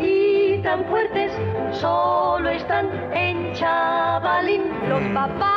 y 0.00 0.58
tan 0.62 0.84
fuertes 0.86 1.32
solo 1.72 2.48
están 2.50 2.88
en 3.12 3.52
chavalín. 3.54 4.62
Los 4.88 5.02
papás 5.14 5.51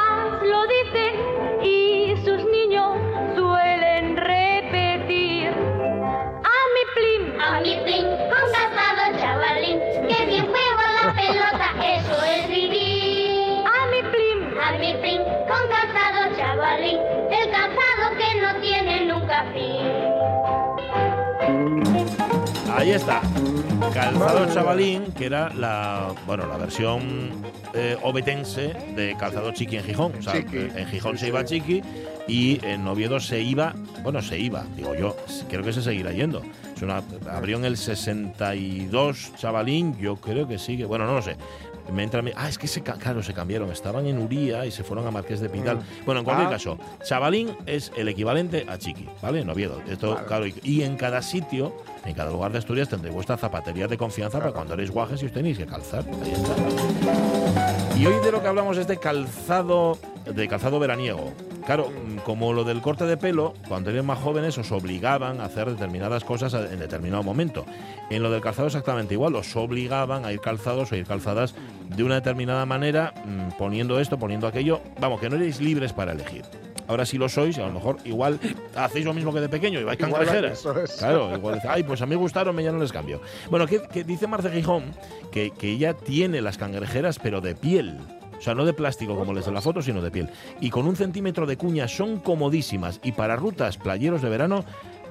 Ahí 22.85 22.91
está. 22.91 23.19
Calzado 23.95 24.45
chavalín, 24.53 25.11
que 25.13 25.25
era 25.25 25.51
la, 25.55 26.13
bueno, 26.27 26.45
la 26.45 26.55
versión 26.55 27.31
eh, 27.73 27.97
obetense 28.03 28.75
de 28.95 29.15
calzado 29.19 29.51
chiqui 29.53 29.77
en 29.77 29.83
Gijón. 29.85 30.13
O 30.19 30.21
sea, 30.21 30.33
Chiqui. 30.33 30.67
en 30.75 30.85
Gijón 30.89 31.17
se 31.17 31.29
iba 31.29 31.43
chiqui 31.43 31.81
y 32.27 32.63
en 32.63 32.87
Oviedo 32.87 33.19
se 33.19 33.41
iba, 33.41 33.73
bueno, 34.03 34.21
se 34.21 34.37
iba, 34.37 34.65
digo 34.75 34.93
yo, 34.93 35.17
creo 35.49 35.63
que 35.63 35.73
se 35.73 35.81
seguirá 35.81 36.11
yendo. 36.11 36.43
Es 36.75 36.83
una, 36.83 37.01
abrió 37.27 37.57
en 37.57 37.65
el 37.65 37.75
62 37.75 39.31
chavalín, 39.35 39.97
yo 39.97 40.17
creo 40.17 40.47
que 40.47 40.59
sigue, 40.59 40.85
bueno, 40.85 41.07
no 41.07 41.15
lo 41.15 41.23
sé. 41.23 41.37
Me 41.91 42.03
entra, 42.03 42.23
ah, 42.35 42.49
es 42.49 42.57
que 42.57 42.67
se, 42.67 42.81
claro, 42.81 43.21
se 43.23 43.33
cambiaron. 43.33 43.71
Estaban 43.71 44.05
en 44.07 44.17
Uría 44.19 44.65
y 44.65 44.71
se 44.71 44.83
fueron 44.83 45.05
a 45.07 45.11
Marqués 45.11 45.39
de 45.39 45.49
Pidal. 45.49 45.79
Bueno, 46.05 46.19
en 46.19 46.25
cualquier 46.25 46.47
Ah. 46.47 46.51
caso, 46.51 46.77
chavalín 47.03 47.49
es 47.65 47.91
el 47.95 48.07
equivalente 48.07 48.65
a 48.67 48.77
chiqui, 48.77 49.07
¿vale? 49.21 49.41
En 49.41 49.49
Oviedo. 49.49 49.81
Esto, 49.87 50.11
Claro. 50.13 50.27
claro, 50.27 50.47
y, 50.47 50.55
y 50.63 50.81
en 50.83 50.95
cada 50.97 51.21
sitio, 51.21 51.75
en 52.05 52.13
cada 52.15 52.31
lugar 52.31 52.51
de 52.51 52.57
Asturias, 52.59 52.89
tendréis 52.89 53.13
vuestra 53.13 53.37
zapatería 53.37 53.87
de 53.87 53.97
confianza 53.97 54.39
para 54.39 54.51
cuando 54.51 54.73
eres 54.73 54.91
guajes 54.91 55.21
y 55.21 55.25
os 55.27 55.31
tenéis 55.31 55.57
que 55.57 55.65
calzar. 55.65 56.03
Ahí 56.23 56.31
está. 56.31 56.55
Y 57.97 58.05
hoy 58.05 58.23
de 58.23 58.31
lo 58.31 58.41
que 58.41 58.47
hablamos 58.47 58.77
es 58.77 58.87
de 58.87 58.97
calzado, 58.97 59.97
de 60.25 60.47
calzado 60.47 60.79
veraniego. 60.79 61.31
Claro, 61.65 61.89
mm, 61.89 62.17
como 62.19 62.53
lo 62.53 62.63
del 62.63 62.81
corte 62.81 63.05
de 63.05 63.17
pelo, 63.17 63.53
cuando 63.67 63.89
eres 63.89 64.03
más 64.03 64.19
jóvenes 64.19 64.57
os 64.57 64.71
obligaban 64.71 65.39
a 65.41 65.45
hacer 65.45 65.69
determinadas 65.71 66.23
cosas 66.23 66.53
en 66.53 66.77
determinado 66.77 67.23
momento. 67.23 67.65
En 68.11 68.21
lo 68.21 68.29
del 68.29 68.41
calzado 68.41 68.67
exactamente 68.67 69.13
igual, 69.15 69.33
os 69.35 69.55
obligaban 69.55 70.25
a 70.25 70.31
ir 70.33 70.41
calzados 70.41 70.91
o 70.91 70.95
ir 70.95 71.05
calzadas 71.07 71.55
de 71.95 72.03
una 72.03 72.15
determinada 72.15 72.65
manera, 72.65 73.13
mm, 73.25 73.57
poniendo 73.57 73.99
esto, 73.99 74.17
poniendo 74.17 74.47
aquello. 74.47 74.81
Vamos, 74.99 75.19
que 75.19 75.29
no 75.29 75.35
erais 75.35 75.59
libres 75.61 75.93
para 75.93 76.11
elegir. 76.13 76.43
Ahora 76.87 77.03
sí 77.05 77.17
lo 77.17 77.27
sois 77.29 77.57
y 77.57 77.61
a 77.61 77.65
lo 77.65 77.73
mejor 77.73 77.97
igual 78.05 78.39
hacéis 78.75 79.05
lo 79.05 79.13
mismo 79.13 79.33
que 79.33 79.39
de 79.39 79.49
pequeño 79.49 79.79
y 79.79 79.83
vais 79.83 79.97
cangrejeras. 79.97 80.63
es. 80.83 80.91
Claro, 80.97 81.35
igual 81.35 81.55
dice, 81.55 81.67
ay, 81.67 81.81
pues 81.83 81.99
a 82.01 82.05
mí 82.05 82.13
gustaron, 82.15 82.55
ya 82.59 82.71
no 82.71 82.77
les 82.79 82.91
cambio. 82.91 83.21
Bueno, 83.49 83.65
que, 83.65 83.81
que 83.81 84.03
dice 84.03 84.27
Marce 84.27 84.51
Gijón 84.51 84.91
que, 85.31 85.49
que 85.51 85.71
ella 85.71 85.95
tiene 85.95 86.41
las 86.41 86.57
cangrejeras, 86.59 87.17
pero 87.17 87.41
de 87.41 87.55
piel. 87.55 87.97
O 88.37 88.41
sea, 88.41 88.53
no 88.53 88.65
de 88.65 88.73
plástico 88.73 89.15
como 89.15 89.33
les 89.33 89.45
de 89.45 89.51
la 89.51 89.61
foto, 89.61 89.81
sino 89.81 90.01
de 90.01 90.11
piel. 90.11 90.29
Y 90.61 90.69
con 90.69 90.85
un 90.85 90.95
centímetro 90.95 91.47
de 91.47 91.57
cuña 91.57 91.87
son 91.87 92.19
comodísimas. 92.19 92.99
Y 93.03 93.13
para 93.13 93.35
rutas, 93.35 93.77
playeros 93.77 94.21
de 94.21 94.29
verano, 94.29 94.63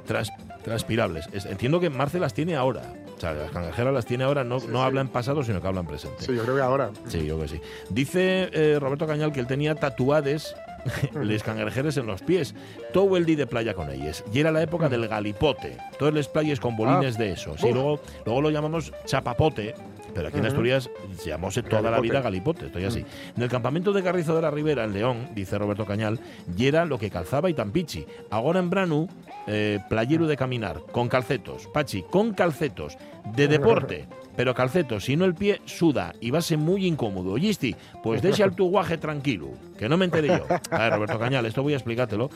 tras- 0.06 0.30
transpirables. 0.62 1.28
Es- 1.32 1.46
entiendo 1.46 1.80
que 1.80 1.90
Marce 1.90 2.20
las 2.20 2.34
tiene 2.34 2.54
ahora. 2.54 2.82
O 3.16 3.20
sea, 3.20 3.32
las 3.32 3.50
cangrejeras 3.50 3.94
las 3.94 4.06
tiene 4.06 4.24
ahora, 4.24 4.44
no, 4.44 4.60
Sí, 4.60 4.66
no 4.68 4.78
sí. 4.78 4.84
habla 4.84 5.00
en 5.00 5.08
pasado, 5.08 5.42
sino 5.44 5.60
que 5.60 5.66
habla 5.68 5.80
en 5.80 5.86
presente. 5.86 6.16
Sí, 6.24 6.34
yo 6.34 6.42
creo 6.42 6.56
que 6.56 6.62
ahora. 6.62 6.90
Sí, 7.06 7.24
yo 7.26 7.38
que 7.40 7.48
sí. 7.48 7.60
Dice 7.90 8.50
eh, 8.52 8.78
Roberto 8.80 9.06
Cañal 9.06 9.32
que 9.32 9.40
él 9.40 9.46
tenía 9.46 9.74
tatuades 9.74 10.54
les 11.22 11.42
cangrejeres 11.42 11.96
en 11.96 12.06
los 12.06 12.22
pies. 12.22 12.54
Todo 12.92 13.16
el 13.16 13.24
día 13.24 13.36
de 13.36 13.46
playa 13.46 13.72
con 13.74 13.90
ellos. 13.90 14.22
Y 14.32 14.40
era 14.40 14.50
la 14.50 14.62
época 14.62 14.88
del 14.88 15.08
galipote. 15.08 15.78
Todos 15.98 16.12
les 16.12 16.28
playas 16.28 16.60
con 16.60 16.76
bolines 16.76 17.16
de 17.16 17.32
eso. 17.32 17.56
Sí, 17.56 17.66
Uf. 17.68 17.72
luego, 17.74 18.00
luego 18.26 18.40
lo 18.42 18.50
llamamos 18.50 18.92
chapapote. 19.06 19.74
Pero 20.14 20.28
aquí 20.28 20.38
en. 20.38 20.46
Asturias 20.46 20.90
llamóse 21.24 21.62
toda 21.62 21.90
la 21.90 22.00
vida 22.00 22.20
galipote, 22.20 22.66
estoy 22.66 22.84
así. 22.84 23.04
En 23.36 23.42
el 23.42 23.48
campamento 23.48 23.92
de 23.92 24.02
Carrizo 24.02 24.34
de 24.34 24.42
la 24.42 24.50
Ribera, 24.50 24.84
en 24.84 24.92
León, 24.92 25.28
dice 25.34 25.58
Roberto 25.58 25.84
Cañal, 25.84 26.20
y 26.56 26.66
era 26.66 26.84
lo 26.84 26.98
que 26.98 27.10
calzaba 27.10 27.50
y 27.50 27.54
tampichi. 27.54 28.06
Ahora 28.30 28.60
en 28.60 28.70
Branu, 28.70 29.08
eh, 29.46 29.80
playero 29.88 30.26
de 30.26 30.36
caminar, 30.36 30.80
con 30.92 31.08
calcetos. 31.08 31.66
Pachi, 31.72 32.02
con 32.02 32.32
calcetos, 32.32 32.96
de 33.34 33.48
deporte. 33.48 34.06
Pero 34.36 34.52
calcetos, 34.52 35.04
si 35.04 35.14
no 35.16 35.24
el 35.26 35.34
pie 35.34 35.60
suda 35.64 36.12
y 36.20 36.32
va 36.32 36.40
a 36.40 36.42
ser 36.42 36.58
muy 36.58 36.86
incómodo. 36.86 37.32
Oyisti, 37.34 37.76
pues 38.02 38.20
deja 38.20 38.44
el 38.44 38.52
tu 38.56 38.68
guaje 38.68 38.98
tranquilo, 38.98 39.50
que 39.78 39.88
no 39.88 39.96
me 39.96 40.06
enteré 40.06 40.26
yo. 40.26 40.46
A 40.72 40.78
ver, 40.78 40.92
Roberto 40.94 41.20
Cañal, 41.20 41.46
esto 41.46 41.62
voy 41.62 41.74
a 41.74 41.76
explicártelo. 41.76 42.30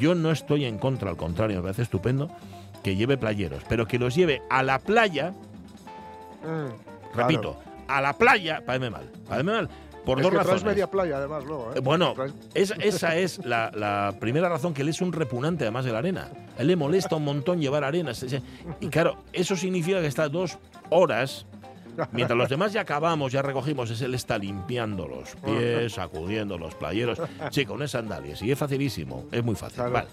Yo 0.00 0.14
no 0.14 0.30
estoy 0.30 0.64
en 0.64 0.78
contra, 0.78 1.10
al 1.10 1.18
contrario, 1.18 1.56
me 1.56 1.62
parece 1.62 1.82
estupendo 1.82 2.30
que 2.82 2.96
lleve 2.96 3.18
playeros, 3.18 3.62
pero 3.68 3.86
que 3.86 3.98
los 3.98 4.14
lleve 4.14 4.40
a 4.48 4.62
la 4.62 4.78
playa 4.78 5.34
Mm, 6.42 6.91
Repito, 7.14 7.58
a 7.88 8.00
la 8.00 8.12
playa, 8.12 8.62
parece 8.64 8.90
mal. 8.90 9.10
Parece 9.28 9.44
mal. 9.44 9.68
Por 10.04 10.18
Es 10.18 10.22
dos 10.24 10.32
que 10.32 10.38
razones. 10.38 10.64
media 10.64 10.90
playa, 10.90 11.18
además, 11.18 11.44
luego. 11.44 11.70
¿eh? 11.70 11.74
Eh, 11.76 11.80
Bueno, 11.80 12.14
Traes- 12.16 12.34
esa, 12.82 13.14
es 13.16 13.38
la, 13.44 13.70
la 13.72 14.16
primera 14.18 14.48
razón, 14.48 14.74
que 14.74 14.82
él 14.82 14.88
es 14.88 15.00
un 15.00 15.12
repugnante 15.12 15.62
además 15.62 15.84
de 15.84 15.92
la 15.92 15.98
arena. 15.98 16.28
A 16.58 16.62
él 16.62 16.66
le 16.66 16.74
molesta 16.76 17.14
un 17.14 17.24
montón 17.24 17.60
llevar 17.60 17.84
arena. 17.84 18.10
Y 18.80 18.88
claro, 18.88 19.18
eso 19.32 19.54
significa 19.54 20.00
que 20.00 20.08
está 20.08 20.28
dos 20.28 20.58
horas, 20.90 21.46
mientras 22.10 22.36
los 22.36 22.48
demás 22.48 22.72
ya 22.72 22.80
acabamos, 22.80 23.30
ya 23.30 23.42
recogimos, 23.42 23.90
es 23.90 24.00
él 24.02 24.14
está 24.14 24.38
limpiando 24.38 25.06
los 25.06 25.36
pies, 25.36 25.92
sacudiendo 25.92 26.58
los 26.58 26.74
playeros. 26.74 27.20
Sí, 27.52 27.64
con 27.64 27.78
esas 27.80 28.00
sandalias. 28.00 28.42
Y 28.42 28.50
es 28.50 28.58
facilísimo, 28.58 29.26
es 29.30 29.44
muy 29.44 29.54
fácil. 29.54 29.76
Claro. 29.76 29.92
Vale. 29.92 30.08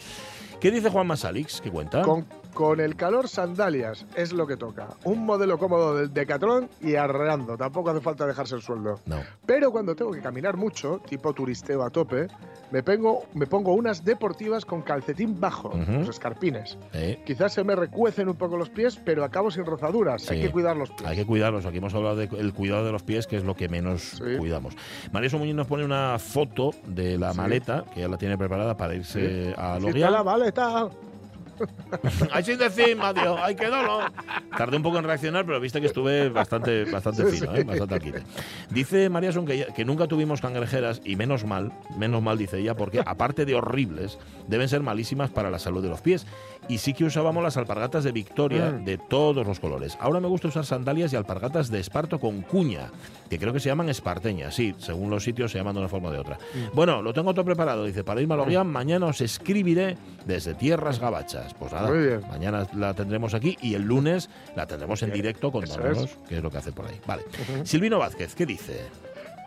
¿Qué 0.60 0.72
dice 0.72 0.90
Juan 0.90 1.08
Masalix? 1.08 1.62
¿Qué 1.62 1.72
cuenta? 1.72 2.02
Con, 2.02 2.26
con 2.54 2.82
el 2.82 2.98
calor, 2.98 3.30
sandalias 3.30 4.06
es 4.16 4.34
lo 4.34 4.46
que 4.46 4.58
toca. 4.58 4.90
Un 5.06 5.26
modelo 5.26 5.58
cómodo 5.58 5.96
del 5.96 6.14
Decathlon 6.14 6.70
y 6.82 6.96
arreando. 6.96 7.56
Tampoco 7.56 7.92
hace 7.92 8.02
falta 8.02 8.28
dejarse 8.28 8.56
el 8.56 8.62
sueldo. 8.62 9.00
No. 9.06 9.22
Pero 9.46 9.72
cuando 9.72 9.96
tengo 9.96 10.12
que 10.12 10.20
caminar 10.20 10.58
mucho, 10.58 11.00
tipo 11.08 11.32
turisteo 11.32 11.82
a 11.82 11.90
tope, 11.90 12.28
me 12.72 12.84
pongo, 12.84 13.24
me 13.34 13.48
pongo 13.48 13.74
unas 13.74 14.04
deportivas 14.04 14.66
con 14.66 14.82
calcetín 14.82 15.40
bajo, 15.40 15.70
Ujú. 15.70 15.92
los 16.00 16.10
escarpines. 16.10 16.78
Quizás 17.26 17.54
se 17.54 17.64
me 17.64 17.76
recuecen 17.76 18.30
un 18.30 18.36
poco 18.36 18.58
los 18.58 18.70
pies, 18.70 19.00
pero 19.04 19.24
acabo 19.24 19.52
sin 19.52 19.66
rozaduras. 19.66 20.30
Hay 20.30 20.38
Sí. 20.38 20.44
que 20.48 20.52
cuidar 20.52 20.78
los 20.78 20.90
pies. 20.92 21.06
Hay 21.10 21.18
que 21.18 21.26
cuidarlos. 21.26 21.66
Aquí 21.66 21.78
hemos 21.78 21.94
hablado 21.94 22.16
del 22.18 22.54
cuidado 22.54 22.86
de 22.86 22.92
los 22.92 23.04
pies, 23.04 23.28
que 23.28 23.38
es 23.38 23.44
lo 23.44 23.56
que 23.56 23.70
menos 23.70 24.02
Sí. 24.02 24.38
cuidamos. 24.38 24.76
María 25.12 25.30
Muñoz 25.38 25.56
nos 25.56 25.68
pone 25.68 25.86
una 25.86 26.18
foto 26.20 26.72
de 26.86 27.18
la 27.18 27.34
maleta, 27.34 27.86
que 27.94 28.02
ya 28.02 28.08
la 28.08 28.18
tiene 28.18 28.38
preparada 28.38 28.76
para 28.76 28.96
irse 28.96 29.54
a 29.58 29.78
está 29.78 30.10
la 30.10 30.24
maleta. 30.24 30.90
Ay, 32.32 32.44
sin 32.44 32.58
decir, 32.58 32.96
Mateo, 32.96 33.38
ay, 33.38 33.56
qué 33.56 33.68
dolor. 33.68 34.12
Tardé 34.58 34.78
un 34.78 34.84
poco 34.84 34.98
en 35.00 35.04
reaccionar, 35.04 35.46
pero 35.46 35.60
viste 35.60 35.80
que 35.82 35.88
estuve 35.88 36.30
bastante, 36.30 36.86
bastante 36.86 37.26
fino. 37.26 37.56
¿eh? 37.56 37.64
bastante 37.64 37.94
al 37.96 38.02
quite. 38.02 38.24
Dice 38.70 39.10
María 39.10 39.32
Son 39.32 39.46
que, 39.46 39.58
ya- 39.60 39.74
que 39.74 39.86
nunca 39.86 40.08
tuvimos 40.08 40.42
cangrejeras, 40.42 41.02
y 41.04 41.16
menos 41.16 41.46
mal, 41.46 41.72
menos 41.98 42.22
mal 42.22 42.38
dice 42.38 42.60
ella, 42.60 42.76
porque 42.76 43.02
aparte 43.06 43.46
de 43.46 43.56
horribles, 43.56 44.18
deben 44.48 44.70
ser 44.70 44.82
malísimas 44.82 45.30
para 45.30 45.50
la 45.52 45.60
salud 45.60 45.82
de 45.82 45.90
los 45.90 46.02
pies. 46.02 46.26
Y 46.70 46.78
sí 46.78 46.94
que 46.94 47.04
usábamos 47.04 47.44
las 47.44 47.58
alpargatas 47.58 48.04
de 48.06 48.12
Victoria 48.14 48.72
Mm. 48.72 48.86
de 48.86 48.98
todos 48.98 49.46
los 49.46 49.60
colores. 49.60 49.98
Ahora 50.00 50.20
me 50.22 50.28
gusta 50.30 50.48
usar 50.48 50.66
sandalias 50.66 51.12
y 51.12 51.16
alpargatas 51.18 51.70
de 51.70 51.80
esparto 51.80 52.20
con 52.20 52.42
cuña, 52.44 52.92
que 53.30 53.38
creo 53.38 53.52
que 53.52 53.60
se 53.60 53.68
llaman 53.70 53.90
esparteñas. 53.90 54.54
Sí, 54.56 54.76
según 54.78 55.10
los 55.10 55.24
sitios 55.24 55.52
se 55.52 55.58
llaman 55.58 55.74
de 55.74 55.80
una 55.82 55.90
forma 55.90 56.10
o 56.10 56.12
de 56.12 56.20
otra. 56.20 56.38
Mm. 56.54 56.76
Bueno, 56.76 57.02
lo 57.02 57.12
tengo 57.12 57.34
todo 57.34 57.44
preparado. 57.44 57.84
Dice, 57.86 58.04
para 58.04 58.22
irme 58.22 58.36
a 58.36 58.38
Lorient, 58.38 58.70
mañana 58.70 59.08
os 59.08 59.20
escribiré 59.20 59.98
desde 60.26 60.54
Tierras 60.54 61.00
Gabachas. 61.00 61.54
Pues 61.56 61.74
nada, 61.74 61.90
mañana 62.30 62.68
la 62.76 62.94
tendremos 62.94 63.34
aquí 63.34 63.58
y 63.62 63.74
el 63.74 63.82
lunes 63.84 64.30
la 64.56 64.68
tendremos 64.68 65.02
en 65.04 65.12
directo 65.12 65.48
eso 65.48 65.52
contándonos 65.52 66.04
es. 66.04 66.18
qué 66.30 66.38
es 66.38 66.44
lo 66.44 66.52
que 66.52 66.60
hace 66.60 66.72
por 66.72 66.86
ahí. 66.86 67.00
Vale. 67.08 67.24
Silvino 67.64 67.98
Vázquez, 67.98 68.36
¿qué 68.36 68.46
dice? 68.46 68.86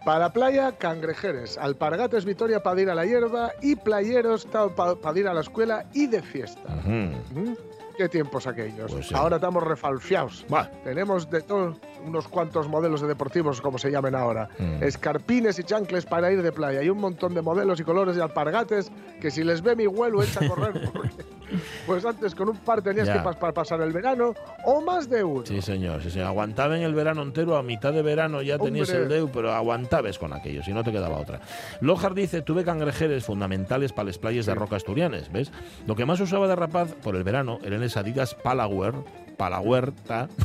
Para 0.04 0.18
la 0.18 0.32
playa, 0.32 0.72
cangrejeres, 0.72 1.56
alpargates 1.56 2.24
Vitoria 2.24 2.62
para 2.62 2.80
ir 2.80 2.90
a 2.90 2.94
la 2.94 3.06
hierba 3.06 3.52
y 3.60 3.76
playeros 3.76 4.46
para 4.46 5.18
ir 5.18 5.28
a 5.28 5.34
la 5.34 5.42
escuela 5.42 5.86
y 5.92 6.08
de 6.08 6.22
fiesta. 6.22 6.68
¿Mm? 6.84 7.54
¿Qué 7.96 8.09
tiempos 8.09 8.46
aquellos? 8.46 8.90
Pues 8.90 9.09
sí. 9.09 9.14
Ahora 9.14 9.37
estamos 9.37 9.62
refalfiados. 9.62 10.44
Tenemos 10.85 11.28
de 11.31 11.40
todos 11.42 11.76
unos 12.05 12.26
cuantos 12.28 12.68
modelos 12.68 13.00
de 13.00 13.09
deportivos, 13.09 13.61
como 13.61 13.78
se 13.78 13.90
llamen 13.90 14.14
ahora. 14.14 14.48
Mm. 14.59 14.83
Escarpines 14.83 15.59
y 15.59 15.64
chancles 15.64 16.07
para 16.07 16.33
ir 16.33 16.42
de 16.42 16.52
playa. 16.52 16.83
Y 16.83 16.88
un 16.88 16.98
montón 16.98 17.35
de 17.35 17.42
modelos 17.42 17.78
y 17.81 17.85
colores 17.85 18.16
de 18.16 18.22
alpargates 18.22 18.90
que 19.20 19.31
si 19.31 19.44
les 19.44 19.62
ve 19.62 19.76
mi 19.76 19.87
vuelo 19.87 20.22
echa 20.22 20.44
a 20.44 20.48
correr. 20.48 20.90
pues 21.87 22.05
antes 22.05 22.35
con 22.35 22.48
un 22.48 22.57
par 22.57 22.81
tenías 22.83 23.07
Ya. 23.07 23.14
que 23.14 23.28
pas- 23.28 23.37
para 23.37 23.52
pasar 23.52 23.81
el 23.83 23.92
verano 23.92 24.35
o 24.64 24.81
más 24.81 25.09
de 25.09 25.22
uno. 25.22 25.44
Sí, 25.44 25.61
señor, 25.61 26.02
sí, 26.02 26.11
señor. 26.11 26.28
Aguantaba 26.28 26.76
en 26.76 26.83
el 26.83 26.94
verano 26.94 27.22
entero, 27.22 27.57
a 27.57 27.62
mitad 27.62 27.92
de 27.92 28.02
verano 28.02 28.40
ya 28.42 28.59
tenías 28.59 28.88
Hombre. 28.88 29.02
el 29.05 29.09
deu, 29.09 29.31
pero 29.33 29.52
aguantabas 29.52 30.18
con 30.18 30.33
aquello, 30.33 30.62
si 30.62 30.72
no 30.72 30.83
te 30.83 30.92
quedaba 30.92 31.18
otra. 31.18 31.40
Lojar 31.81 32.14
dice, 32.14 32.42
tuve 32.42 32.64
cangrejeres 32.64 33.24
fundamentales 33.24 33.92
para 33.92 34.07
las 34.07 34.18
playas 34.18 34.46
de 34.46 34.52
Sí. 34.52 34.59
roca 34.59 34.76
asturianes, 34.76 35.31
¿ves? 35.31 35.52
Lo 35.87 35.94
que 35.94 36.07
más 36.07 36.20
usaba 36.20 36.48
de 36.48 36.57
rapaz 36.57 36.94
por 37.02 37.16
el 37.16 37.22
verano 37.24 37.59
eran 37.62 37.82
esas 37.83 38.05
Adidas 38.05 38.35
Palawer, 38.35 38.95
Palahuerta. 39.37 40.29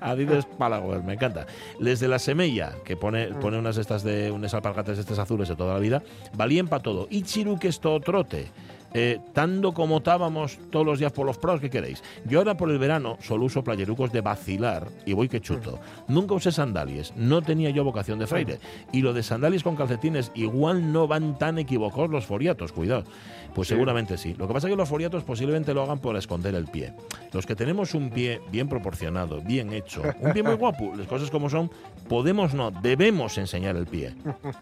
Adidas 0.00 0.46
Palawer, 0.46 1.02
me 1.02 1.14
encanta. 1.14 1.46
Les 1.78 2.00
de 2.00 2.08
la 2.08 2.18
semilla, 2.18 2.72
que 2.84 2.96
pone, 2.96 3.28
Mm. 3.28 3.40
pone 3.40 3.58
unas 3.58 3.76
estas 3.76 4.02
de 4.02 4.30
unas 4.30 4.54
alpargatas 4.54 4.98
estas 4.98 5.18
azules 5.18 5.48
de 5.48 5.56
toda 5.56 5.74
la 5.74 5.80
vida, 5.80 6.02
valían 6.34 6.68
para 6.68 6.82
todo. 6.82 7.06
Y 7.10 7.22
chiru 7.22 7.58
que 7.58 7.68
esto 7.68 7.98
trote. 8.00 8.46
Eh, 8.94 9.20
tanto 9.34 9.74
como 9.74 9.98
estábamos 9.98 10.58
todos 10.70 10.86
los 10.86 10.98
días 10.98 11.12
por 11.12 11.26
los 11.26 11.36
prados, 11.36 11.60
¿qué 11.60 11.68
queréis? 11.68 12.02
Yo 12.24 12.38
ahora 12.38 12.56
por 12.56 12.70
el 12.70 12.78
verano 12.78 13.18
solo 13.20 13.44
uso 13.44 13.62
playerucos 13.62 14.10
de 14.12 14.22
vacilar 14.22 14.88
y 15.04 15.12
voy 15.12 15.28
que 15.28 15.42
chuto. 15.42 15.78
Nunca 16.08 16.32
usé 16.32 16.50
sandalias, 16.52 17.12
no 17.14 17.42
tenía 17.42 17.68
yo 17.68 17.84
vocación 17.84 18.18
de 18.18 18.26
fraile. 18.26 18.60
Y 18.90 19.02
lo 19.02 19.12
de 19.12 19.22
sandalias 19.22 19.62
con 19.62 19.76
calcetines, 19.76 20.32
igual 20.34 20.90
no 20.90 21.06
van 21.06 21.36
tan 21.36 21.58
equivocados 21.58 22.08
los 22.08 22.24
foriatos, 22.24 22.72
cuidado. 22.72 23.04
Pues 23.54 23.68
Sí. 23.68 23.74
seguramente 23.74 24.16
sí. 24.16 24.34
Lo 24.34 24.46
que 24.46 24.54
pasa 24.54 24.68
es 24.68 24.72
que 24.72 24.76
los 24.76 24.88
foriatos 24.88 25.24
posiblemente 25.24 25.74
lo 25.74 25.82
hagan 25.82 25.98
por 25.98 26.16
esconder 26.16 26.54
el 26.54 26.66
pie. 26.66 26.92
Los 27.32 27.44
que 27.46 27.56
tenemos 27.56 27.94
un 27.94 28.10
pie 28.10 28.40
bien 28.52 28.68
proporcionado, 28.68 29.40
bien 29.40 29.72
hecho, 29.72 30.02
un 30.20 30.32
pie 30.32 30.42
muy 30.42 30.54
guapo, 30.54 30.92
las 30.96 31.06
cosas 31.08 31.30
como 31.30 31.50
son, 31.50 31.70
podemos 32.08 32.54
no, 32.54 32.70
debemos 32.70 33.36
enseñar 33.38 33.76
el 33.76 33.86
pie. 33.86 34.14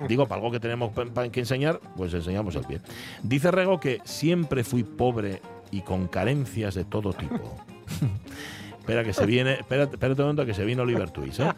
Digo, 0.09 0.27
para 0.27 0.41
algo 0.41 0.51
que 0.53 0.61
tenemos 0.61 0.93
que 1.31 1.41
enseñar, 1.41 1.81
pues 1.97 2.15
enseñamos 2.15 2.55
el 2.57 2.65
pie. 2.65 2.81
Dice 3.23 3.51
Rego 3.51 3.79
que 3.81 4.01
siempre 4.05 4.65
fui 4.65 4.83
pobre 4.83 5.43
y 5.71 5.83
con 5.83 6.07
carencias 6.09 6.75
de 6.75 6.85
todo 6.85 7.13
tipo. 7.13 7.55
Espera 8.79 9.03
que 9.03 9.13
se 9.13 9.27
viene, 9.27 9.55
espérate, 9.55 9.95
espérate 9.97 10.23
un 10.23 10.27
momento 10.29 10.47
que 10.47 10.55
se 10.55 10.65
viene 10.65 10.81
Oliver 10.81 11.11
Twist. 11.11 11.41
¿eh? 11.41 11.53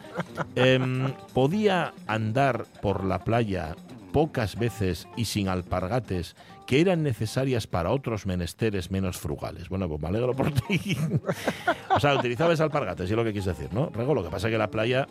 Em, 0.55 1.13
podía 1.33 1.93
andar 2.07 2.65
por 2.81 3.03
la 3.05 3.19
playa 3.19 3.75
pocas 4.11 4.55
veces 4.57 5.07
y 5.15 5.25
sin 5.25 5.47
alpargates 5.47 6.35
que 6.69 6.79
eran 6.79 7.01
necesarias 7.01 7.65
para 7.65 7.89
otros 7.89 8.27
menesteres 8.27 8.91
menos 8.91 9.17
frugales. 9.17 9.69
Bueno, 9.69 9.89
pues 9.89 9.99
me 9.99 10.07
alegro 10.07 10.35
por 10.35 10.51
ti. 10.51 10.95
o 11.89 11.99
sea, 11.99 12.13
utilizabas 12.13 12.61
alpargates, 12.61 13.09
y 13.09 13.13
es 13.13 13.17
lo 13.17 13.23
que 13.23 13.33
quise 13.33 13.49
decir, 13.49 13.73
¿no? 13.73 13.89
Rego, 13.89 14.13
lo 14.13 14.23
que 14.23 14.29
pasa 14.29 14.49
es 14.49 14.51
que 14.51 14.57
la 14.59 14.69
playa 14.69 15.07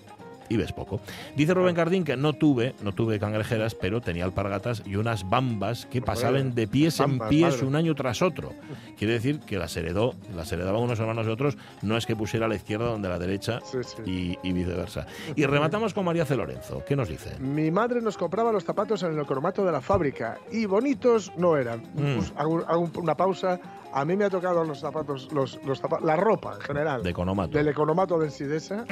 y 0.48 0.56
ves 0.56 0.72
poco. 0.72 1.00
Dice 1.36 1.54
Rubén 1.54 1.74
Cardín 1.74 2.04
que 2.04 2.16
no 2.16 2.32
tuve, 2.32 2.74
no 2.82 2.92
tuve 2.92 3.18
cangrejeras, 3.18 3.74
pero 3.74 4.00
tenía 4.00 4.24
alpargatas 4.24 4.82
y 4.86 4.96
unas 4.96 5.28
bambas 5.28 5.86
que 5.86 6.00
pasaban 6.02 6.54
de 6.54 6.66
pies 6.66 7.00
en 7.00 7.18
pies 7.28 7.52
madre. 7.54 7.66
un 7.66 7.76
año 7.76 7.94
tras 7.94 8.22
otro. 8.22 8.52
Quiere 8.96 9.14
decir 9.14 9.40
que 9.40 9.58
las 9.58 9.76
heredó, 9.76 10.14
las 10.34 10.50
heredaban 10.52 10.82
unos 10.82 10.98
hermanos 11.00 11.26
de 11.26 11.32
otros, 11.32 11.56
no 11.82 11.96
es 11.96 12.06
que 12.06 12.16
pusiera 12.16 12.46
a 12.46 12.48
la 12.48 12.56
izquierda 12.56 12.86
donde 12.86 13.08
la 13.08 13.18
derecha 13.18 13.60
Sí, 13.64 13.78
sí. 13.82 14.38
y, 14.42 14.48
y 14.48 14.52
viceversa. 14.52 15.06
Y 15.36 15.44
rematamos 15.46 15.94
con 15.94 16.04
María 16.04 16.24
C. 16.24 16.36
Lorenzo. 16.36 16.82
¿Qué 16.86 16.96
nos 16.96 17.08
dice? 17.08 17.38
Mi 17.38 17.70
madre 17.70 18.00
nos 18.00 18.16
compraba 18.16 18.52
los 18.52 18.64
zapatos 18.64 19.02
en 19.02 19.18
el 19.18 19.26
cromato 19.26 19.64
de 19.64 19.72
la 19.72 19.80
fábrica 19.80 20.38
y 20.50 20.66
bonitos 20.66 21.32
no 21.36 21.56
eran. 21.56 21.80
Mm. 21.94 22.16
Pues 22.16 22.32
hago, 22.36 22.64
hago 22.66 22.90
una 22.96 23.16
pausa. 23.16 23.60
A 23.92 24.04
mí 24.04 24.16
me 24.16 24.24
ha 24.26 24.30
tocado 24.30 24.64
los 24.64 24.80
zapatos, 24.80 25.28
los, 25.32 25.58
los 25.64 25.82
zapa- 25.82 26.00
la 26.02 26.14
ropa 26.14 26.54
en 26.56 26.60
general, 26.60 27.02
De 27.02 27.10
Economato. 27.10 27.56
del 27.56 27.68
economato 27.68 28.18
de 28.18 28.26
Ensidesa. 28.26 28.84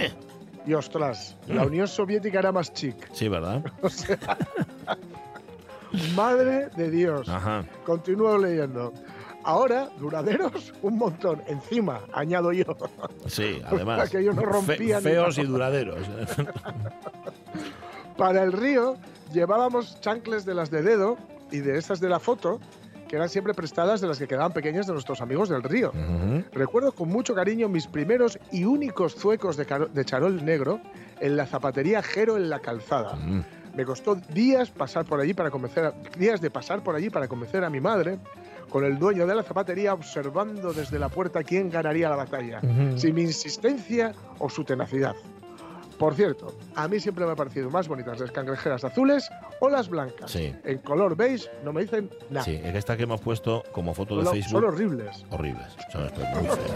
Y 0.67 0.75
ostras, 0.75 1.37
la 1.47 1.63
Mm. 1.63 1.67
Unión 1.69 1.89
Soviética 1.89 2.41
era 2.41 2.51
más 2.53 2.73
chic. 2.73 2.97
Sí, 3.13 3.29
¿verdad? 3.29 3.63
O 3.83 3.89
sea, 3.89 4.19
madre 6.15 6.69
de 6.77 6.91
Dios. 6.91 7.29
Ajá. 7.29 7.65
Continúo 7.85 8.37
leyendo. 8.39 8.93
Ahora, 9.45 9.89
duraderos, 10.01 10.75
un 10.83 10.99
montón. 10.99 11.41
Encima, 11.47 12.01
añado 12.13 12.53
yo. 12.53 12.65
Sí, 13.27 13.63
además. 13.67 14.01
Aquello 14.09 14.33
no 14.33 14.41
fe- 14.41 14.47
rompía 14.47 14.97
ni 14.97 15.03
feos 15.05 15.39
y 15.39 15.45
duraderos. 15.45 16.01
Para 18.17 18.43
el 18.43 18.53
río 18.53 18.97
llevábamos 19.33 20.01
chancles 20.01 20.45
de 20.45 20.55
las 20.55 20.71
de 20.71 20.83
dedo 20.83 21.17
y 21.53 21.59
de 21.59 21.79
esas 21.79 22.01
de 22.01 22.09
la 22.09 22.19
foto, 22.19 22.59
que 23.09 23.17
eran 23.17 23.29
siempre 23.29 23.55
prestadas 23.55 24.01
de 24.01 24.09
las 24.09 24.19
que 24.19 24.27
quedaban 24.27 24.53
pequeñas 24.53 24.87
de 24.87 24.93
nuestros 24.93 25.21
amigos 25.21 25.49
del 25.49 25.63
río. 25.63 25.93
Recuerdo 26.53 26.93
con 26.93 27.09
mucho 27.09 27.35
cariño 27.35 27.69
mis 27.69 27.87
primeros 27.87 28.39
y 28.53 28.65
únicos 28.65 29.15
zuecos 29.15 29.57
de, 29.57 30.05
charol 30.05 30.45
negro 30.45 30.81
en 31.21 31.37
la 31.37 31.47
zapatería 31.47 32.03
Jero 32.03 32.37
en 32.37 32.51
la 32.51 32.61
calzada. 32.61 33.17
Me 33.75 33.85
costó 33.85 34.15
días 34.15 34.71
pasar 34.71 35.05
por 35.05 35.21
allí 35.21 35.35
para 35.35 35.51
convencer 35.51 35.85
a- 35.85 35.93
días 36.19 36.41
de 36.41 36.51
pasar 36.51 36.83
por 36.83 36.95
allí 36.95 37.11
para 37.11 37.29
convencer 37.29 37.63
a 37.63 37.69
mi 37.69 37.79
madre 37.81 38.19
con 38.71 38.85
el 38.85 38.99
dueño 38.99 39.27
de 39.27 39.35
la 39.35 39.43
zapatería 39.43 39.93
observando 39.93 40.73
desde 40.73 40.99
la 40.99 41.09
puerta 41.11 41.45
quién 41.45 41.69
ganaría 41.71 42.09
la 42.09 42.17
batalla, 42.17 42.61
Ujú. 42.63 42.99
si 42.99 43.13
mi 43.13 43.23
insistencia 43.23 44.13
o 44.39 44.49
su 44.49 44.65
tenacidad. 44.65 45.15
Por 45.99 46.15
cierto, 46.15 46.55
a 46.75 46.89
mí 46.89 47.01
siempre 47.01 47.25
me 47.25 47.31
han 47.31 47.37
parecido 47.37 47.71
más 47.71 47.89
bonitas 47.89 48.21
las 48.21 48.31
cangrejeras 48.31 48.85
azules 48.85 49.31
o 49.61 49.69
las 49.71 49.89
blancas. 49.89 50.31
Sí. 50.31 50.55
En 50.65 50.79
color 50.79 51.17
beige 51.17 51.49
no 51.65 51.73
me 51.73 51.83
dicen 51.83 52.11
nada. 52.29 52.45
Sí, 52.45 52.61
es 52.63 52.73
que 52.73 52.79
esta 52.79 52.97
que 52.97 53.05
hemos 53.05 53.21
puesto 53.21 53.63
como 53.73 53.95
foto 53.95 54.19
de 54.19 54.25
Facebook. 54.31 54.51
son 54.51 54.65
horribles. 54.65 55.25
horribles. 55.31 55.67
Son 55.91 56.05
estas 56.05 56.37
muy 56.37 56.47
feas. 56.49 56.71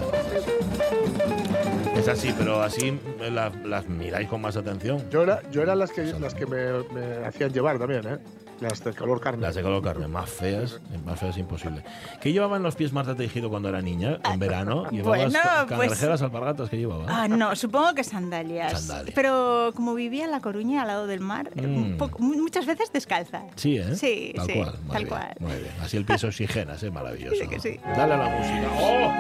Es 1.97 2.09
así, 2.09 2.35
pero 2.39 2.63
así 2.63 2.99
la- 3.31 3.53
las 3.65 3.87
miráis 3.89 4.29
con 4.29 4.41
más 4.41 4.57
atención. 4.57 5.05
Yo 5.11 5.23
era, 5.23 5.43
yo 5.51 5.61
era 5.63 5.75
las 5.75 5.91
que, 5.93 6.05
las 6.05 6.35
que 6.35 6.47
me, 6.47 6.83
me 6.95 7.27
hacían 7.27 7.53
llevar 7.53 7.79
también, 7.79 8.07
¿eh? 8.07 8.19
Las 8.61 8.85
de 8.85 8.93
color 8.93 9.21
carne. 9.21 9.43
Las 9.43 9.55
de 9.55 9.63
color 9.63 9.83
carne, 9.83 10.07
más 10.09 10.29
feas, 10.29 10.81
más 11.05 11.19
feas 11.19 11.37
imposible. 11.39 11.83
¿Qué 12.21 12.33
llevaban 12.33 12.63
los 12.63 12.75
pies 12.77 12.93
Marta 12.93 13.15
Tejido 13.15 13.49
cuando 13.51 13.69
era 13.69 13.81
niña, 13.81 14.19
en 14.31 14.39
verano? 14.39 14.89
¿Llevabas 14.91 15.33
bueno, 15.33 15.39
pues- 15.77 16.03
alpargatas 16.23 16.69
que 16.69 16.77
llevaba? 16.77 17.05
Ah, 17.09 17.27
no, 17.29 17.55
supongo 17.57 17.95
que 17.95 18.05
sandalias. 18.05 18.81
Sandalias. 18.85 19.15
Pero 19.15 19.73
como 19.75 19.95
vivía 19.95 20.25
en 20.25 20.31
La 20.31 20.41
Coruña, 20.41 20.83
al 20.83 20.89
lado 20.89 21.07
del 21.07 21.21
mar, 21.21 21.51
eh, 21.57 21.63
Mm. 21.67 21.77
un 21.93 21.97
poco- 21.97 22.19
mu- 22.19 22.37
muchas 22.37 22.67
veces 22.67 22.93
descalza. 22.93 23.43
Sí, 23.57 23.79
¿eh? 23.79 23.97
Sí, 23.97 24.33
tal 24.37 24.47
sí, 24.47 24.53
cual. 24.53 24.73
Muy 24.83 24.93
tal 24.93 25.05
bien, 25.05 25.09
cual. 25.09 25.35
Muy 25.41 25.53
bien. 25.53 25.73
Así 25.83 25.97
el 25.97 26.05
pie 26.05 26.19
se 26.19 26.27
oxigena, 26.27 26.75
es 26.75 26.93
maravilloso. 26.93 27.37
Sí 27.41 27.49
que 27.49 27.59
sí. 27.61 27.81
Dale 27.97 28.15
a 28.15 28.17
la 28.17 28.29
música. 28.29 28.69
¡Oh! 28.79 29.11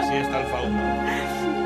Así 0.00 0.14
está 0.14 0.40
el 0.40 0.46
fauno. 0.48 1.57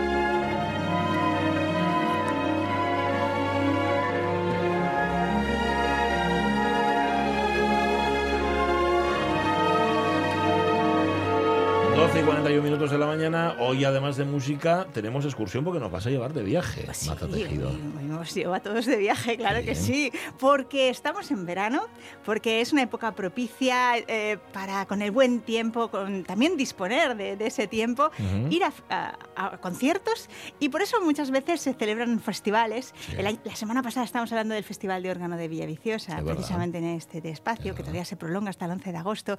41 12.52 12.62
minutos 12.62 12.90
de 12.90 12.98
la 12.98 13.06
mañana. 13.06 13.56
Hoy, 13.60 13.84
además 13.84 14.16
de 14.16 14.24
música, 14.24 14.86
tenemos 14.92 15.24
excursión 15.24 15.64
porque 15.64 15.80
nos 15.80 15.90
vas 15.90 16.06
a 16.06 16.10
llevar 16.10 16.32
de 16.34 16.42
viaje, 16.42 16.82
Pues 16.84 17.06
Marta 17.06 17.26
sí, 17.26 17.32
Tejido. 17.32 17.70
hoy- 17.70 17.80
hoy 17.98 18.04
nos 18.04 18.34
lleva 18.34 18.56
a 18.56 18.60
todos 18.60 18.84
de 18.84 18.96
viaje, 18.96 19.36
claro 19.38 19.64
que 19.64 19.74
sí, 19.74 20.12
porque 20.38 20.90
estamos 20.90 21.30
en 21.30 21.46
verano, 21.46 21.82
porque 22.26 22.60
es 22.60 22.72
una 22.72 22.82
época 22.82 23.12
propicia 23.14 23.96
eh, 23.96 24.38
para 24.52 24.84
con 24.86 25.00
el 25.00 25.10
buen 25.12 25.40
tiempo, 25.40 25.88
con 25.90 26.24
también 26.24 26.56
disponer 26.58 27.16
de, 27.16 27.36
de 27.36 27.46
ese 27.46 27.66
tiempo, 27.66 28.10
Ujú. 28.18 28.48
ir 28.50 28.64
a, 28.64 28.72
a- 28.90 29.16
a 29.54 29.58
conciertos 29.58 30.28
y 30.60 30.68
por 30.68 30.82
eso 30.82 31.00
muchas 31.02 31.30
veces 31.30 31.60
se 31.62 31.72
celebran 31.74 32.20
festivales. 32.20 32.92
Sí. 33.00 33.16
La 33.44 33.56
semana 33.56 33.82
pasada 33.82 34.04
estábamos 34.04 34.30
hablando 34.32 34.54
del 34.54 34.64
Festival 34.64 35.02
de 35.02 35.10
órgano 35.10 35.36
de 35.36 35.48
Villaviciosa, 35.48 36.18
Es 36.18 36.24
verdad. 36.24 36.34
precisamente 36.34 36.78
en 36.78 36.84
este 36.84 37.26
espacio, 37.30 37.74
que 37.74 37.80
todavía 37.82 38.04
se 38.04 38.16
prolonga 38.16 38.50
hasta 38.50 38.66
el 38.66 38.72
11 38.72 38.92
de 38.92 38.98
agosto. 38.98 39.38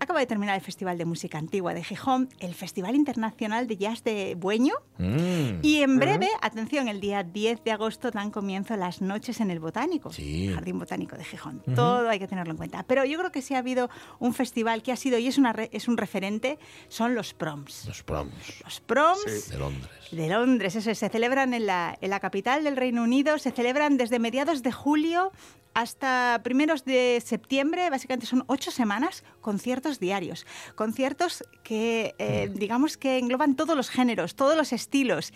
Acaba 0.00 0.20
de 0.20 0.26
terminar 0.26 0.54
el 0.54 0.60
Festival 0.62 0.96
de 0.96 1.04
Música 1.04 1.38
Antigua 1.38 1.74
de 1.74 1.82
Gijón, 1.84 2.28
el 2.40 2.54
Festival 2.54 2.94
Internacional 2.94 3.66
de 3.66 3.76
Jazz 3.76 4.02
de 4.04 4.34
Bueño, 4.36 4.74
Mm. 4.98 5.60
y 5.62 5.82
en 5.82 5.98
breve, 5.98 6.28
atención, 6.40 6.88
el 6.88 7.00
día 7.00 7.22
10 7.22 7.62
de 7.64 7.70
agosto 7.72 8.10
dan 8.10 8.30
comienzo 8.30 8.76
las 8.76 9.00
noches 9.00 9.40
en 9.40 9.50
el 9.50 9.60
Botánico, 9.60 10.12
Sí. 10.12 10.48
Jardín 10.52 10.78
Botánico 10.78 11.16
de 11.16 11.24
Gijón. 11.24 11.62
Todo 11.74 12.08
hay 12.08 12.18
que 12.18 12.26
tenerlo 12.28 12.50
en 12.52 12.56
cuenta. 12.56 12.82
Pero 12.82 13.04
yo 13.04 13.18
creo 13.18 13.30
que 13.32 13.42
sí 13.42 13.54
ha 13.54 13.58
habido 13.58 13.88
un 14.18 14.34
festival 14.34 14.82
que 14.82 14.92
ha 14.92 14.96
sido 14.96 15.18
y 15.18 15.26
es, 15.28 15.38
una 15.38 15.52
re- 15.52 15.70
es 15.72 15.88
un 15.88 15.96
referente, 15.96 16.58
son 16.88 17.14
los 17.14 17.34
proms. 17.34 17.86
Los 17.86 18.02
proms 18.02 18.60
Los 18.64 18.80
proms 18.80 19.48
de 19.50 19.58
Londres. 19.58 19.90
De 20.10 20.28
Londres, 20.28 20.76
eso 20.76 20.90
es, 20.90 20.98
se 20.98 21.08
celebran 21.08 21.54
en 21.54 21.66
la, 21.66 21.96
en 22.00 22.10
la 22.10 22.20
capital 22.20 22.64
del 22.64 22.76
Reino 22.76 23.02
Unido, 23.02 23.38
se 23.38 23.50
celebran 23.50 23.96
desde 23.96 24.18
mediados 24.18 24.62
de 24.62 24.72
julio 24.72 25.32
hasta 25.74 26.40
primeros 26.42 26.84
de 26.84 27.22
septiembre, 27.24 27.88
básicamente 27.90 28.26
son 28.26 28.44
ocho 28.46 28.70
semanas, 28.70 29.24
conciertos 29.40 30.00
diarios. 30.00 30.46
Conciertos 30.74 31.44
que, 31.62 32.14
eh, 32.18 32.50
digamos 32.52 32.96
que 32.96 33.18
engloban 33.18 33.54
todos 33.54 33.76
los 33.76 33.90
géneros, 33.90 34.34
todos 34.34 34.56
los 34.56 34.72
estilos. 34.72 35.32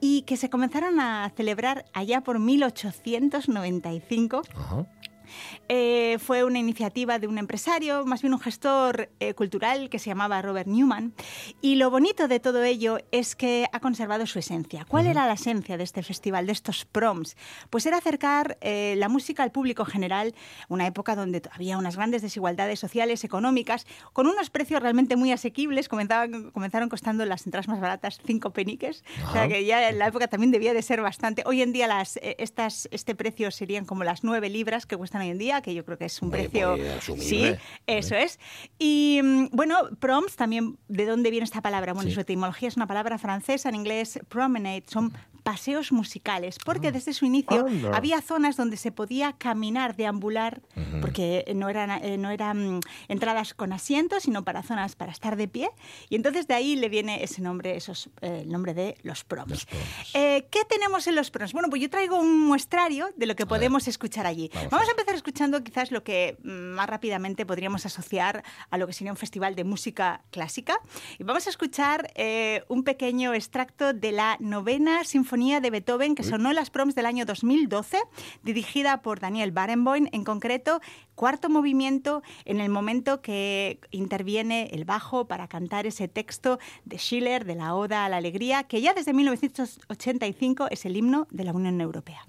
Y 0.00 0.22
que 0.22 0.36
se 0.36 0.50
comenzaron 0.50 1.00
a 1.00 1.32
celebrar 1.36 1.86
allá 1.92 2.22
por 2.22 2.38
1895 2.38 4.42
Ajá. 4.54 4.86
Eh, 5.68 6.18
fue 6.18 6.44
una 6.44 6.58
iniciativa 6.58 7.18
de 7.18 7.26
un 7.26 7.38
empresario, 7.38 8.04
más 8.04 8.22
bien 8.22 8.34
un 8.34 8.40
gestor 8.40 9.10
eh, 9.20 9.34
cultural 9.34 9.88
que 9.88 9.98
se 9.98 10.10
llamaba 10.10 10.42
Robert 10.42 10.68
Newman. 10.68 11.14
Y 11.60 11.76
lo 11.76 11.90
bonito 11.90 12.28
de 12.28 12.40
todo 12.40 12.62
ello 12.62 12.98
es 13.10 13.36
que 13.36 13.66
ha 13.72 13.80
conservado 13.80 14.26
su 14.26 14.38
esencia. 14.38 14.84
¿Cuál 14.86 15.06
era 15.06 15.26
la 15.26 15.34
esencia 15.34 15.76
de 15.76 15.84
este 15.84 16.02
festival, 16.02 16.46
de 16.46 16.52
estos 16.52 16.84
proms? 16.84 17.36
Pues 17.70 17.86
era 17.86 17.98
acercar 17.98 18.58
eh, 18.60 18.94
la 18.98 19.08
música 19.08 19.42
al 19.42 19.52
público 19.52 19.84
general, 19.84 20.34
una 20.68 20.86
época 20.86 21.16
donde 21.16 21.42
había 21.52 21.78
unas 21.78 21.96
grandes 21.96 22.22
desigualdades 22.22 22.78
sociales, 22.78 23.24
económicas, 23.24 23.86
con 24.12 24.26
unos 24.26 24.50
precios 24.50 24.82
realmente 24.82 25.16
muy 25.16 25.32
asequibles. 25.32 25.88
Comenzaban, 25.88 26.50
comenzaron 26.50 26.88
costando 26.88 27.24
las 27.24 27.46
entradas 27.46 27.68
más 27.68 27.80
baratas 27.80 28.20
cinco 28.24 28.50
peniques. 28.50 29.04
O 29.28 29.32
sea 29.32 29.48
que 29.48 29.64
ya 29.64 29.88
en 29.88 29.98
la 29.98 30.08
época 30.08 30.28
también 30.28 30.50
debía 30.50 30.74
de 30.74 30.82
ser 30.82 31.00
bastante. 31.00 31.42
Hoy 31.46 31.62
en 31.62 31.72
día 31.72 31.86
las, 31.86 32.16
eh, 32.18 32.36
estas, 32.38 32.88
este 32.90 33.14
precio 33.14 33.50
serían 33.50 33.84
como 33.84 34.04
las 34.04 34.24
nueve 34.24 34.48
libras 34.48 34.86
que 34.86 34.96
cuestan 34.96 35.22
hoy 35.24 35.30
en 35.30 35.38
día, 35.38 35.60
que 35.62 35.74
yo 35.74 35.84
creo 35.84 35.98
que 35.98 36.04
es 36.06 36.22
un 36.22 36.32
Oye, 36.32 36.48
precio... 36.48 36.76
pues, 37.06 37.24
sí, 37.24 37.52
eso 37.86 38.14
es. 38.14 38.38
Y 38.78 39.20
mm, 39.22 39.46
bueno, 39.52 39.76
proms 39.98 40.36
también, 40.36 40.78
¿de 40.88 41.06
dónde 41.06 41.30
viene 41.30 41.44
esta 41.44 41.60
palabra? 41.62 41.92
Bueno, 41.92 42.08
Sí. 42.08 42.14
su 42.14 42.20
etimología 42.20 42.68
es 42.68 42.76
una 42.76 42.86
palabra 42.86 43.18
francesa, 43.18 43.68
en 43.68 43.74
inglés 43.76 44.18
promenade, 44.28 44.84
son 44.86 45.12
paseos 45.42 45.92
musicales, 45.92 46.56
porque 46.64 46.90
desde 46.90 47.12
su 47.12 47.26
inicio 47.26 47.66
Anda. 47.66 47.94
había 47.94 48.22
zonas 48.22 48.56
donde 48.56 48.78
se 48.78 48.90
podía 48.92 49.34
caminar, 49.34 49.94
deambular, 49.94 50.62
porque 51.02 51.44
no 51.54 51.68
eran, 51.68 51.90
eh, 52.02 52.16
no 52.16 52.30
eran 52.30 52.80
entradas 53.08 53.52
con 53.52 53.74
asientos, 53.74 54.22
sino 54.22 54.42
para 54.42 54.62
zonas 54.62 54.96
para 54.96 55.12
estar 55.12 55.36
de 55.36 55.46
pie. 55.46 55.68
Y 56.08 56.16
entonces 56.16 56.46
de 56.46 56.54
ahí 56.54 56.76
le 56.76 56.88
viene 56.88 57.22
ese 57.22 57.42
nombre, 57.42 57.76
esos, 57.76 58.08
eh, 58.22 58.40
el 58.44 58.50
nombre 58.50 58.72
de 58.72 58.96
los 59.02 59.22
proms. 59.24 59.50
Los 59.50 59.66
proms. 59.66 59.84
Eh, 60.14 60.46
¿Qué 60.50 60.60
tenemos 60.66 61.06
en 61.08 61.14
los 61.14 61.30
proms? 61.30 61.52
Bueno, 61.52 61.68
pues 61.68 61.82
yo 61.82 61.90
traigo 61.90 62.18
un 62.18 62.40
muestrario 62.46 63.08
de 63.14 63.26
lo 63.26 63.36
que 63.36 63.44
podemos 63.44 63.86
escuchar 63.86 64.26
allí. 64.26 64.50
Vamos 64.54 64.70
Vamos, 64.70 64.86
a 64.88 64.88
a 64.88 64.90
empezar 64.92 65.13
escuchando 65.14 65.62
quizás 65.62 65.90
lo 65.90 66.04
que 66.04 66.36
mm, 66.42 66.50
más 66.74 66.88
rápidamente 66.88 67.46
podríamos 67.46 67.86
asociar 67.86 68.44
a 68.70 68.78
lo 68.78 68.86
que 68.86 68.92
sería 68.92 69.12
un 69.12 69.16
festival 69.16 69.54
de 69.54 69.64
música 69.64 70.22
clásica. 70.30 70.78
Y 71.18 71.24
vamos 71.24 71.46
a 71.46 71.50
escuchar 71.50 72.12
eh, 72.14 72.64
un 72.68 72.84
pequeño 72.84 73.34
extracto 73.34 73.92
de 73.92 74.12
la 74.12 74.36
novena 74.40 75.04
sinfonía 75.04 75.60
de 75.60 75.70
Beethoven 75.70 76.14
que 76.14 76.22
sonó 76.22 76.50
en 76.50 76.56
las 76.56 76.70
proms 76.70 76.94
del 76.94 77.06
año 77.06 77.24
2012, 77.24 77.98
dirigida 78.42 79.02
por 79.02 79.20
Daniel 79.20 79.52
Barenboim, 79.52 80.08
en 80.12 80.24
concreto, 80.24 80.80
cuarto 81.14 81.48
movimiento, 81.48 82.22
en 82.44 82.60
el 82.60 82.68
momento 82.68 83.22
que 83.22 83.80
interviene 83.90 84.68
el 84.72 84.84
bajo 84.84 85.26
para 85.26 85.48
cantar 85.48 85.86
ese 85.86 86.08
texto 86.08 86.58
de 86.84 86.98
Schiller, 86.98 87.44
de 87.44 87.54
la 87.54 87.74
Oda 87.74 88.04
a 88.04 88.08
la 88.08 88.16
Alegría, 88.16 88.64
que 88.64 88.80
ya 88.80 88.94
desde 88.94 89.12
1985 89.12 90.68
es 90.70 90.84
el 90.84 90.96
himno 90.96 91.26
de 91.30 91.44
la 91.44 91.52
Unión 91.52 91.80
Europea. 91.80 92.24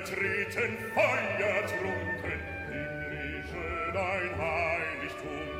betreten 0.00 0.76
feiertrunken 0.94 2.40
himmlischen 2.70 3.92
dein 3.92 4.30
heiligtum. 4.38 5.50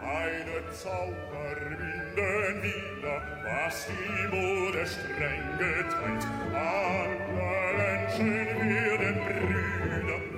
Deine 0.00 0.70
zauber 0.72 1.56
winden 1.60 2.62
wieder 2.62 3.22
was 3.44 3.86
die 3.86 4.26
mode 4.28 4.86
streng 4.86 5.58
geteilt 5.58 6.26
alle 6.54 7.90
menschen 8.02 8.30
werden 8.68 9.16
brüder 9.26 10.29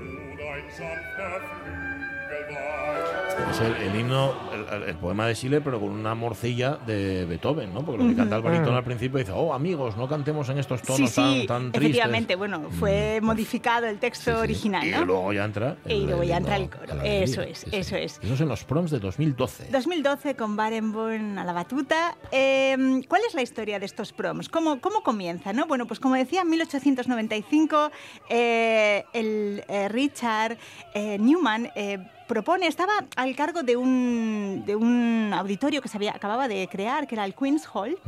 Es 3.50 3.60
el, 3.60 3.76
el 3.76 3.94
himno, 3.94 4.51
el, 4.76 4.82
el 4.84 4.96
poema 4.96 5.26
de 5.26 5.34
Schiller, 5.34 5.62
pero 5.62 5.80
con 5.80 5.90
una 5.90 6.14
morcilla 6.14 6.78
de 6.86 7.24
Beethoven, 7.26 7.72
¿no? 7.74 7.84
Porque 7.84 8.02
lo 8.02 8.08
que 8.10 8.16
canta 8.16 8.36
el 8.36 8.42
barítono 8.42 8.76
al 8.76 8.84
principio 8.84 9.18
dice, 9.18 9.32
oh, 9.32 9.52
amigos, 9.54 9.96
no 9.96 10.08
cantemos 10.08 10.48
en 10.48 10.58
estos 10.58 10.82
tonos 10.82 11.10
sí, 11.10 11.14
sí, 11.22 11.46
tan, 11.46 11.46
tan 11.46 11.72
tristes. 11.72 11.90
efectivamente, 11.90 12.36
bueno, 12.36 12.68
fue 12.78 13.20
modificado 13.22 13.86
el 13.86 13.98
texto 13.98 14.22
Sí, 14.22 14.30
original, 14.30 14.86
Y 14.86 14.90
¿no? 14.90 15.04
luego 15.04 15.32
ya 15.32 15.44
entra. 15.44 15.76
Y 15.86 16.06
luego 16.06 16.22
ya 16.22 16.36
entra 16.36 16.56
el 16.56 16.70
coro. 16.70 17.00
Eso 17.02 17.42
es, 17.42 17.64
eso 17.72 17.96
es. 17.96 18.20
Eso 18.22 18.34
es 18.34 18.40
en 18.40 18.48
los 18.48 18.64
proms 18.64 18.90
de 18.90 18.98
2012. 19.00 19.68
2012 19.70 20.36
con 20.36 20.56
Barenboim 20.56 21.38
a 21.38 21.44
la 21.44 21.52
batuta. 21.52 22.16
Eh, 22.30 23.02
¿Cuál 23.08 23.22
es 23.26 23.34
la 23.34 23.42
historia 23.42 23.78
de 23.78 23.86
estos 23.86 24.12
proms? 24.12 24.48
¿Cómo, 24.48 24.80
cómo 24.80 25.02
comienza? 25.02 25.52
¿no? 25.52 25.66
Bueno, 25.66 25.86
pues 25.86 25.98
como 26.00 26.14
decía, 26.14 26.42
en 26.42 26.50
1895 26.50 27.90
eh, 28.28 29.04
el 29.12 29.64
eh, 29.68 29.88
Richard 29.88 30.56
eh, 30.94 31.18
Newman 31.18 31.70
eh, 31.74 31.98
propone, 32.32 32.66
estaba 32.66 32.92
al 33.16 33.36
cargo 33.36 33.62
de 33.62 33.76
un, 33.76 34.62
de 34.64 34.74
un 34.74 35.32
auditorio 35.34 35.82
que 35.82 35.88
se 35.88 35.98
había, 35.98 36.12
acababa 36.12 36.48
de 36.48 36.66
crear, 36.66 37.06
que 37.06 37.14
era 37.14 37.26
el 37.26 37.34
Queen's 37.34 37.66
Hall, 37.74 37.98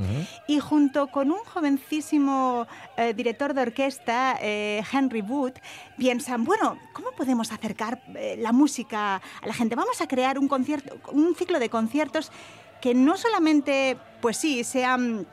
y 0.49 0.61
junto 0.61 1.09
con 1.09 1.31
un 1.31 1.41
jovencísimo 1.41 2.67
eh, 2.97 3.13
director 3.13 3.53
de 3.53 3.61
orquesta, 3.61 4.39
eh, 4.41 4.83
Henry 4.91 5.21
Wood, 5.21 5.53
piensan, 5.99 6.45
bueno, 6.45 6.79
¿cómo 6.95 7.11
podemos 7.13 7.53
acercar 7.53 8.01
eh, 8.17 8.37
la 8.39 8.53
música 8.53 9.17
a 9.17 9.47
la 9.47 9.53
gente? 9.53 9.75
Vamos 9.77 10.01
a 10.01 10.07
crear 10.09 10.39
un, 10.39 10.49
concierto, 10.49 10.97
un 11.13 11.35
ciclo 11.35 11.59
de 11.59 11.69
conciertos 11.69 12.33
que 12.81 12.95
no 12.95 13.19
solamente, 13.19 13.99
pues 14.23 14.39
sí, 14.39 14.65
sean 14.65 15.27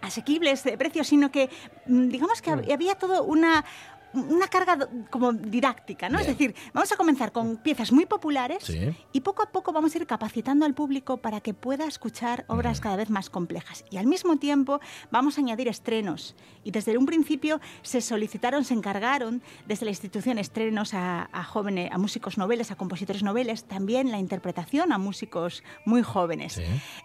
asequibles 0.00 0.62
de 0.62 0.78
precio, 0.78 1.02
sino 1.02 1.32
que 1.32 1.50
mm, 1.86 2.08
digamos 2.08 2.40
que 2.40 2.52
hab- 2.52 2.72
había 2.72 2.94
todo 2.94 3.24
una 3.24 3.64
una 4.20 4.48
carga 4.48 4.88
como 5.10 5.32
didáctica, 5.32 6.08
¿no? 6.08 6.18
Es 6.18 6.26
Bien. 6.26 6.36
decir, 6.36 6.54
vamos 6.72 6.90
a 6.92 6.96
comenzar 6.96 7.32
con 7.32 7.56
piezas 7.58 7.92
muy 7.92 8.06
populares 8.06 8.64
Sí. 8.64 8.94
y 9.12 9.20
poco 9.20 9.42
a 9.42 9.50
poco 9.50 9.72
vamos 9.72 9.94
a 9.94 9.98
ir 9.98 10.06
capacitando 10.06 10.64
al 10.66 10.74
público 10.74 11.18
para 11.18 11.40
que 11.40 11.54
pueda 11.54 11.86
escuchar 11.86 12.44
obras 12.48 12.80
cada 12.80 12.96
vez 12.96 13.10
más 13.10 13.30
complejas. 13.30 13.84
Y 13.90 13.96
al 13.96 14.06
mismo 14.06 14.36
tiempo 14.38 14.80
vamos 15.10 15.38
a 15.38 15.40
añadir 15.40 15.68
estrenos. 15.68 16.34
Y 16.64 16.70
desde 16.70 16.96
un 16.98 17.06
principio 17.06 17.60
se 17.82 18.00
solicitaron, 18.00 18.64
se 18.64 18.74
encargaron 18.74 19.42
desde 19.66 19.84
la 19.84 19.90
institución 19.90 20.38
estrenos 20.38 20.94
a, 20.94 21.28
a 21.32 21.44
jóvenes, 21.44 21.90
a 21.92 21.98
músicos 21.98 22.38
noveles, 22.38 22.70
a 22.70 22.76
compositores 22.76 23.22
noveles, 23.22 23.64
también 23.64 24.10
la 24.10 24.18
interpretación 24.18 24.92
a 24.92 24.98
músicos 24.98 25.62
muy 25.84 26.02
jóvenes. 26.02 26.54
Sí. 26.54 26.62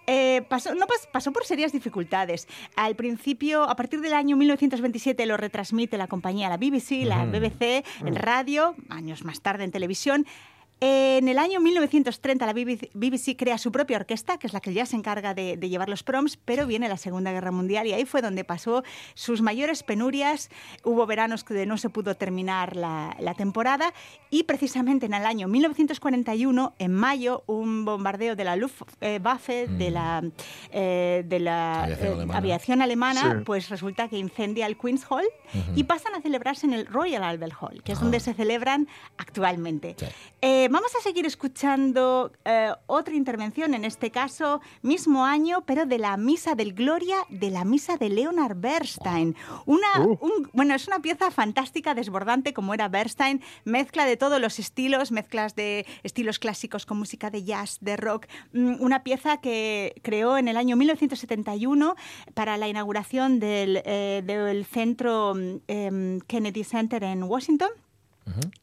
Eh, 0.07 0.45
pasó, 0.49 0.75
no 0.75 0.85
pas- 0.85 1.07
pasó 1.11 1.31
por 1.31 1.45
serias 1.45 1.71
dificultades. 1.71 2.47
Al 2.75 2.95
principio, 2.95 3.63
a 3.63 3.75
partir 3.75 4.01
del 4.01 4.13
año 4.13 4.35
1927, 4.35 5.25
lo 5.25 5.37
retransmite 5.37 5.97
la 5.97 6.07
compañía, 6.07 6.49
la 6.49 6.57
BBC, 6.57 7.02
la 7.05 7.25
BBC, 7.25 7.83
en 8.05 8.15
radio, 8.15 8.75
años 8.89 9.23
más 9.23 9.41
tarde 9.41 9.63
en 9.63 9.71
televisión. 9.71 10.25
En 10.79 11.29
el 11.29 11.37
año 11.37 11.61
1930 11.61 12.45
la 12.45 12.51
BBC, 12.53 13.37
crea 13.37 13.57
su 13.57 13.71
propia 13.71 13.95
orquesta, 13.97 14.37
que 14.37 14.47
es 14.47 14.53
la 14.53 14.59
que 14.59 14.73
ya 14.73 14.85
se 14.85 14.97
encarga 14.97 15.33
de, 15.33 15.55
de 15.55 15.69
llevar 15.69 15.87
los 15.87 16.03
proms, 16.03 16.35
pero 16.35 16.67
viene 16.67 16.89
la 16.89 16.97
Segunda 16.97 17.31
Guerra 17.31 17.51
Mundial 17.51 17.87
y 17.87 17.93
ahí 17.93 18.03
fue 18.05 18.21
donde 18.21 18.43
pasó 18.43 18.83
sus 19.13 19.41
mayores 19.41 19.81
penurias. 19.83 20.49
Hubo 20.83 21.05
veranos 21.05 21.45
que 21.45 21.65
no 21.65 21.77
se 21.77 21.89
pudo 21.89 22.15
terminar 22.15 22.75
la, 22.75 23.15
la 23.19 23.33
temporada 23.33 23.93
y 24.29 24.43
precisamente 24.43 25.05
en 25.05 25.13
el 25.13 25.25
año 25.25 25.47
1941, 25.47 26.73
en 26.79 26.91
mayo, 26.93 27.43
un 27.45 27.85
bombardeo 27.85 28.35
de 28.35 28.43
la 28.43 28.57
Luftwaffe, 28.57 29.67
de 29.67 29.89
la, 29.89 30.21
eh, 30.71 31.23
de 31.25 31.39
la 31.39 31.83
Aviación 31.83 32.07
eh, 32.09 32.13
alemana. 32.15 32.37
aviación 32.37 32.81
alemana, 32.81 33.21
Sí. 33.37 33.43
pues 33.45 33.69
resulta 33.69 34.09
que 34.09 34.17
incendia 34.17 34.65
el 34.65 34.77
Queen's 34.77 35.05
Hall 35.09 35.23
y 35.75 35.83
pasan 35.85 36.13
a 36.15 36.21
celebrarse 36.21 36.65
en 36.65 36.73
el 36.73 36.87
Royal 36.87 37.23
Albert 37.23 37.53
Hall, 37.61 37.83
que 37.83 37.93
es 37.93 37.99
donde 38.01 38.19
se 38.19 38.33
celebran 38.33 38.87
actualmente. 39.17 39.95
Sí. 39.97 40.05
Eh, 40.41 40.62
vamos 40.69 40.95
a 40.95 41.01
seguir 41.01 41.25
escuchando 41.25 42.31
eh, 42.45 42.71
otra 42.87 43.13
intervención, 43.15 43.73
en 43.73 43.85
este 43.85 44.11
caso, 44.11 44.61
mismo 44.81 45.25
año, 45.25 45.63
pero 45.65 45.85
de 45.85 45.97
la 45.97 46.17
Misa 46.17 46.55
del 46.55 46.73
Gloria, 46.73 47.17
de 47.29 47.49
la 47.49 47.63
Misa 47.65 47.97
de 47.97 48.09
Leonard 48.09 48.55
Bernstein. 48.57 49.35
Una, 49.65 49.87
Uh. 49.99 50.17
un- 50.21 50.49
bueno, 50.53 50.75
es 50.75 50.87
una 50.87 50.99
pieza 50.99 51.31
fantástica, 51.31 51.93
desbordante, 51.93 52.53
como 52.53 52.73
era 52.73 52.87
Bernstein, 52.89 53.41
mezcla 53.65 54.05
de 54.05 54.17
todos 54.17 54.39
los 54.41 54.59
estilos, 54.59 55.11
mezclas 55.11 55.55
de 55.55 55.85
estilos 56.03 56.39
clásicos 56.39 56.85
con 56.85 56.97
música 56.99 57.29
de 57.29 57.43
jazz, 57.43 57.77
de 57.81 57.97
rock. 57.97 58.27
Mm, 58.53 58.75
Una 58.81 59.03
pieza 59.03 59.37
que 59.37 59.95
creó 60.03 60.37
en 60.37 60.47
el 60.47 60.57
año 60.57 60.75
1971 60.75 61.95
para 62.33 62.57
la 62.57 62.67
inauguración 62.67 63.39
del, 63.39 63.81
eh, 63.85 64.21
del 64.25 64.65
centro 64.65 65.33
mm, 65.35 65.55
em, 65.67 66.19
Kennedy 66.21 66.63
Center 66.63 67.03
en 67.03 67.23
Washington 67.23 67.69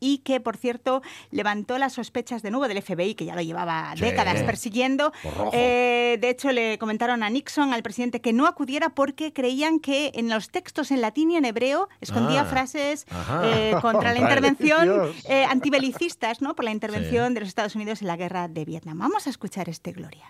y 0.01 0.19
que, 0.19 0.41
por 0.41 0.57
cierto, 0.57 1.03
levantó 1.31 1.79
las 1.79 1.93
sospechas 1.95 2.43
de 2.43 2.51
nuevo 2.51 2.67
del 2.69 2.81
FBI, 2.83 3.15
que 3.15 3.25
ya 3.25 3.35
lo 3.35 3.43
llevaba 3.43 3.93
Sí. 3.97 4.03
décadas 4.03 4.43
persiguiendo. 4.43 5.13
Eh, 5.53 6.19
de 6.21 6.29
hecho, 6.31 6.51
le 6.53 6.79
comentaron 6.79 7.23
a 7.23 7.31
Nixon, 7.31 7.73
al 7.73 7.83
presidente, 7.83 8.21
que 8.21 8.33
no 8.33 8.47
acudiera 8.47 8.91
porque 8.91 9.33
creían 9.33 9.81
que 9.81 10.13
en 10.15 10.29
los 10.29 10.51
textos 10.51 10.91
en 10.91 11.01
latín 11.01 11.31
y 11.31 11.37
en 11.37 11.45
hebreo 11.45 11.89
escondía 12.01 12.43
Ah. 12.43 12.47
frases 12.47 13.07
eh, 13.45 13.75
contra 13.83 14.13
la 14.13 14.19
intervención 14.21 15.13
eh, 15.29 15.45
antibelicistas, 15.45 16.41
¿no? 16.43 16.55
por 16.55 16.65
la 16.65 16.71
intervención 16.73 17.35
de 17.35 17.41
los 17.41 17.49
Estados 17.49 17.75
Unidos 17.77 18.01
en 18.03 18.09
la 18.09 18.17
guerra 18.17 18.49
de 18.49 18.65
Vietnam. 18.65 18.99
Vamos 18.99 19.27
a 19.27 19.31
escuchar 19.31 19.69
este 19.69 19.93
Gloria. 19.93 20.25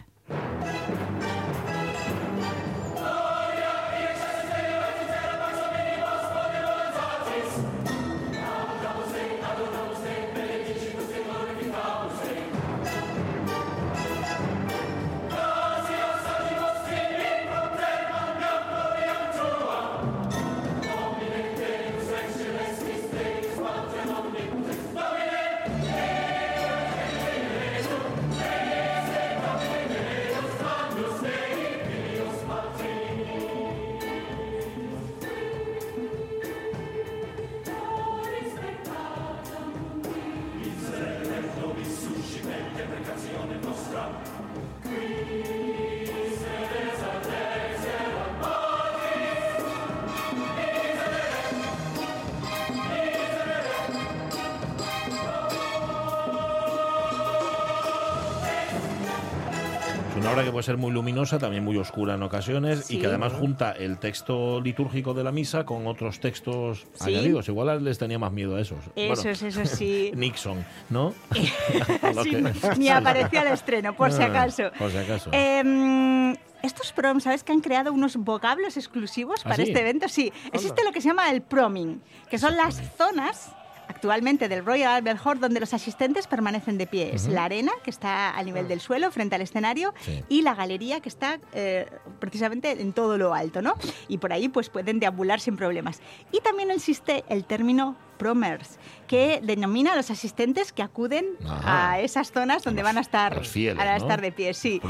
Puede 60.60 60.66
ser 60.66 60.76
muy 60.76 60.92
luminosa, 60.92 61.38
también 61.38 61.64
muy 61.64 61.78
oscura 61.78 62.14
en 62.16 62.22
ocasiones 62.22 62.90
y 62.90 62.98
que 62.98 63.06
además 63.06 63.32
junta 63.32 63.72
el 63.72 63.98
texto 63.98 64.60
litúrgico 64.60 65.14
de 65.14 65.24
la 65.24 65.32
misa 65.32 65.64
con 65.64 65.86
otros 65.86 66.20
textos 66.20 66.86
Sí. 66.92 67.14
añadidos. 67.14 67.48
Igual 67.48 67.82
les 67.82 67.96
tenía 67.96 68.18
más 68.18 68.30
miedo 68.30 68.56
a 68.56 68.60
esos. 68.60 68.78
Eso 68.94 69.30
es, 69.30 69.40
eso 69.42 69.64
sí. 69.64 70.12
Nixon, 70.14 70.62
¿no? 70.90 71.14
Sí, 72.22 72.30
que- 72.30 72.52
ni 72.76 72.90
aparecía 72.90 73.40
al 73.40 73.48
estreno, 73.48 73.96
por 73.96 74.12
si 74.12 74.20
Ah, 74.20 74.26
acaso. 74.26 74.64
Por 74.78 74.90
si 74.90 74.98
acaso. 74.98 75.30
Em, 75.32 76.32
estos 76.62 76.92
prom, 76.92 77.20
¿sabes 77.20 77.42
que 77.42 77.52
han 77.52 77.60
creado 77.62 77.90
unos 77.90 78.16
vocablos 78.16 78.76
exclusivos 78.76 79.40
¿Ah, 79.40 79.50
para 79.50 79.56
sí? 79.56 79.70
este 79.70 79.80
evento? 79.80 80.08
Sí, 80.08 80.30
existe 80.52 80.84
lo 80.84 80.92
que 80.92 81.00
se 81.00 81.08
llama 81.08 81.30
el 81.30 81.40
proming, 81.40 82.02
que 82.28 82.36
son 82.38 82.54
las 82.54 82.82
zonas 82.98 83.50
actualmente 84.00 84.48
del 84.48 84.64
Royal 84.64 84.92
Albert 84.96 85.20
Hall 85.26 85.40
donde 85.40 85.60
los 85.60 85.74
asistentes 85.74 86.26
permanecen 86.26 86.78
de 86.78 86.86
pie. 86.86 87.10
Es 87.14 87.28
la 87.28 87.44
arena, 87.44 87.70
que 87.84 87.90
está 87.90 88.30
al 88.30 88.46
nivel 88.46 88.66
del 88.66 88.80
suelo, 88.80 89.10
frente 89.10 89.34
al 89.34 89.42
escenario, 89.42 89.92
Sí. 90.00 90.24
y 90.30 90.40
la 90.40 90.54
galería, 90.54 91.00
que 91.00 91.10
está 91.10 91.38
eh, 91.52 91.86
precisamente 92.18 92.70
en 92.80 92.94
todo 92.94 93.18
lo 93.18 93.34
alto, 93.34 93.60
¿no? 93.60 93.74
Y 94.08 94.16
por 94.16 94.32
ahí 94.32 94.48
pues 94.48 94.70
pueden 94.70 95.00
deambular 95.00 95.38
sin 95.38 95.56
problemas. 95.58 96.00
Y 96.32 96.40
también 96.40 96.70
existe 96.70 97.24
el 97.28 97.44
término 97.44 97.94
promers, 98.16 98.78
que 99.06 99.40
denomina 99.42 99.92
a 99.92 99.96
los 99.96 100.10
asistentes 100.10 100.72
que 100.72 100.82
acuden 100.82 101.26
Ajá. 101.46 101.92
a 101.92 102.00
esas 102.00 102.32
zonas 102.32 102.62
donde 102.62 102.80
los- 102.82 102.88
van 102.88 102.96
a 102.98 103.00
estar, 103.02 103.44
fieles, 103.44 103.78
a 103.82 103.84
¿no? 103.84 103.96
estar 103.96 104.20
de 104.22 104.32
pie. 104.32 104.54
Sí. 104.54 104.80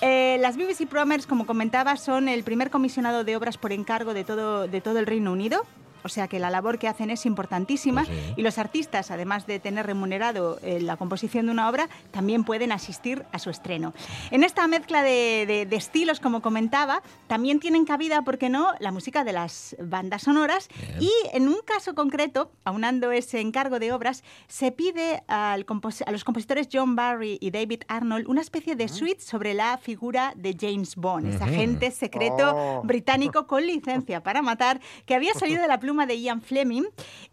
Eh, 0.00 0.38
las 0.40 0.56
BBC 0.56 0.86
Promers, 0.86 1.26
como 1.26 1.44
comentaba, 1.46 1.96
son 1.98 2.28
el 2.28 2.44
primer 2.44 2.70
comisionado 2.70 3.24
de 3.24 3.36
obras 3.36 3.58
por 3.58 3.72
encargo 3.72 4.14
de 4.14 4.24
todo, 4.24 4.68
de 4.68 4.80
todo 4.80 4.98
el 4.98 5.06
Reino 5.06 5.32
Unido. 5.32 5.64
O 6.04 6.08
sea 6.08 6.28
que 6.28 6.38
la 6.38 6.50
labor 6.50 6.78
que 6.78 6.86
hacen 6.86 7.10
es 7.10 7.24
importantísima 7.26 8.04
Pues 8.04 8.16
sí. 8.16 8.34
y 8.36 8.42
los 8.42 8.58
artistas, 8.58 9.10
además 9.10 9.46
de 9.46 9.58
tener 9.58 9.86
remunerado 9.86 10.58
eh, 10.62 10.80
la 10.80 10.96
composición 10.96 11.46
de 11.46 11.52
una 11.52 11.68
obra, 11.68 11.88
también 12.10 12.44
pueden 12.44 12.72
asistir 12.72 13.24
a 13.32 13.38
su 13.38 13.50
estreno. 13.50 13.94
En 14.30 14.44
esta 14.44 14.66
mezcla 14.68 15.02
de, 15.02 15.44
de- 15.46 15.66
de 15.66 15.76
estilos, 15.76 16.20
como 16.20 16.42
comentaba, 16.42 17.02
también 17.26 17.58
tienen 17.60 17.84
cabida, 17.84 18.22
¿por 18.22 18.36
qué 18.38 18.48
no?, 18.50 18.72
la 18.80 18.92
música 18.92 19.24
de 19.24 19.32
las 19.32 19.76
bandas 19.80 20.22
sonoras 20.22 20.68
Bien. 20.78 21.02
y 21.02 21.10
en 21.32 21.48
un 21.48 21.56
caso 21.64 21.94
concreto, 21.94 22.50
aunando 22.64 23.10
ese 23.12 23.40
encargo 23.40 23.78
de 23.78 23.92
obras, 23.92 24.22
se 24.48 24.72
pide 24.72 25.22
al 25.28 25.64
a 26.06 26.12
los 26.12 26.24
compositores 26.24 26.68
John 26.72 26.96
Barry 26.96 27.38
y 27.40 27.50
David 27.50 27.82
Arnold 27.88 28.26
una 28.28 28.40
especie 28.40 28.76
de 28.76 28.88
suite 28.88 29.20
sobre 29.22 29.54
la 29.54 29.78
figura 29.78 30.32
de 30.36 30.56
James 30.58 30.96
Bond, 30.96 31.26
ese 31.28 31.36
Ujú. 31.36 31.44
agente 31.46 31.90
secreto 31.90 32.52
Oh. 32.56 32.82
británico 32.84 33.46
con 33.46 33.66
licencia 33.66 34.22
para 34.22 34.42
matar, 34.42 34.80
que 35.06 35.14
había 35.14 35.32
salido 35.34 35.62
de 35.62 35.68
la 35.68 35.78
pluma 35.78 35.93
de 36.06 36.18
Ian 36.18 36.42
Fleming. 36.42 36.84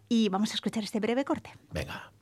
Y 0.08 0.28
vamos 0.28 0.52
a 0.52 0.54
escuchar 0.54 0.84
este 0.84 1.00
breve 1.00 1.24
corte. 1.24 1.52
Venga. 1.70 2.12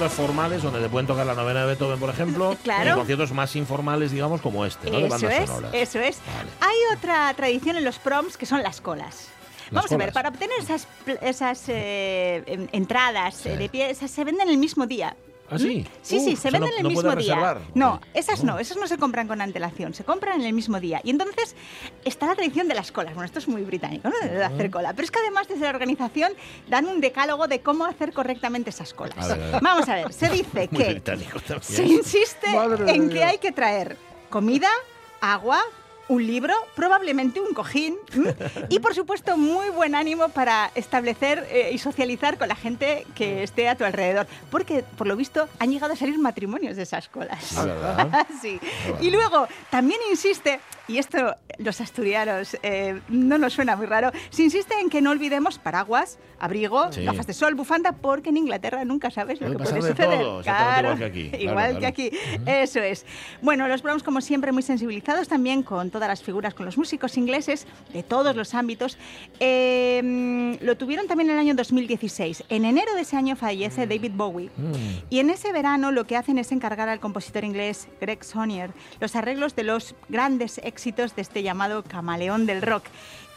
Conciertos 0.00 0.26
formales 0.26 0.62
donde 0.62 0.80
te 0.80 0.88
pueden 0.88 1.06
tocar 1.06 1.26
la 1.26 1.34
novena 1.34 1.60
de 1.60 1.66
Beethoven, 1.66 1.98
por 2.00 2.08
ejemplo, 2.10 2.56
Claro. 2.64 2.90
y 2.90 2.94
conciertos 2.94 3.32
más 3.32 3.54
informales, 3.56 4.10
digamos, 4.12 4.40
como 4.40 4.64
este, 4.64 4.90
¿no? 4.90 4.98
de 4.98 5.06
Eso 5.06 5.14
bandas 5.14 5.32
es, 5.40 5.46
sonoras. 5.48 5.74
eso 5.74 5.98
es. 6.00 6.18
Vale. 6.36 6.50
Hay 6.60 6.96
otra 6.96 7.32
tradición 7.34 7.76
en 7.76 7.84
los 7.84 7.98
proms 7.98 8.36
que 8.36 8.46
son 8.46 8.62
las 8.62 8.80
colas. 8.80 9.28
Las 9.70 9.84
Vamos 9.84 9.92
a 9.92 9.96
ver, 9.98 10.12
para 10.12 10.30
obtener 10.30 10.58
esas, 10.58 10.88
esas 11.20 11.64
eh, 11.68 12.66
entradas 12.72 13.36
Sí. 13.36 13.50
eh, 13.50 13.56
de 13.56 13.68
pie, 13.68 13.90
esas 13.90 14.10
se 14.10 14.24
venden 14.24 14.48
el 14.48 14.56
mismo 14.58 14.86
día. 14.86 15.14
¿Ah, 15.50 15.58
sí? 15.58 15.86
Sí, 16.02 16.16
Uh, 16.18 16.24
sí, 16.24 16.36
se 16.36 16.50
venden 16.50 16.70
no- 16.70 16.76
el 16.76 16.82
no 16.84 16.88
mismo 16.90 17.02
día. 17.02 17.14
reservar. 17.34 17.60
No, 17.74 18.00
esas 18.14 18.44
no, 18.44 18.58
esas 18.58 18.76
no 18.76 18.86
se 18.86 18.96
compran 18.98 19.26
con 19.28 19.40
antelación, 19.40 19.94
se 19.94 20.04
compran 20.04 20.40
en 20.40 20.46
el 20.46 20.52
mismo 20.52 20.78
día. 20.80 21.00
Y 21.04 21.10
entonces 21.10 21.56
está 22.04 22.26
la 22.26 22.34
tradición 22.36 22.68
de 22.68 22.74
las 22.74 22.92
colas. 22.92 23.14
Bueno, 23.14 23.26
esto 23.26 23.38
es 23.40 23.48
muy 23.48 23.62
británico, 23.62 24.08
¿no? 24.08 24.28
De 24.28 24.44
hacer 24.44 24.70
cola. 24.70 24.92
Pero 24.92 25.04
es 25.04 25.10
que 25.10 25.18
además 25.18 25.48
desde 25.48 25.62
la 25.64 25.70
organización 25.70 26.32
dan 26.68 26.86
un 26.86 27.00
decálogo 27.00 27.48
de 27.48 27.60
cómo 27.60 27.84
hacer 27.86 28.12
correctamente 28.12 28.70
esas 28.70 28.94
colas. 28.94 29.18
A 29.18 29.34
ver, 29.34 29.42
a 29.42 29.50
ver. 29.52 29.60
Vamos 29.62 29.88
a 29.88 29.94
ver, 29.96 30.12
se 30.12 30.28
dice 30.28 30.68
que 30.68 31.02
se 31.62 31.84
insiste 31.84 32.48
Madre 32.54 32.92
en 32.92 33.08
que 33.10 33.24
hay 33.24 33.38
que 33.38 33.52
traer 33.52 33.96
comida, 34.30 34.68
agua, 35.20 35.60
un 36.10 36.26
libro, 36.26 36.54
probablemente 36.74 37.40
un 37.40 37.54
cojín 37.54 37.96
y 38.68 38.80
por 38.80 38.96
supuesto 38.96 39.36
muy 39.36 39.70
buen 39.70 39.94
ánimo 39.94 40.28
para 40.28 40.72
establecer 40.74 41.46
eh, 41.50 41.70
y 41.72 41.78
socializar 41.78 42.36
con 42.36 42.48
la 42.48 42.56
gente 42.56 43.06
que 43.14 43.44
esté 43.44 43.68
a 43.68 43.76
tu 43.76 43.84
alrededor. 43.84 44.26
Porque 44.50 44.82
por 44.98 45.06
lo 45.06 45.14
visto 45.14 45.48
han 45.60 45.70
llegado 45.70 45.92
a 45.92 45.96
salir 45.96 46.18
matrimonios 46.18 46.74
de 46.76 46.82
esas 46.82 47.08
colas. 47.08 47.56
Ah, 47.56 47.64
¿verdad? 47.64 48.26
Sí. 48.42 48.58
Y 49.00 49.10
luego 49.10 49.46
también 49.70 50.00
insiste, 50.10 50.60
y 50.90 50.98
esto 50.98 51.36
los 51.58 51.80
asturianos 51.80 52.56
eh, 52.62 53.00
no 53.08 53.38
nos 53.38 53.52
suena 53.52 53.76
muy 53.76 53.86
raro, 53.86 54.10
se 54.30 54.42
insiste 54.42 54.74
en 54.80 54.88
que 54.90 55.00
no 55.02 55.10
olvidemos 55.10 55.58
paraguas, 55.58 56.18
abrigo, 56.38 56.90
Sí. 56.92 57.04
gafas 57.04 57.26
de 57.26 57.34
sol, 57.34 57.54
bufanda, 57.54 57.92
porque 57.92 58.30
en 58.30 58.38
Inglaterra 58.38 58.84
nunca 58.84 59.10
sabes 59.10 59.40
lo 59.40 59.50
que 59.50 59.58
puede 59.58 59.74
de 59.74 59.80
suceder. 59.82 60.18
todo, 60.20 60.40
exactamente 60.40 60.80
igual 60.80 60.98
que 60.98 61.04
aquí, 61.04 61.28
claro, 61.30 61.44
igual 61.44 61.70
claro. 61.78 61.80
que 61.80 61.86
aquí. 61.86 62.10
Eso 62.46 62.80
es. 62.80 63.04
Bueno, 63.42 63.68
los 63.68 63.82
Browns, 63.82 64.02
como 64.02 64.20
siempre, 64.20 64.50
muy 64.52 64.62
sensibilizados 64.62 65.28
también 65.28 65.62
con 65.62 65.90
todas 65.90 66.08
las 66.08 66.22
figuras, 66.22 66.54
con 66.54 66.64
los 66.66 66.78
músicos 66.78 67.16
ingleses 67.18 67.66
de 67.92 68.02
todos 68.02 68.34
los 68.34 68.54
ámbitos. 68.54 68.96
Eh, 69.38 70.58
lo 70.62 70.76
tuvieron 70.76 71.06
también 71.06 71.28
en 71.30 71.34
el 71.34 71.40
año 71.40 71.54
2016. 71.54 72.44
En 72.48 72.64
enero 72.64 72.94
de 72.94 73.02
ese 73.02 73.16
año 73.16 73.36
fallece 73.36 73.86
David 73.86 74.12
Bowie. 74.14 74.50
Mm. 74.56 74.72
Y 75.10 75.18
en 75.18 75.30
ese 75.30 75.52
verano 75.52 75.92
lo 75.92 76.06
que 76.06 76.16
hacen 76.16 76.38
es 76.38 76.52
encargar 76.52 76.88
al 76.88 77.00
compositor 77.00 77.44
inglés 77.44 77.88
Greg 78.00 78.24
Sonier 78.24 78.70
los 79.00 79.14
arreglos 79.16 79.54
de 79.56 79.64
los 79.64 79.94
grandes 80.08 80.58
de 80.84 81.20
este 81.20 81.42
llamado 81.42 81.82
camaleón 81.82 82.46
del 82.46 82.62
rock. 82.62 82.84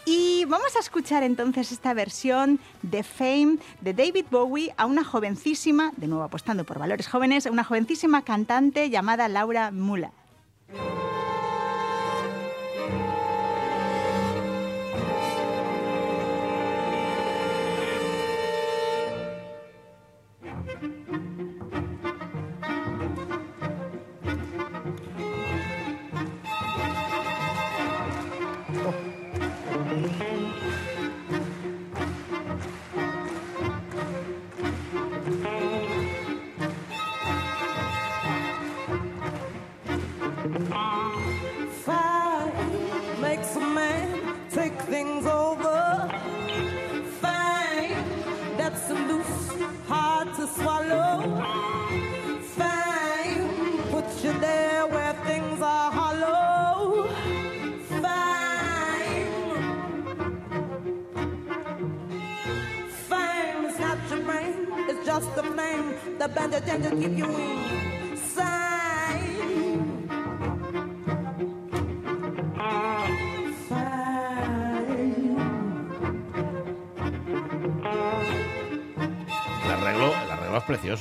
Y 0.06 0.46
vamos 0.46 0.78
a 0.78 0.80
escuchar 0.80 1.24
entonces 1.24 1.74
esta 1.74 1.94
versión 1.94 2.60
de 2.84 3.04
Fame 3.04 3.58
de 3.82 3.94
David 3.94 4.26
Bowie 4.32 4.74
a 4.78 4.86
una 4.86 5.04
jovencísima, 5.04 5.92
de 5.98 6.08
nuevo 6.08 6.24
apostando 6.24 6.64
por 6.64 6.80
valores 6.80 7.08
jóvenes, 7.10 7.46
a 7.46 7.52
una 7.52 7.66
jovencísima 7.66 8.22
cantante 8.22 8.90
llamada 8.90 9.28
Laura 9.28 9.72
Mula. 9.72 10.12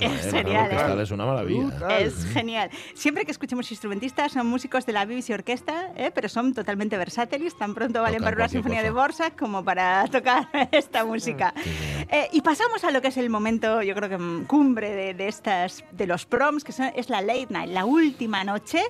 Es 0.07 0.27
¿eh? 0.27 0.31
Genial, 0.31 0.99
¿eh? 0.99 1.03
es 1.03 1.11
una 1.11 1.27
maravilla. 1.27 1.99
Es 1.99 2.25
genial. 2.33 2.71
Siempre 2.95 3.25
que 3.25 3.31
escuchemos 3.33 3.71
instrumentistas 3.71 4.33
son 4.33 4.47
músicos 4.47 4.87
de 4.87 4.93
la 4.93 5.05
BBC 5.05 5.31
Orquesta, 5.31 5.91
¿eh? 5.97 6.11
pero 6.15 6.29
son 6.29 6.55
totalmente 6.55 6.97
versátiles. 6.97 7.57
Tan 7.57 7.75
pronto 7.75 8.01
valen 8.03 8.19
Tocan 8.19 8.25
para 8.35 8.45
una 8.45 8.49
sinfonía 8.49 8.83
de 8.83 8.89
cosa. 8.91 9.01
Borsa 9.03 9.31
como 9.31 9.65
para 9.65 10.07
tocar 10.09 10.49
esta 10.73 11.05
música. 11.05 11.53
Eh, 12.11 12.29
y 12.33 12.41
pasamos 12.43 12.85
a 12.85 12.91
lo 12.91 13.01
que 13.01 13.09
es 13.09 13.17
el 13.17 13.31
momento, 13.31 13.83
yo 13.83 13.95
creo 13.95 14.09
que 14.09 14.19
mm, 14.19 14.45
cumbre 14.47 14.91
de, 14.91 15.15
de 15.15 15.29
estas, 15.29 15.85
de 15.93 16.07
los 16.07 16.27
proms, 16.27 16.65
que 16.65 16.73
son- 16.73 16.93
es 16.95 17.09
la 17.11 17.21
late 17.21 17.47
night, 17.51 17.71
la 17.71 17.85
última 17.85 18.45
noche, 18.45 18.83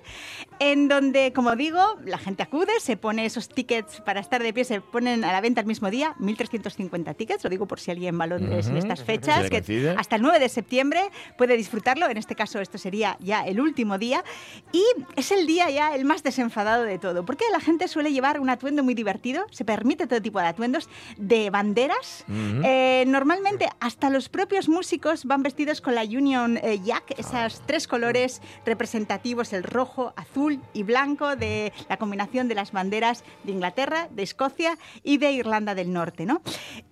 en 0.59 0.89
donde, 0.89 1.33
como 1.33 1.55
digo, 1.57 1.81
la 2.05 2.19
gente 2.19 2.43
acude, 2.43 2.73
se 2.81 2.97
pone 2.97 3.25
esos 3.27 3.49
tickets 3.49 4.01
para 4.01 4.21
estar 4.21 4.43
de 4.43 4.53
pie, 4.53 4.65
se 4.65 4.81
ponen 4.81 5.25
a 5.25 5.33
la 5.33 5.41
venta 5.41 5.61
el 5.61 5.67
mismo 5.67 5.91
día, 5.91 6.15
1.350 6.21 7.17
tickets, 7.17 7.45
lo 7.45 7.51
digo 7.51 7.67
por 7.67 7.81
si 7.81 7.91
alguien 7.91 8.19
va 8.19 8.25
a 8.25 8.29
Londres 8.29 8.67
en 8.67 8.73
Ujú. 8.73 8.79
estas 8.83 9.03
fechas, 9.05 9.43
que 9.45 9.51
coincide. 9.63 9.95
hasta 9.97 10.17
el 10.17 10.23
9 10.23 10.39
de 10.39 10.49
septiembre 10.49 11.02
puede 11.37 11.57
disfrutarlo. 11.57 12.09
En 12.09 12.17
este 12.17 12.35
caso, 12.35 12.61
esto 12.61 12.79
sería 12.79 13.17
ya 13.21 13.47
el 13.47 13.61
último 13.61 13.99
día. 13.99 14.25
Y 14.73 14.85
es 15.17 15.33
el 15.33 15.47
día 15.47 15.71
ya 15.71 15.95
el 15.95 16.05
más 16.05 16.23
desenfadado 16.23 16.85
de 16.85 16.99
todo. 16.99 17.25
Porque 17.25 17.45
la 17.53 17.61
gente 17.61 17.89
suele 17.89 18.13
llevar 18.13 18.41
un 18.41 18.51
atuendo 18.51 18.83
muy 18.83 18.95
divertido. 18.95 19.47
Se 19.51 19.65
permite 19.65 20.07
todo 20.07 20.21
tipo 20.23 20.41
de 20.41 20.47
atuendos 20.47 20.89
de 21.17 21.51
banderas. 21.51 22.25
Eh, 22.29 23.05
normalmente, 23.07 23.69
hasta 23.81 24.11
los 24.11 24.29
propios 24.29 24.69
músicos 24.69 25.25
van 25.25 25.43
vestidos 25.43 25.81
con 25.81 25.95
la 25.95 26.03
Union 26.03 26.59
eh, 26.63 26.81
Jack, 26.85 27.19
esos 27.19 27.33
Ah. 27.35 27.49
tres 27.67 27.89
colores 27.89 28.41
representativos, 28.65 29.53
el 29.53 29.63
rojo, 29.63 30.13
azul 30.17 30.61
y 30.73 30.83
blanco, 30.83 31.37
de 31.37 31.73
la 31.89 31.97
combinación 31.97 32.49
de 32.49 32.55
las 32.55 32.73
banderas 32.73 33.25
de 33.45 33.53
Inglaterra, 33.53 34.09
de 34.11 34.23
Escocia 34.23 34.79
y 35.03 35.19
de 35.19 35.33
Irlanda 35.33 35.75
del 35.75 35.93
Norte. 35.93 36.27
¿no? 36.27 36.43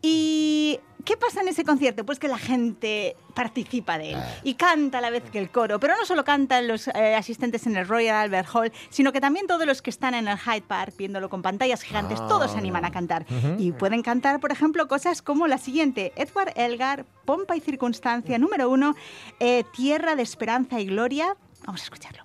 Y 0.03 0.81
¿Qué 1.05 1.17
pasa 1.17 1.41
en 1.41 1.49
ese 1.49 1.65
concierto? 1.65 2.05
Pues 2.05 2.19
que 2.19 2.29
la 2.29 2.39
gente 2.39 3.17
participa 3.35 3.97
de 3.97 4.13
él 4.13 4.19
y 4.43 4.55
canta 4.55 4.99
a 4.99 5.01
la 5.01 5.11
vez 5.11 5.23
que 5.31 5.39
el 5.39 5.51
coro, 5.51 5.79
pero 5.79 5.95
no 5.97 6.05
solo 6.05 6.25
cantan 6.25 6.67
los 6.69 6.89
eh, 6.89 7.15
asistentes 7.15 7.67
en 7.67 7.77
el 7.77 7.87
Royal 7.87 8.17
Albert 8.17 8.49
Hall, 8.53 8.73
sino 8.91 9.13
que 9.13 9.21
también 9.21 9.47
todos 9.47 9.67
los 9.67 9.83
que 9.83 9.91
están 9.91 10.15
en 10.15 10.29
el 10.29 10.37
Hyde 10.39 10.63
Park 10.63 10.95
viéndolo 10.99 11.29
con 11.31 11.43
pantallas 11.43 11.83
gigantes, 11.83 12.19
Ah, 12.21 12.27
todos 12.29 12.53
se 12.53 12.59
animan 12.59 12.85
a 12.85 12.91
cantar. 12.91 13.25
Y 13.59 13.73
pueden 13.73 14.03
cantar, 14.03 14.41
por 14.41 14.53
ejemplo, 14.53 14.89
cosas 14.89 15.23
como 15.23 15.47
la 15.47 15.59
siguiente, 15.59 16.13
Edward 16.17 16.53
Elgar, 16.57 17.05
Pompa 17.25 17.57
y 17.57 17.61
Circunstancia, 17.61 18.39
número 18.39 18.69
uno, 18.69 18.95
eh, 19.39 19.65
Tierra 19.75 20.17
de 20.17 20.23
Esperanza 20.23 20.81
y 20.81 20.87
Gloria. 20.87 21.37
Vamos 21.65 21.81
a 21.83 21.85
escucharlo. 21.85 22.25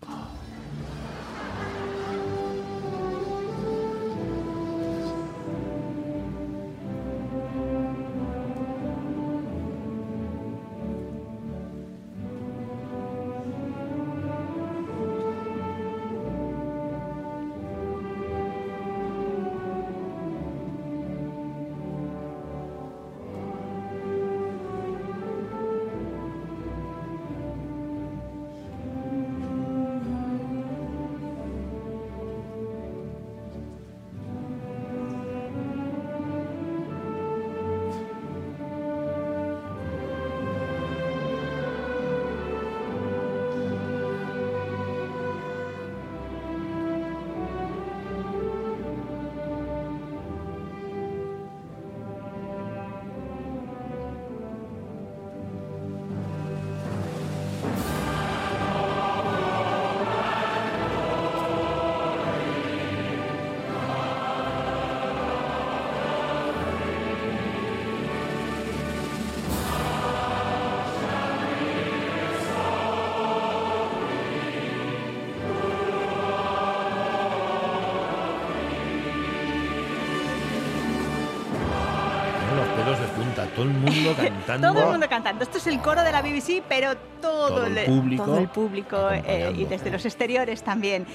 Cantando. 84.46 84.74
Todo 84.74 84.84
el 84.86 84.92
mundo 84.92 85.10
cantando. 85.10 85.44
Esto 85.44 85.58
es 85.58 85.68
el 85.68 85.80
coro 85.80 86.04
de 86.04 86.12
la 86.12 86.22
BBC, 86.22 86.64
pero 86.68 86.96
todo, 87.22 87.50
Todo 87.50 87.66
el 87.66 87.86
público 87.86 88.24
todo 88.24 88.38
el 88.38 88.48
público, 88.50 89.10
eh, 89.12 89.54
y 89.56 89.66
desde 89.66 89.90
los 89.90 90.06
exteriores 90.06 90.62
también. 90.64 91.06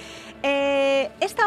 Eh, 0.43 0.60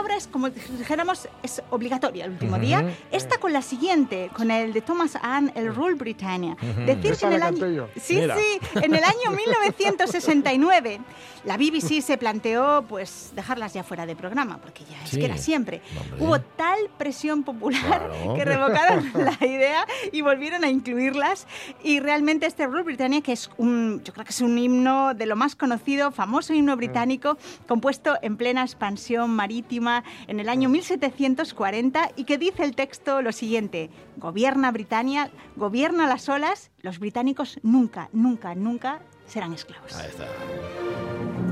obra 0.04 0.18
es, 0.18 0.28
como 0.28 0.50
dijéramos, 0.50 1.28
es 1.42 1.62
obligatoria 1.70 2.26
el 2.26 2.32
último 2.32 2.54
Ujú. 2.58 2.62
día. 2.66 2.94
Esta 3.12 3.38
con 3.38 3.54
la 3.54 3.62
siguiente, 3.62 4.30
con 4.34 4.52
el 4.52 4.74
de 4.74 4.82
Thomas 4.82 5.18
Ann, 5.22 5.52
el 5.56 5.74
Rule 5.74 5.96
Britannia. 5.96 6.56
Decir 6.86 7.12
Esa 7.14 7.30
que 7.30 7.36
en 7.36 7.42
el 7.42 7.44
año, 7.44 7.68
yo. 7.70 7.88
sí, 8.02 8.16
Mira. 8.16 8.36
sí, 8.38 8.60
en 8.76 8.94
el 8.96 9.04
año 9.04 9.32
1969 9.36 11.00
la 11.46 11.58
BBC 11.58 12.02
se 12.02 12.18
planteó 12.18 12.86
pues 12.88 13.34
dejarlas 13.36 13.74
ya 13.74 13.84
fuera 13.84 14.06
de 14.06 14.16
programa, 14.16 14.60
porque 14.60 14.86
ya 14.90 15.04
es 15.04 15.10
Sí. 15.10 15.20
que 15.20 15.26
era 15.26 15.38
siempre. 15.38 15.82
Hombre. 16.00 16.26
Hubo 16.26 16.40
tal 16.40 16.78
presión 16.98 17.44
popular 17.44 17.82
Claro. 17.84 18.34
que 18.36 18.46
revocaron 18.46 19.12
la 19.14 19.46
idea 19.46 19.86
y 20.14 20.22
volvieron 20.22 20.64
a 20.64 20.70
incluirlas. 20.70 21.46
Y 21.84 22.00
realmente 22.00 22.46
este 22.46 22.66
Rule 22.66 22.84
Britannia, 22.84 23.20
que 23.22 23.34
es 23.34 23.50
un, 23.58 24.02
yo 24.06 24.14
creo 24.14 24.24
que 24.24 24.32
es 24.32 24.40
un 24.40 24.58
himno 24.58 25.14
de 25.14 25.26
lo 25.26 25.36
más 25.36 25.56
conocido, 25.58 26.12
famoso 26.12 26.54
himno 26.54 26.78
británico, 26.78 27.38
compuesto 27.68 28.16
en 28.22 28.38
plena 28.38 28.62
expansión 28.64 29.30
marítima 29.32 29.93
en 30.28 30.40
el 30.40 30.50
año 30.50 30.70
1740 30.70 32.12
y 32.16 32.24
que 32.24 32.38
dice 32.38 32.64
el 32.64 32.76
texto 32.76 33.22
lo 33.22 33.32
siguiente, 33.32 33.90
gobierna 34.18 34.72
Britania, 34.72 35.30
gobierna 35.56 36.08
las 36.08 36.30
olas, 36.30 36.72
los 36.82 37.00
británicos 37.00 37.60
nunca, 37.62 38.10
nunca, 38.14 38.56
nunca 38.56 39.02
serán 39.28 39.54
esclavos. 39.54 39.94
Ahí 39.96 40.08
está. 40.10 41.43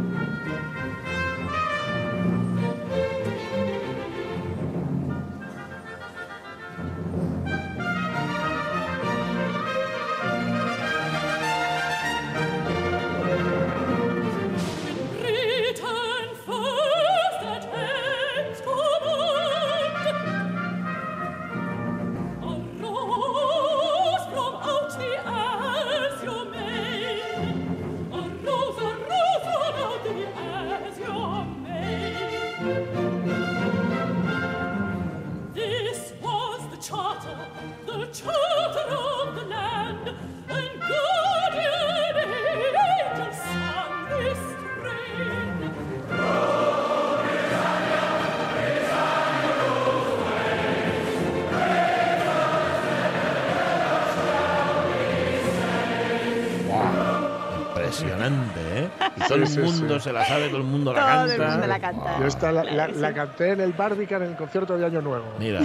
Todo 59.36 59.44
el 59.44 59.64
mundo 59.66 60.00
sí. 60.00 60.04
se 60.04 60.14
la 60.14 60.26
sabe, 60.26 60.48
todo 60.48 60.58
el 60.58 60.64
mundo 60.64 60.94
la 60.94 61.00
Todo 61.00 61.08
canta. 61.28 61.34
el 61.46 61.52
mundo 61.52 61.68
la 61.68 61.80
canta. 61.80 62.20
Yo 62.20 62.28
esta 62.28 62.52
la, 62.52 62.88
Claro 62.94 63.14
canté 63.14 63.52
en 63.52 63.62
el 63.62 63.74
Barbican 63.74 64.24
en 64.24 64.30
el 64.32 64.36
concierto 64.38 64.78
de 64.78 64.86
Año 64.86 65.02
Nuevo. 65.02 65.26
Mira, 65.40 65.62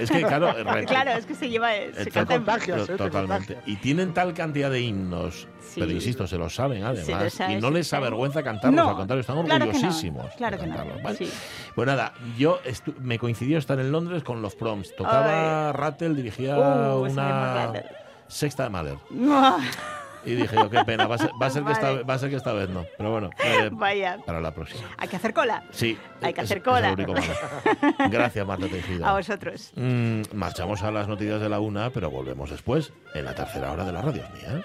es 0.00 0.10
que 0.10 0.22
claro, 0.22 0.54
Claro, 0.86 1.10
es 1.12 1.26
que 1.26 1.34
se 1.34 1.48
lleva... 1.48 1.70
Se 1.72 2.04
Te 2.04 2.10
canta 2.10 2.34
contagias, 2.36 2.80
¿eh? 2.82 2.86
Te 2.86 2.96
Totalmente. 2.96 3.58
Y 3.66 3.76
tienen 3.76 4.12
tal 4.14 4.34
cantidad 4.34 4.70
de 4.70 4.80
himnos, 4.80 5.46
Sí. 5.60 5.80
pero 5.80 5.92
insisto, 5.92 6.26
se 6.26 6.38
lo 6.38 6.48
saben 6.48 6.84
además. 6.84 7.40
lo 7.40 7.50
y 7.50 7.56
no 7.56 7.70
les 7.70 7.92
avergüenza 7.92 8.42
cantarlos, 8.42 8.76
No, 8.84 8.90
al 8.90 8.96
contrario, 8.96 9.20
están 9.20 9.42
claro 9.44 9.64
que 9.66 9.72
no, 9.72 9.76
orgullosísimos. 9.78 10.26
de 10.26 10.36
claro 10.36 10.58
que 10.58 10.66
no, 10.66 10.76
¿vale? 11.02 11.16
sí. 11.18 11.30
Pues 11.74 11.86
nada, 11.86 12.12
yo 12.38 12.60
me 13.00 13.18
coincidió 13.18 13.58
estar 13.58 13.78
en 13.80 13.90
Londres 13.92 14.22
con 14.22 14.40
los 14.42 14.54
proms. 14.54 14.94
Tocaba 14.96 15.72
Rattle, 15.72 16.14
dirigía 16.14 16.56
Uh, 16.56 16.60
sabemos 16.60 17.12
una 17.12 17.72
sexta 18.28 18.64
de 18.64 18.70
Mahler. 18.70 18.96
Y 20.26 20.34
dije 20.34 20.56
yo, 20.56 20.68
qué 20.68 20.84
pena, 20.84 21.06
va 21.06 21.14
a 21.14 21.18
ser, 21.18 21.30
va 21.40 21.46
a 21.46 21.50
ser 21.50 21.64
que, 21.64 21.72
esta, 21.72 22.02
va 22.02 22.14
a 22.14 22.18
ser 22.18 22.30
que 22.30 22.36
esta 22.36 22.52
vez 22.52 22.68
no. 22.68 22.84
Pero 22.96 23.10
bueno, 23.12 23.30
eh, 23.44 23.70
Vaya. 23.72 24.18
para 24.26 24.40
la 24.40 24.52
próxima. 24.52 24.88
Hay 24.98 25.08
que 25.08 25.16
hacer 25.16 25.32
cola. 25.32 25.62
Sí. 25.70 25.96
Hay 26.20 26.34
que 26.34 26.40
hacer 26.40 26.58
es 26.58 26.64
cola. 26.64 26.94
malo. 26.96 27.14
Gracias, 28.10 28.46
Marta 28.46 28.66
Tejida. 28.66 29.08
A 29.08 29.12
vosotros. 29.14 29.72
Mm, 29.76 30.22
marchamos 30.34 30.82
a 30.82 30.90
las 30.90 31.08
noticias 31.08 31.40
de 31.40 31.48
la 31.48 31.60
una, 31.60 31.90
pero 31.90 32.10
volvemos 32.10 32.50
después, 32.50 32.92
en 33.14 33.24
la 33.24 33.34
tercera 33.34 33.72
hora 33.72 33.84
de 33.84 33.92
la 33.92 34.02
radio 34.02 34.22
mía. 34.34 34.64